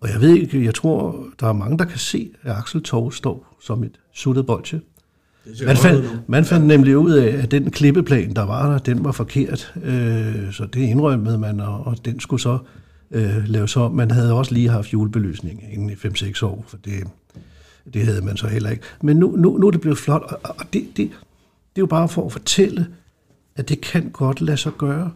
Og 0.01 0.09
jeg 0.09 0.21
ved 0.21 0.35
ikke, 0.35 0.65
jeg 0.65 0.75
tror, 0.75 1.25
der 1.39 1.47
er 1.47 1.53
mange, 1.53 1.77
der 1.77 1.85
kan 1.85 1.97
se, 1.99 2.29
at 2.43 2.57
Axel 2.57 2.83
Torv 2.83 3.11
står 3.11 3.57
som 3.61 3.83
et 3.83 3.99
suttet 4.13 4.45
bolsje. 4.45 4.81
Man 5.65 5.77
fandt, 5.77 6.29
man 6.29 6.45
fandt 6.45 6.65
nemlig 6.65 6.97
ud 6.97 7.11
af, 7.11 7.43
at 7.43 7.51
den 7.51 7.71
klippeplan, 7.71 8.33
der 8.33 8.43
var 8.43 8.71
der, 8.71 8.77
den 8.77 9.03
var 9.03 9.11
forkert. 9.11 9.73
Øh, 9.83 10.53
så 10.53 10.65
det 10.73 10.81
indrømmede 10.81 11.37
man, 11.37 11.59
og, 11.59 11.87
og 11.87 12.05
den 12.05 12.19
skulle 12.19 12.41
så 12.41 12.57
øh, 13.11 13.47
laves 13.47 13.77
om. 13.77 13.91
Man 13.91 14.11
havde 14.11 14.33
også 14.33 14.53
lige 14.53 14.69
haft 14.69 14.93
julebelysning 14.93 15.63
inden 15.71 15.89
i 15.89 15.93
5-6 15.93 16.45
år, 16.45 16.65
for 16.67 16.77
det, 16.77 17.03
det 17.93 18.05
havde 18.05 18.21
man 18.21 18.37
så 18.37 18.47
heller 18.47 18.69
ikke. 18.69 18.83
Men 19.01 19.17
nu, 19.17 19.35
nu, 19.35 19.57
nu 19.57 19.67
er 19.67 19.71
det 19.71 19.81
blevet 19.81 19.97
flot, 19.97 20.21
og, 20.21 20.39
og 20.43 20.73
det, 20.73 20.87
det, 20.87 20.97
det 20.97 21.07
er 21.75 21.81
jo 21.81 21.85
bare 21.85 22.09
for 22.09 22.25
at 22.25 22.31
fortælle, 22.31 22.87
at 23.55 23.69
det 23.69 23.81
kan 23.81 24.09
godt 24.09 24.41
lade 24.41 24.57
sig 24.57 24.71
gøre. 24.77 25.11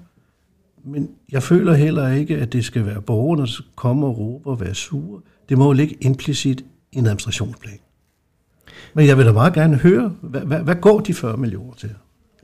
Men 0.84 1.10
jeg 1.32 1.43
føler 1.43 1.73
heller 1.73 2.12
ikke, 2.12 2.38
at 2.38 2.54
det 2.54 2.65
skal 2.65 2.86
være 2.86 3.01
borgerne, 3.01 3.41
der 3.41 3.62
kommer 3.75 4.08
og 4.08 4.17
råber 4.17 4.51
og 4.51 4.60
være 4.60 4.75
sure. 4.75 5.21
Det 5.49 5.58
må 5.58 5.65
jo 5.65 5.71
ligge 5.71 5.97
implicit 6.01 6.65
i 6.91 6.97
en 6.97 7.06
administrationsplan. 7.06 7.78
Men 8.93 9.08
jeg 9.08 9.17
vil 9.17 9.25
da 9.25 9.32
meget 9.32 9.54
gerne 9.54 9.75
høre, 9.75 10.15
hvad, 10.21 10.41
hvad, 10.41 10.60
hvad 10.60 10.75
går 10.75 10.99
de 10.99 11.13
40 11.13 11.38
millioner 11.38 11.73
til, 11.73 11.89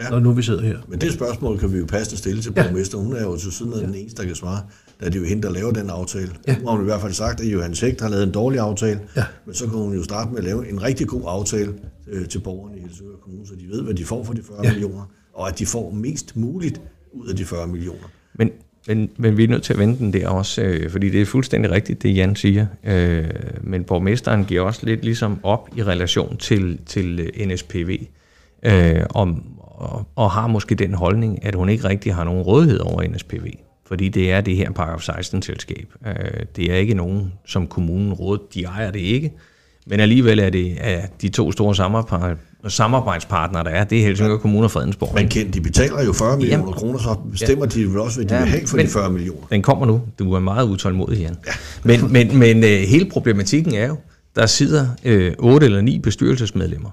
ja. 0.04 0.10
når 0.10 0.20
nu 0.20 0.32
vi 0.32 0.42
sidder 0.42 0.62
her? 0.62 0.78
Men 0.88 1.02
det 1.02 1.14
spørgsmål 1.14 1.60
kan 1.60 1.74
vi 1.74 1.78
jo 1.78 1.86
passende 1.86 2.18
stille 2.18 2.42
til 2.42 2.54
ja. 2.56 2.64
borgmester. 2.64 2.98
Hun 2.98 3.16
er 3.16 3.22
jo 3.22 3.38
til 3.38 3.52
siden 3.52 3.74
af 3.74 3.78
ja. 3.78 3.86
den 3.86 3.96
eneste, 3.96 4.22
der 4.22 4.28
kan 4.28 4.36
svare. 4.36 4.62
Da 5.02 5.06
det 5.06 5.16
er 5.16 5.20
jo 5.20 5.26
hende, 5.26 5.44
der 5.44 5.52
laver 5.54 5.72
den 5.72 5.90
aftale. 5.90 6.30
Ja. 6.48 6.56
Nu 6.58 6.68
har 6.68 6.76
hun 6.76 6.82
i 6.82 6.86
hvert 6.86 7.02
fald 7.02 7.14
sagt, 7.14 7.42
at 7.42 7.48
Johan 7.48 7.74
Hægt 7.82 8.02
har 8.02 8.10
lavet 8.10 8.24
en 8.24 8.32
dårlig 8.32 8.60
aftale. 8.60 9.00
Ja. 9.16 9.24
Men 9.46 9.56
så 9.56 9.68
kan 9.68 9.78
hun 9.78 9.96
jo 9.96 10.04
starte 10.04 10.30
med 10.30 10.38
at 10.38 10.44
lave 10.44 10.70
en 10.70 10.84
rigtig 10.84 11.08
god 11.08 11.22
aftale 11.28 11.74
øh, 12.08 12.28
til 12.28 12.40
borgerne 12.40 12.78
i 12.78 12.82
Helsingør 12.82 13.16
Kommune, 13.24 13.48
så 13.48 13.54
de 13.56 13.68
ved, 13.70 13.82
hvad 13.82 13.94
de 13.94 14.06
får 14.06 14.24
for 14.24 14.34
de 14.34 14.42
40 14.44 14.60
ja. 14.64 14.72
millioner, 14.72 15.12
og 15.34 15.48
at 15.48 15.60
de 15.60 15.66
får 15.66 15.92
mest 15.92 16.38
muligt 16.38 16.82
ud 17.14 17.28
af 17.28 17.36
de 17.36 17.46
40 17.46 17.68
millioner. 17.68 18.10
Men, 18.34 18.52
men, 18.88 19.10
men 19.18 19.38
vi 19.38 19.44
er 19.44 19.48
nødt 19.48 19.64
til 19.64 19.74
at 19.74 19.80
vente 19.80 20.00
den 20.00 20.14
der 20.14 20.28
også, 20.28 20.62
øh, 20.62 20.90
fordi 20.90 21.10
det 21.10 21.22
er 21.22 21.26
fuldstændig 21.26 21.72
rigtigt, 21.72 22.04
det 22.04 22.16
Jan 22.16 22.36
siger. 22.36 22.66
Øh, 22.84 23.26
men 23.62 23.84
borgmesteren 23.84 24.46
giver 24.46 24.62
også 24.62 24.86
lidt 24.86 25.04
ligesom 25.04 25.40
op 25.44 25.70
i 25.76 25.84
relation 25.84 26.38
til, 26.38 26.80
til 26.86 27.20
øh, 27.20 27.48
NSPV, 27.48 28.00
øh, 28.66 29.04
om, 29.10 29.44
og, 29.82 30.08
og 30.16 30.32
har 30.32 30.48
måske 30.48 30.76
den 30.76 30.94
holdning, 30.94 31.46
at 31.46 31.56
hun 31.56 31.70
ikke 31.70 31.84
rigtig 31.90 32.16
har 32.16 32.24
nogen 32.24 32.42
rådighed 32.42 32.80
over 32.80 33.04
NSPV. 33.04 33.46
Fordi 33.88 34.10
det 34.10 34.32
er 34.32 34.42
det 34.42 34.56
her 34.56 34.72
paragraf 34.72 35.10
16-selskab. 35.10 35.88
Øh, 36.08 36.16
det 36.56 36.72
er 36.72 36.76
ikke 36.76 36.94
nogen, 36.94 37.34
som 37.46 37.68
kommunen 37.68 38.14
råd, 38.14 38.40
de 38.54 38.64
ejer 38.64 38.92
det 38.92 39.00
ikke. 39.00 39.32
Men 39.88 40.00
alligevel 40.00 40.40
er 40.40 40.50
det 40.50 40.78
at 40.80 41.22
de 41.22 41.30
to 41.30 41.52
store 41.52 41.76
samarbejder, 41.76 42.36
samarbejdspartnere, 42.68 43.64
der 43.64 43.70
er, 43.70 43.84
det 43.84 44.00
er 44.00 44.04
Helsingør. 44.04 44.38
Kommune 44.38 44.66
og 44.66 44.72
Fredensborg. 44.72 45.16
Men 45.16 45.28
Kent, 45.28 45.54
de 45.54 45.62
betaler 45.62 46.04
jo 46.04 46.14
40 46.14 46.38
millioner 46.38 46.64
Jamen, 46.64 46.74
kroner, 46.74 47.00
så 47.00 47.16
bestemmer 47.32 47.66
ja. 47.76 47.82
de 47.82 47.90
vel 47.90 48.00
også, 48.00 48.18
hvad 48.20 48.30
de 48.30 48.36
ja, 48.36 48.42
vil 48.42 48.50
have 48.50 48.68
for 48.68 48.78
men, 48.78 48.86
de 48.86 48.92
40 48.92 49.10
millioner. 49.10 49.48
Den 49.52 49.62
kommer 49.62 49.86
nu. 49.86 50.02
Du 50.20 50.34
er 50.34 50.40
meget 50.40 50.68
utålmodig, 50.68 51.20
Jan. 51.20 51.36
Ja. 51.48 51.52
men 51.84 52.14
men, 52.14 52.40
men 52.40 52.58
uh, 52.58 52.70
hele 52.70 53.06
problematikken 53.06 53.74
er 53.74 53.88
jo, 53.88 53.96
der 54.36 54.46
sidder 54.46 54.88
øh, 55.06 55.34
otte 55.40 55.66
eller 55.66 55.82
ni 55.82 56.00
bestyrelsesmedlemmer. 56.00 56.90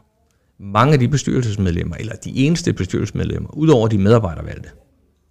Mange 0.60 0.92
af 0.92 0.98
de 0.98 1.08
bestyrelsesmedlemmer, 1.08 1.96
eller 1.96 2.14
de 2.14 2.36
eneste 2.36 2.72
bestyrelsesmedlemmer, 2.72 3.50
udover 3.56 3.88
de 3.88 3.98
medarbejdervalgte, 3.98 4.68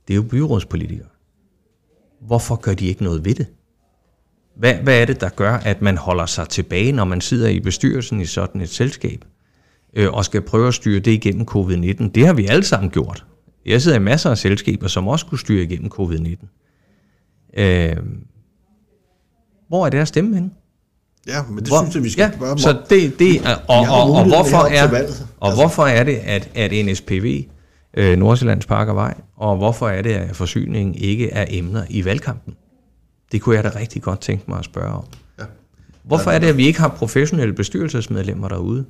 det 0.08 0.14
er 0.14 0.16
jo 0.16 0.24
byrådspolitikere. 0.24 1.08
Hvorfor 2.22 2.56
gør 2.56 2.74
de 2.74 2.88
ikke 2.88 3.04
noget 3.04 3.26
ved 3.26 3.36
det? 3.36 3.48
Hvad, 4.56 4.74
hvad 4.74 5.02
er 5.02 5.06
det, 5.06 5.22
der 5.22 5.30
gør, 5.30 5.54
at 5.54 5.82
man 5.82 5.98
holder 5.98 6.26
sig 6.26 6.50
tilbage, 6.50 6.92
når 6.92 7.06
man 7.06 7.22
sidder 7.22 7.48
i 7.48 7.60
bestyrelsen 7.60 8.22
i 8.22 8.26
sådan 8.26 8.62
et 8.62 8.70
selskab, 8.70 9.26
øh, 9.94 10.14
og 10.14 10.26
skal 10.26 10.42
prøve 10.42 10.68
at 10.68 10.74
styre 10.74 11.00
det 11.00 11.12
igennem 11.12 11.48
covid-19? 11.52 12.10
Det 12.10 12.26
har 12.26 12.34
vi 12.34 12.46
alle 12.46 12.64
sammen 12.64 12.92
gjort. 12.92 13.26
Jeg 13.66 13.82
sidder 13.82 13.98
i 13.98 14.02
masser 14.02 14.30
af 14.30 14.38
selskaber, 14.38 14.88
som 14.88 15.08
også 15.08 15.26
kunne 15.26 15.40
styre 15.40 15.64
igennem 15.64 15.92
covid-19. 15.94 16.48
Øh, 17.62 17.98
hvor 19.68 19.86
er 19.86 19.90
det 19.90 20.08
stemme 20.08 20.36
henne? 20.36 20.52
Ja, 21.28 21.44
men 21.50 21.58
det 21.58 21.68
hvor, 21.68 21.82
synes 21.82 21.96
jeg, 21.96 22.04
vi 22.04 22.10
skal 22.10 22.34
ja, 22.42 22.58
Så 22.58 22.82
det, 22.90 23.20
det 23.20 23.36
er, 23.36 23.56
og, 23.68 23.80
og, 23.80 24.04
og, 24.04 24.12
og, 24.12 24.28
hvorfor 24.28 24.58
er, 24.58 25.04
og 25.40 25.54
hvorfor 25.54 25.84
er 25.86 26.04
det, 26.04 26.16
at, 26.16 26.50
at 26.56 26.86
NSPV, 26.86 27.44
øh, 27.94 28.18
Nordsjællands 28.18 28.66
Park 28.66 28.88
og 28.88 28.96
Vej, 28.96 29.14
og 29.38 29.58
hvorfor 29.58 29.90
er 29.90 30.02
det, 30.02 30.14
at 30.14 30.36
forsyningen 30.36 30.96
ikke 30.96 31.30
er 31.32 31.46
emner 31.50 31.84
i 31.90 32.06
valgkampen? 32.06 32.56
Det 33.32 33.42
kunne 33.42 33.56
jeg 33.56 33.64
da 33.64 33.72
rigtig 33.76 34.02
godt 34.02 34.20
tænke 34.20 34.44
mig 34.48 34.60
at 34.60 34.66
spørge 34.66 34.94
om. 34.94 35.04
Ja. 35.40 35.44
Hvorfor 36.04 36.32
er 36.32 36.40
det, 36.40 36.48
at 36.48 36.58
vi 36.58 36.68
ikke 36.68 36.80
har 36.80 36.88
professionelle 36.88 37.54
bestyrelsesmedlemmer 37.54 38.48
derude, 38.48 38.86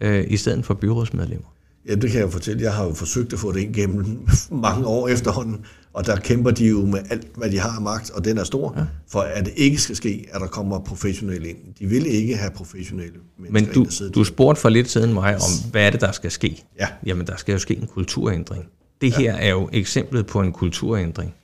øh, 0.00 0.24
i 0.28 0.36
stedet 0.36 0.66
for 0.66 0.74
byrådsmedlemmer? 0.74 1.48
Ja, 1.88 1.94
det 1.94 2.10
kan 2.10 2.20
jeg 2.20 2.32
fortælle. 2.32 2.62
Jeg 2.62 2.72
har 2.72 2.84
jo 2.84 2.94
forsøgt 2.94 3.32
at 3.32 3.38
få 3.38 3.52
det 3.52 3.60
ind 3.60 3.74
gennem 3.74 4.28
mange 4.66 4.86
år 4.86 5.08
efterhånden, 5.08 5.64
og 5.92 6.06
der 6.06 6.16
kæmper 6.16 6.50
de 6.50 6.68
jo 6.68 6.86
med 6.86 6.98
alt, 7.10 7.26
hvad 7.36 7.50
de 7.50 7.58
har 7.58 7.70
af 7.70 7.82
magt, 7.82 8.10
og 8.10 8.24
den 8.24 8.38
er 8.38 8.44
stor, 8.44 8.74
ja. 8.76 8.84
for 9.08 9.20
at 9.20 9.44
det 9.44 9.52
ikke 9.56 9.78
skal 9.78 9.96
ske, 9.96 10.26
at 10.32 10.40
der 10.40 10.46
kommer 10.46 10.78
professionelle 10.78 11.48
ind. 11.48 11.58
De 11.78 11.86
vil 11.86 12.06
ikke 12.06 12.36
have 12.36 12.50
professionelle 12.50 13.18
mennesker 13.38 13.66
Men 13.66 13.74
du, 13.74 14.04
ind, 14.04 14.12
du 14.12 14.24
spurgte 14.24 14.60
for 14.60 14.68
lidt 14.68 14.90
siden 14.90 15.12
mig 15.12 15.34
om, 15.34 15.70
hvad 15.70 15.86
er 15.86 15.90
det, 15.90 16.00
der 16.00 16.12
skal 16.12 16.30
ske? 16.30 16.64
Ja. 16.80 16.88
Jamen, 17.06 17.26
der 17.26 17.36
skal 17.36 17.52
jo 17.52 17.58
ske 17.58 17.76
en 17.76 17.86
kulturændring. 17.86 18.64
Det 19.00 19.16
her 19.16 19.34
ja. 19.34 19.46
er 19.46 19.50
jo 19.50 19.68
eksemplet 19.72 20.26
på 20.26 20.40
en 20.40 20.52
kulturændring. 20.52 21.34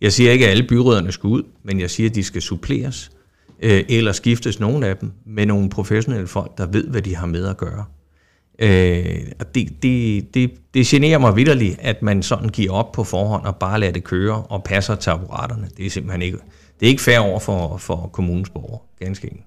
Jeg 0.00 0.12
siger 0.12 0.32
ikke, 0.32 0.44
at 0.44 0.50
alle 0.50 0.66
byråderne 0.68 1.12
skal 1.12 1.26
ud, 1.26 1.42
men 1.64 1.80
jeg 1.80 1.90
siger, 1.90 2.08
at 2.08 2.14
de 2.14 2.22
skal 2.22 2.42
suppleres, 2.42 3.10
øh, 3.62 3.84
eller 3.88 4.12
skiftes 4.12 4.60
nogle 4.60 4.86
af 4.86 4.96
dem 4.96 5.12
med 5.26 5.46
nogle 5.46 5.70
professionelle 5.70 6.26
folk, 6.26 6.58
der 6.58 6.66
ved, 6.66 6.84
hvad 6.88 7.02
de 7.02 7.16
har 7.16 7.26
med 7.26 7.46
at 7.46 7.56
gøre. 7.56 7.84
Øh, 8.60 9.32
og 9.38 9.54
det, 9.54 9.82
det, 9.82 10.34
det, 10.34 10.50
det 10.74 10.86
generer 10.86 11.18
mig 11.18 11.36
vidderligt, 11.36 11.76
at 11.78 12.02
man 12.02 12.22
sådan 12.22 12.48
giver 12.48 12.72
op 12.72 12.92
på 12.92 13.04
forhånd 13.04 13.44
og 13.44 13.56
bare 13.56 13.80
lader 13.80 13.92
det 13.92 14.04
køre 14.04 14.42
og 14.42 14.64
passer 14.64 14.94
til 14.94 15.10
apparaterne. 15.10 15.68
Det 15.76 15.86
er 15.86 15.90
simpelthen 15.90 16.22
ikke, 16.22 16.38
det 16.80 16.86
er 16.86 16.90
ikke 16.90 17.02
fair 17.02 17.18
over 17.18 17.40
for, 17.40 17.76
for 17.76 18.10
kommunens 18.12 18.50
borgere, 18.50 18.78
ganske 18.98 19.26
enkelt. 19.26 19.46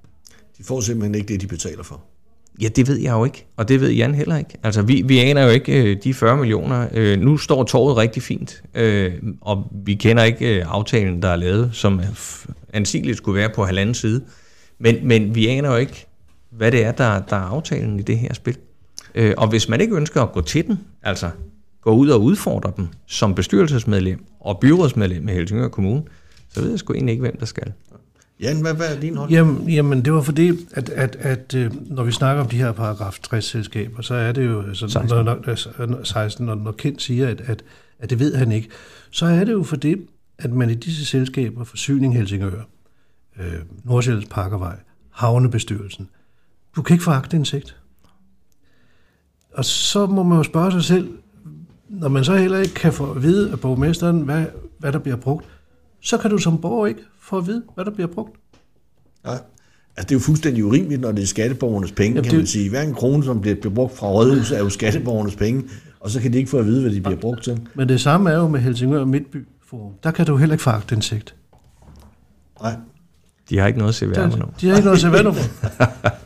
De 0.57 0.63
får 0.63 0.81
simpelthen 0.81 1.15
ikke 1.15 1.33
det, 1.33 1.41
de 1.41 1.47
betaler 1.47 1.83
for. 1.83 2.01
Ja, 2.61 2.67
det 2.67 2.87
ved 2.87 2.99
jeg 2.99 3.11
jo 3.11 3.25
ikke, 3.25 3.45
og 3.57 3.67
det 3.67 3.81
ved 3.81 3.91
Jan 3.91 4.15
heller 4.15 4.37
ikke. 4.37 4.57
Altså, 4.63 4.81
vi, 4.81 5.01
vi 5.05 5.19
aner 5.19 5.43
jo 5.43 5.49
ikke 5.49 5.83
øh, 5.83 5.97
de 6.03 6.13
40 6.13 6.37
millioner. 6.37 6.87
Øh, 6.93 7.19
nu 7.19 7.37
står 7.37 7.63
torvet 7.63 7.97
rigtig 7.97 8.23
fint, 8.23 8.63
øh, 8.75 9.13
og 9.41 9.71
vi 9.85 9.93
kender 9.93 10.23
ikke 10.23 10.59
øh, 10.59 10.65
aftalen, 10.67 11.21
der 11.21 11.27
er 11.27 11.35
lavet, 11.35 11.69
som 11.73 12.01
ansigeligt 12.73 13.17
skulle 13.17 13.39
være 13.39 13.49
på 13.49 13.65
halvanden 13.65 13.95
side. 13.95 14.23
Men, 14.79 15.07
men 15.07 15.35
vi 15.35 15.47
aner 15.47 15.69
jo 15.71 15.75
ikke, 15.75 16.05
hvad 16.51 16.71
det 16.71 16.83
er, 16.83 16.91
der, 16.91 17.19
der 17.19 17.35
er 17.35 17.41
aftalen 17.41 17.99
i 17.99 18.03
det 18.03 18.17
her 18.17 18.33
spil. 18.33 18.57
Øh, 19.15 19.33
og 19.37 19.47
hvis 19.47 19.69
man 19.69 19.81
ikke 19.81 19.95
ønsker 19.95 20.21
at 20.21 20.31
gå 20.31 20.41
til 20.41 20.67
den, 20.67 20.79
altså 21.03 21.29
gå 21.81 21.91
ud 21.91 22.09
og 22.09 22.21
udfordre 22.21 22.73
dem 22.77 22.87
som 23.07 23.35
bestyrelsesmedlem 23.35 24.25
og 24.39 24.59
byrådsmedlem 24.59 25.29
i 25.29 25.31
Helsingør 25.31 25.67
Kommune, 25.67 26.03
så 26.49 26.61
ved 26.61 26.69
jeg 26.69 26.79
sgu 26.79 26.93
egentlig 26.93 27.11
ikke, 27.11 27.21
hvem 27.21 27.37
der 27.37 27.45
skal. 27.45 27.73
Jan, 28.39 28.61
hvad, 28.61 28.73
hvad 28.73 28.95
er 28.95 28.99
din 28.99 29.17
hold? 29.17 29.31
Jamen, 29.31 29.69
jamen, 29.69 30.05
det 30.05 30.13
var 30.13 30.21
fordi, 30.21 30.51
at, 30.71 30.89
at, 30.89 31.15
at 31.15 31.55
øh, 31.55 31.71
når 31.89 32.03
vi 32.03 32.11
snakker 32.11 32.43
om 32.43 32.49
de 32.49 32.57
her 32.57 32.71
paragraf 32.71 33.19
60-selskaber, 33.27 34.01
så 34.01 34.13
er 34.13 34.31
det 34.31 34.45
jo, 34.45 34.61
altså, 34.61 34.87
16. 34.87 35.25
Når, 35.25 35.85
når, 35.87 36.03
16, 36.03 36.45
når, 36.45 36.55
når 36.55 36.71
Kent 36.71 37.01
siger, 37.01 37.27
at, 37.27 37.41
at, 37.41 37.63
at 37.99 38.09
det 38.09 38.19
ved 38.19 38.35
han 38.35 38.51
ikke, 38.51 38.69
så 39.11 39.25
er 39.25 39.43
det 39.43 39.51
jo 39.51 39.63
fordi, 39.63 39.95
at 40.37 40.51
man 40.51 40.69
i 40.69 40.73
disse 40.73 41.05
selskaber, 41.05 41.63
Forsyning 41.63 42.15
Helsingør, 42.15 42.61
øh, 43.39 43.53
Nordsjællands 43.83 44.29
Parkervej, 44.29 44.75
Havnebestyrelsen, 45.09 46.09
du 46.75 46.81
kan 46.81 46.93
ikke 46.93 47.03
få 47.03 47.11
agtindsigt. 47.11 47.75
Og 49.53 49.65
så 49.65 50.05
må 50.05 50.23
man 50.23 50.37
jo 50.37 50.43
spørge 50.43 50.71
sig 50.71 50.83
selv, 50.83 51.09
når 51.89 52.07
man 52.07 52.23
så 52.23 52.35
heller 52.35 52.59
ikke 52.59 52.73
kan 52.73 52.93
få 52.93 53.11
at 53.11 53.23
vide 53.23 53.51
af 53.51 53.59
borgmesteren, 53.59 54.21
hvad, 54.21 54.45
hvad 54.79 54.91
der 54.91 54.99
bliver 54.99 55.17
brugt, 55.17 55.45
så 56.01 56.17
kan 56.17 56.31
du 56.31 56.37
som 56.37 56.61
borger 56.61 56.87
ikke 56.87 57.01
få 57.19 57.37
at 57.37 57.47
vide, 57.47 57.63
hvad 57.75 57.85
der 57.85 57.91
bliver 57.91 58.07
brugt. 58.07 58.35
Ja. 59.25 59.31
Altså, 59.31 60.09
det 60.09 60.11
er 60.11 60.15
jo 60.15 60.19
fuldstændig 60.19 60.65
urimeligt, 60.65 61.01
når 61.01 61.11
det 61.11 61.21
er 61.21 61.27
skatteborgernes 61.27 61.91
penge, 61.91 62.15
Jamen, 62.15 62.29
kan 62.29 62.37
man 62.37 62.47
sige. 62.47 62.69
Hver 62.69 62.81
en 62.81 62.93
krone, 62.93 63.23
som 63.23 63.41
bliver 63.41 63.69
brugt 63.75 63.97
fra 63.97 64.07
rådhuset, 64.07 64.57
er 64.57 64.61
jo 64.61 64.69
skatteborgernes 64.69 65.35
penge. 65.35 65.63
og 65.99 66.09
så 66.09 66.19
kan 66.19 66.33
de 66.33 66.37
ikke 66.37 66.49
få 66.49 66.57
at 66.57 66.65
vide, 66.65 66.81
hvad 66.81 66.91
de 66.91 67.01
bliver 67.01 67.19
brugt 67.19 67.43
til. 67.43 67.59
Men 67.75 67.89
det 67.89 68.01
samme 68.01 68.29
er 68.29 68.35
jo 68.37 68.47
med 68.47 68.59
Helsingør 68.59 69.05
Midtby 69.05 69.45
Forum. 69.65 69.91
Der 70.03 70.11
kan 70.11 70.25
du 70.25 70.37
heller 70.37 70.53
ikke 70.53 70.63
få 70.63 70.69
agtindsigt. 70.69 71.35
Nej. 72.61 72.75
De 73.49 73.57
har 73.57 73.67
ikke 73.67 73.79
noget 73.79 73.95
CVR-nummer. 73.95 74.45
De 74.61 74.69
har 74.69 74.75
ikke 74.75 74.85
noget 74.85 74.99
CVR-nummer. 75.01 75.41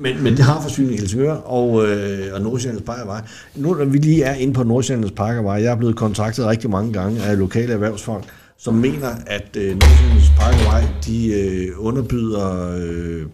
Men, 0.00 0.22
men 0.22 0.36
det 0.36 0.44
har 0.44 0.60
forsyning 0.60 0.98
Helsingør 0.98 1.32
og, 1.32 1.88
øh, 1.88 2.34
og 2.34 2.40
Nordsjællands 2.40 2.84
Parkervej. 2.86 3.22
Nu 3.56 3.74
når 3.74 3.84
vi 3.84 3.98
lige 3.98 4.22
er 4.22 4.34
inde 4.34 4.54
på 4.54 4.62
Nordsjællands 4.62 5.12
Parkervej, 5.12 5.54
jeg 5.54 5.72
er 5.72 5.76
blevet 5.76 5.96
kontaktet 5.96 6.46
rigtig 6.46 6.70
mange 6.70 6.92
gange 6.92 7.22
af 7.22 7.38
lokale 7.38 7.72
erhvervsfolk, 7.72 8.24
som 8.58 8.74
mener, 8.74 9.08
at 9.26 9.56
øh, 9.56 9.70
Nordsjællands 9.70 10.32
Parkervej, 10.38 10.84
de 11.06 11.28
øh, 11.28 11.68
underbyder, 11.76 12.76
øh, 12.78 13.26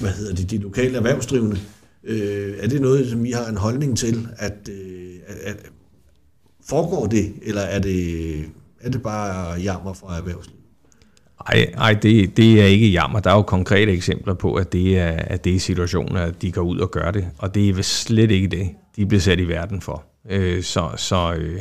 hvad 0.00 0.10
hedder 0.10 0.34
det, 0.34 0.50
de 0.50 0.58
lokale 0.58 0.96
erhvervsdrivende. 0.96 1.58
Øh, 2.04 2.54
er 2.60 2.68
det 2.68 2.80
noget, 2.80 3.10
som 3.10 3.24
I 3.24 3.30
har 3.30 3.46
en 3.46 3.56
holdning 3.56 3.98
til, 3.98 4.28
at, 4.36 4.68
øh, 4.70 5.10
at, 5.26 5.36
at 5.44 5.56
foregår 6.68 7.06
det, 7.06 7.32
eller 7.42 7.62
er 7.62 7.78
det, 7.78 8.38
er 8.80 8.90
det 8.90 9.02
bare 9.02 9.60
jammer 9.60 9.92
fra 9.92 10.16
erhvervslivet? 10.18 10.57
Ej, 11.46 11.70
ej 11.76 11.92
det, 11.92 12.36
det 12.36 12.62
er 12.62 12.66
ikke 12.66 12.88
jammer. 12.88 13.20
Der 13.20 13.30
er 13.30 13.34
jo 13.34 13.42
konkrete 13.42 13.92
eksempler 13.92 14.34
på, 14.34 14.54
at 14.54 14.72
det 14.72 14.98
er, 14.98 15.10
at 15.10 15.44
det 15.44 15.54
er 15.54 15.60
situationer, 15.60 16.20
at 16.20 16.42
de 16.42 16.52
går 16.52 16.62
ud 16.62 16.78
og 16.78 16.90
gør 16.90 17.10
det. 17.10 17.28
Og 17.38 17.54
det 17.54 17.68
er 17.68 17.82
slet 17.82 18.30
ikke 18.30 18.48
det, 18.48 18.68
de 18.96 19.06
bliver 19.06 19.20
sat 19.20 19.40
i 19.40 19.48
verden 19.48 19.80
for. 19.80 20.04
Øh, 20.30 20.62
så 20.62 20.90
så 20.96 21.34
øh, 21.38 21.60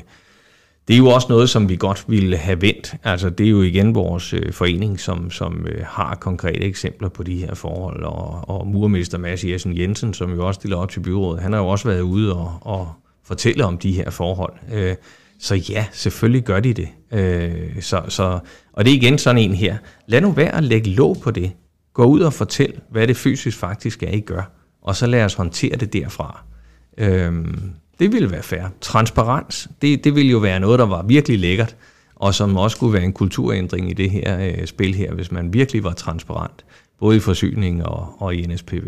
det 0.87 0.93
er 0.93 0.97
jo 0.97 1.07
også 1.07 1.27
noget, 1.29 1.49
som 1.49 1.69
vi 1.69 1.75
godt 1.75 2.05
ville 2.07 2.37
have 2.37 2.61
vendt. 2.61 2.95
Altså, 3.03 3.29
det 3.29 3.45
er 3.45 3.49
jo 3.49 3.61
igen 3.61 3.95
vores 3.95 4.33
øh, 4.33 4.53
forening, 4.53 4.99
som, 4.99 5.31
som 5.31 5.67
øh, 5.67 5.85
har 5.85 6.15
konkrete 6.15 6.61
eksempler 6.61 7.09
på 7.09 7.23
de 7.23 7.37
her 7.37 7.53
forhold. 7.53 8.03
Og, 8.03 8.49
og 8.49 8.67
murmester 8.67 9.17
Mads 9.17 9.43
Jessen 9.43 9.77
Jensen, 9.77 10.13
som 10.13 10.33
jo 10.33 10.47
også 10.47 10.57
stiller 10.57 10.77
op 10.77 10.91
til 10.91 10.99
byrådet, 10.99 11.41
han 11.41 11.53
har 11.53 11.59
jo 11.59 11.67
også 11.67 11.87
været 11.87 12.01
ude 12.01 12.35
og, 12.35 12.57
og 12.61 12.93
fortælle 13.23 13.65
om 13.65 13.77
de 13.77 13.91
her 13.91 14.09
forhold. 14.09 14.53
Øh, 14.73 14.95
så 15.39 15.55
ja, 15.55 15.85
selvfølgelig 15.91 16.43
gør 16.43 16.59
de 16.59 16.73
det. 16.73 16.89
Øh, 17.11 17.81
så, 17.81 18.03
så, 18.07 18.39
og 18.73 18.85
det 18.85 18.91
er 18.91 18.95
igen 18.95 19.17
sådan 19.17 19.41
en 19.41 19.53
her. 19.53 19.77
Lad 20.07 20.21
nu 20.21 20.31
være 20.31 20.55
at 20.55 20.63
lægge 20.63 20.89
låg 20.89 21.17
på 21.23 21.31
det. 21.31 21.51
Gå 21.93 22.03
ud 22.03 22.19
og 22.19 22.33
fortæl, 22.33 22.79
hvad 22.91 23.07
det 23.07 23.17
fysisk 23.17 23.57
faktisk 23.57 24.03
er, 24.03 24.11
I 24.11 24.19
gør. 24.19 24.51
Og 24.81 24.95
så 24.95 25.07
lad 25.07 25.25
os 25.25 25.33
håndtere 25.33 25.75
det 25.75 25.93
derfra. 25.93 26.43
Øh, 26.97 27.45
det 27.99 28.11
ville 28.11 28.31
være 28.31 28.43
fair. 28.43 28.63
Transparens, 28.81 29.69
det, 29.81 30.03
det 30.03 30.15
ville 30.15 30.31
jo 30.31 30.37
være 30.37 30.59
noget, 30.59 30.79
der 30.79 30.85
var 30.85 31.03
virkelig 31.03 31.39
lækkert, 31.39 31.75
og 32.15 32.33
som 32.33 32.57
også 32.57 32.77
kunne 32.77 32.93
være 32.93 33.03
en 33.03 33.13
kulturændring 33.13 33.89
i 33.89 33.93
det 33.93 34.09
her 34.11 34.39
øh, 34.39 34.67
spil 34.67 34.95
her, 34.95 35.13
hvis 35.13 35.31
man 35.31 35.53
virkelig 35.53 35.83
var 35.83 35.93
transparent, 35.93 36.65
både 36.99 37.17
i 37.17 37.19
forsyning 37.19 37.85
og, 37.85 38.21
og 38.21 38.35
i 38.35 38.41
NSPV. 38.47 38.87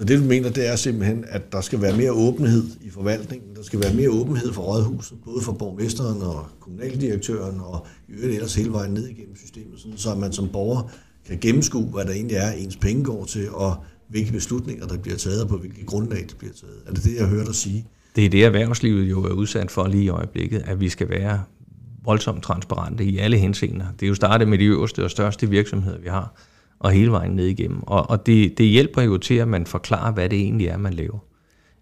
Så 0.00 0.06
det 0.06 0.18
du 0.18 0.24
mener, 0.24 0.50
det 0.50 0.68
er 0.68 0.76
simpelthen, 0.76 1.24
at 1.28 1.52
der 1.52 1.60
skal 1.60 1.82
være 1.82 1.96
mere 1.96 2.12
åbenhed 2.12 2.64
i 2.80 2.90
forvaltningen, 2.90 3.56
der 3.56 3.62
skal 3.62 3.80
være 3.80 3.94
mere 3.94 4.10
åbenhed 4.10 4.52
for 4.52 4.62
rådhuset, 4.62 5.18
både 5.24 5.42
for 5.42 5.52
borgmesteren 5.52 6.22
og 6.22 6.46
kommunaldirektøren, 6.60 7.60
og 7.60 7.86
i 8.08 8.12
øvrigt 8.12 8.34
ellers 8.34 8.54
hele 8.54 8.72
vejen 8.72 8.92
ned 8.92 9.08
igennem 9.08 9.36
systemet, 9.36 9.80
sådan, 9.80 9.98
så 9.98 10.14
man 10.14 10.32
som 10.32 10.48
borger 10.48 10.90
kan 11.26 11.38
gennemskue, 11.40 11.86
hvad 11.86 12.04
der 12.04 12.10
egentlig 12.10 12.36
er, 12.36 12.50
ens 12.50 12.76
penge 12.76 13.04
går 13.04 13.24
til, 13.24 13.50
og 13.50 13.76
hvilke 14.08 14.32
beslutninger, 14.32 14.86
der 14.86 14.98
bliver 14.98 15.16
taget, 15.16 15.42
og 15.42 15.48
på 15.48 15.56
hvilke 15.56 15.84
grundlag 15.84 16.20
det 16.28 16.36
bliver 16.38 16.54
taget. 16.54 16.76
Er 16.86 16.92
det 16.92 17.04
det, 17.04 17.16
jeg 17.16 17.26
hørte 17.26 17.46
dig 17.46 17.54
sige? 17.54 17.86
Det 18.16 18.24
er 18.24 18.30
det, 18.30 18.44
erhvervslivet 18.44 19.10
jo 19.10 19.24
er 19.24 19.32
udsat 19.32 19.70
for 19.70 19.86
lige 19.86 20.04
i 20.04 20.08
øjeblikket, 20.08 20.62
at 20.66 20.80
vi 20.80 20.88
skal 20.88 21.08
være 21.08 21.42
voldsomt 22.04 22.42
transparente 22.42 23.04
i 23.04 23.18
alle 23.18 23.36
henseender. 23.38 23.86
Det 24.00 24.06
er 24.06 24.08
jo 24.08 24.14
startet 24.14 24.48
med 24.48 24.58
de 24.58 24.64
øverste 24.64 25.04
og 25.04 25.10
største 25.10 25.50
virksomheder, 25.50 25.98
vi 25.98 26.08
har, 26.08 26.34
og 26.80 26.90
hele 26.90 27.10
vejen 27.10 27.32
ned 27.32 27.46
igennem. 27.46 27.82
Og, 27.82 28.10
og 28.10 28.26
det, 28.26 28.58
det 28.58 28.66
hjælper 28.66 29.02
jo 29.02 29.18
til, 29.18 29.34
at 29.34 29.48
man 29.48 29.66
forklarer, 29.66 30.12
hvad 30.12 30.28
det 30.28 30.38
egentlig 30.38 30.66
er, 30.66 30.76
man 30.76 30.94
laver. 30.94 31.18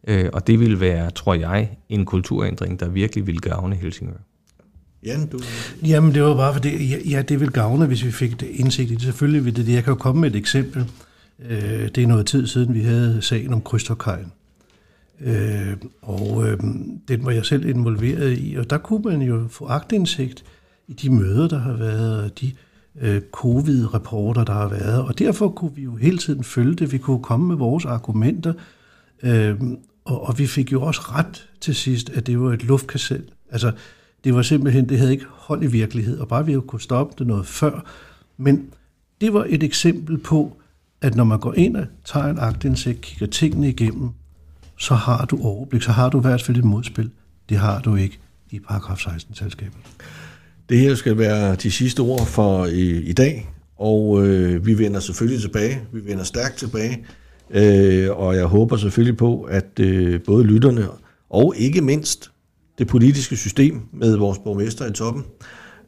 Øh, 0.09 0.31
og 0.33 0.47
det 0.47 0.61
vil 0.61 0.81
være, 0.81 1.11
tror 1.11 1.35
jeg, 1.35 1.71
en 1.89 2.05
kulturændring, 2.05 2.81
der 2.81 2.89
virkelig 2.89 3.27
vil 3.27 3.41
gavne 3.41 3.77
Helsingør. 3.77 4.17
Jan, 5.05 5.27
du... 5.27 5.39
Jamen, 5.87 6.15
det 6.15 6.23
var 6.23 6.37
bare 6.37 6.53
fordi, 6.53 6.87
ja, 6.87 6.99
ja, 7.11 7.23
det 7.23 7.41
vil 7.41 7.51
gavne, 7.51 7.87
hvis 7.87 8.05
vi 8.05 8.11
fik 8.11 8.41
det 8.41 8.47
indsigt 8.47 8.91
i 8.91 8.95
det. 8.95 9.03
Selvfølgelig 9.03 9.45
vil 9.45 9.57
det 9.57 9.67
det. 9.67 9.73
Jeg 9.73 9.85
kan 9.85 9.91
jo 9.91 9.99
komme 9.99 10.21
med 10.21 10.31
et 10.31 10.37
eksempel. 10.37 10.91
Øh, 11.49 11.89
det 11.95 11.99
er 11.99 12.07
noget 12.07 12.27
tid 12.27 12.47
siden, 12.47 12.75
vi 12.75 12.81
havde 12.81 13.23
sagen 13.23 13.53
om 13.53 13.61
Krydstokkajen. 13.61 14.33
Øh, 15.21 15.77
og 16.03 16.49
øh, 16.49 16.59
den 17.09 17.25
var 17.25 17.31
jeg 17.31 17.45
selv 17.45 17.69
involveret 17.69 18.39
i, 18.39 18.57
og 18.59 18.71
der 18.71 18.79
kunne 18.79 19.03
man 19.05 19.23
jo 19.23 19.49
få 19.51 19.67
agtindsigt 19.67 20.45
i 20.89 20.93
de 20.93 21.11
møder, 21.11 21.49
der 21.49 21.59
har 21.59 21.73
været, 21.73 22.25
og 22.25 22.41
de 22.41 22.47
øh, 22.47 22.53
Øh, 23.01 23.23
covid-rapporter, 23.33 24.45
der 24.45 24.53
har 24.53 24.69
været, 24.69 25.03
og 25.03 25.19
derfor 25.19 25.49
kunne 25.49 25.75
vi 25.75 25.83
jo 25.83 25.97
hele 25.97 26.19
tiden 26.19 26.45
følge 26.45 26.75
det, 26.75 26.93
vi 26.93 26.99
kunne 26.99 27.23
komme 27.23 27.49
med 27.49 27.57
vores 27.57 27.85
argumenter, 27.85 28.53
øh, 29.23 29.61
og, 30.05 30.29
og 30.29 30.39
vi 30.39 30.47
fik 30.47 30.73
jo 30.73 30.83
også 30.83 31.01
ret 31.01 31.49
til 31.61 31.75
sidst, 31.75 32.11
at 32.11 32.27
det 32.27 32.41
var 32.41 32.53
et 32.53 32.65
luftkassel. 32.65 33.23
Altså, 33.51 33.73
det 34.25 34.35
var 34.35 34.43
simpelthen, 34.43 34.89
det 34.89 34.99
havde 34.99 35.13
ikke 35.13 35.27
hold 35.31 35.63
i 35.63 35.67
virkelighed, 35.67 36.19
og 36.19 36.29
bare 36.29 36.47
vi 36.47 36.53
jo 36.53 36.61
kunne 36.61 36.81
stoppe 36.81 37.15
det 37.19 37.27
noget 37.27 37.47
før, 37.47 37.85
men 38.37 38.71
det 39.21 39.35
var 39.35 39.47
et 39.49 39.63
eksempel 39.63 40.19
på, 40.19 40.57
at 41.01 41.15
når 41.15 41.25
man 41.25 41.41
går 41.41 41.55
ind 41.55 41.77
og 41.77 41.87
tager 42.05 42.27
en 42.27 42.39
aktindsigt, 42.39 43.01
kigger 43.01 43.27
tingene 43.27 43.69
igennem, 43.69 44.11
så 44.79 44.95
har 44.95 45.25
du 45.25 45.43
overblik, 45.43 45.83
så 45.83 45.93
har 45.93 46.09
du 46.09 46.19
i 46.19 46.21
hvert 46.21 46.43
fald 46.43 46.57
et 46.57 46.65
modspil. 46.65 47.11
Det 47.49 47.59
har 47.59 47.81
du 47.81 47.95
ikke 47.95 48.19
i 48.51 48.59
paragraf 48.59 49.07
16-selskabet. 49.07 49.79
Det 50.69 50.79
her 50.79 50.95
skal 50.95 51.19
være 51.19 51.55
de 51.55 51.71
sidste 51.71 52.01
ord 52.01 52.27
for 52.27 52.67
i, 52.67 53.03
i 53.03 53.13
dag, 53.13 53.51
og 53.77 54.27
øh, 54.27 54.67
vi 54.67 54.79
vender 54.79 55.01
selvfølgelig 55.01 55.43
tilbage. 55.43 55.81
Vi 55.93 56.01
vender 56.05 56.25
stærkt 56.25 56.57
tilbage, 56.57 57.05
øh, 57.51 58.11
og 58.11 58.37
jeg 58.37 58.45
håber 58.45 58.77
selvfølgelig 58.77 59.17
på, 59.17 59.43
at 59.43 59.81
øh, 59.81 60.21
både 60.27 60.45
lytterne 60.45 60.87
og 61.31 61.55
ikke 61.57 61.81
mindst 61.81 62.31
det 62.79 62.87
politiske 62.87 63.37
system 63.37 63.81
med 63.93 64.17
vores 64.17 64.39
borgmester 64.39 64.87
i 64.87 64.93
toppen 64.93 65.25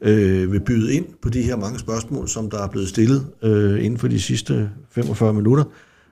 øh, 0.01 0.51
vil 0.51 0.59
byde 0.59 0.93
ind 0.93 1.05
på 1.21 1.29
de 1.29 1.41
her 1.41 1.55
mange 1.55 1.79
spørgsmål, 1.79 2.27
som 2.27 2.49
der 2.49 2.63
er 2.63 2.67
blevet 2.67 2.89
stillet 2.89 3.27
øh, 3.43 3.85
inden 3.85 3.99
for 3.99 4.07
de 4.07 4.21
sidste 4.21 4.69
45 4.91 5.33
minutter. 5.33 5.63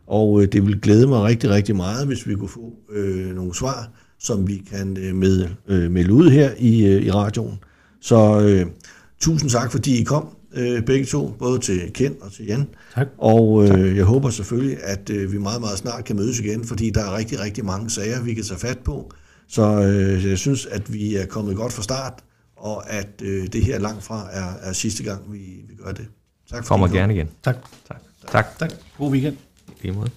Og 0.07 0.41
øh, 0.41 0.47
det 0.47 0.65
vil 0.65 0.81
glæde 0.81 1.07
mig 1.07 1.23
rigtig, 1.23 1.49
rigtig 1.49 1.75
meget, 1.75 2.07
hvis 2.07 2.27
vi 2.27 2.35
kunne 2.35 2.49
få 2.49 2.73
øh, 2.91 3.35
nogle 3.35 3.55
svar, 3.55 3.91
som 4.19 4.47
vi 4.47 4.63
kan 4.73 4.97
øh, 4.97 5.15
med, 5.15 5.47
øh, 5.67 5.91
melde 5.91 6.13
ud 6.13 6.29
her 6.29 6.51
i, 6.59 6.85
øh, 6.85 7.01
i 7.01 7.11
radioen. 7.11 7.59
Så 8.01 8.39
øh, 8.41 8.65
tusind 9.19 9.49
tak, 9.49 9.71
fordi 9.71 10.01
I 10.01 10.03
kom 10.03 10.27
øh, 10.53 10.83
begge 10.83 11.05
to, 11.05 11.35
både 11.39 11.59
til 11.59 11.93
Ken 11.93 12.15
og 12.21 12.31
til 12.31 12.45
Jan. 12.45 12.67
Tak. 12.95 13.07
Og 13.17 13.67
øh, 13.67 13.97
jeg 13.97 14.05
håber 14.05 14.29
selvfølgelig, 14.29 14.77
at 14.83 15.09
øh, 15.09 15.31
vi 15.31 15.37
meget, 15.37 15.61
meget 15.61 15.77
snart 15.77 16.05
kan 16.05 16.15
mødes 16.15 16.39
igen, 16.39 16.65
fordi 16.65 16.89
der 16.89 17.01
er 17.01 17.17
rigtig, 17.17 17.39
rigtig 17.39 17.65
mange 17.65 17.89
sager, 17.89 18.21
vi 18.21 18.33
kan 18.33 18.43
tage 18.43 18.59
fat 18.59 18.79
på. 18.79 19.11
Så 19.47 19.81
øh, 19.81 20.25
jeg 20.29 20.37
synes, 20.37 20.65
at 20.65 20.93
vi 20.93 21.15
er 21.15 21.25
kommet 21.25 21.55
godt 21.55 21.73
fra 21.73 21.83
start, 21.83 22.13
og 22.55 22.91
at 22.91 23.21
øh, 23.21 23.47
det 23.47 23.63
her 23.63 23.79
langt 23.79 24.03
fra 24.03 24.27
er, 24.31 24.53
er 24.61 24.73
sidste 24.73 25.03
gang, 25.03 25.33
vi, 25.33 25.37
vi 25.37 25.75
gør 25.83 25.91
det. 25.91 26.07
Tak 26.49 26.65
for 26.65 26.67
Kommer 26.67 26.87
gerne 26.87 27.13
igen. 27.13 27.29
Tak. 27.43 27.57
Tak. 27.87 28.01
Tak. 28.31 28.59
tak. 28.59 28.71
God 28.97 29.11
weekend. 29.11 29.37
I 29.67 29.71
lige 29.81 29.93
måde. 29.93 30.09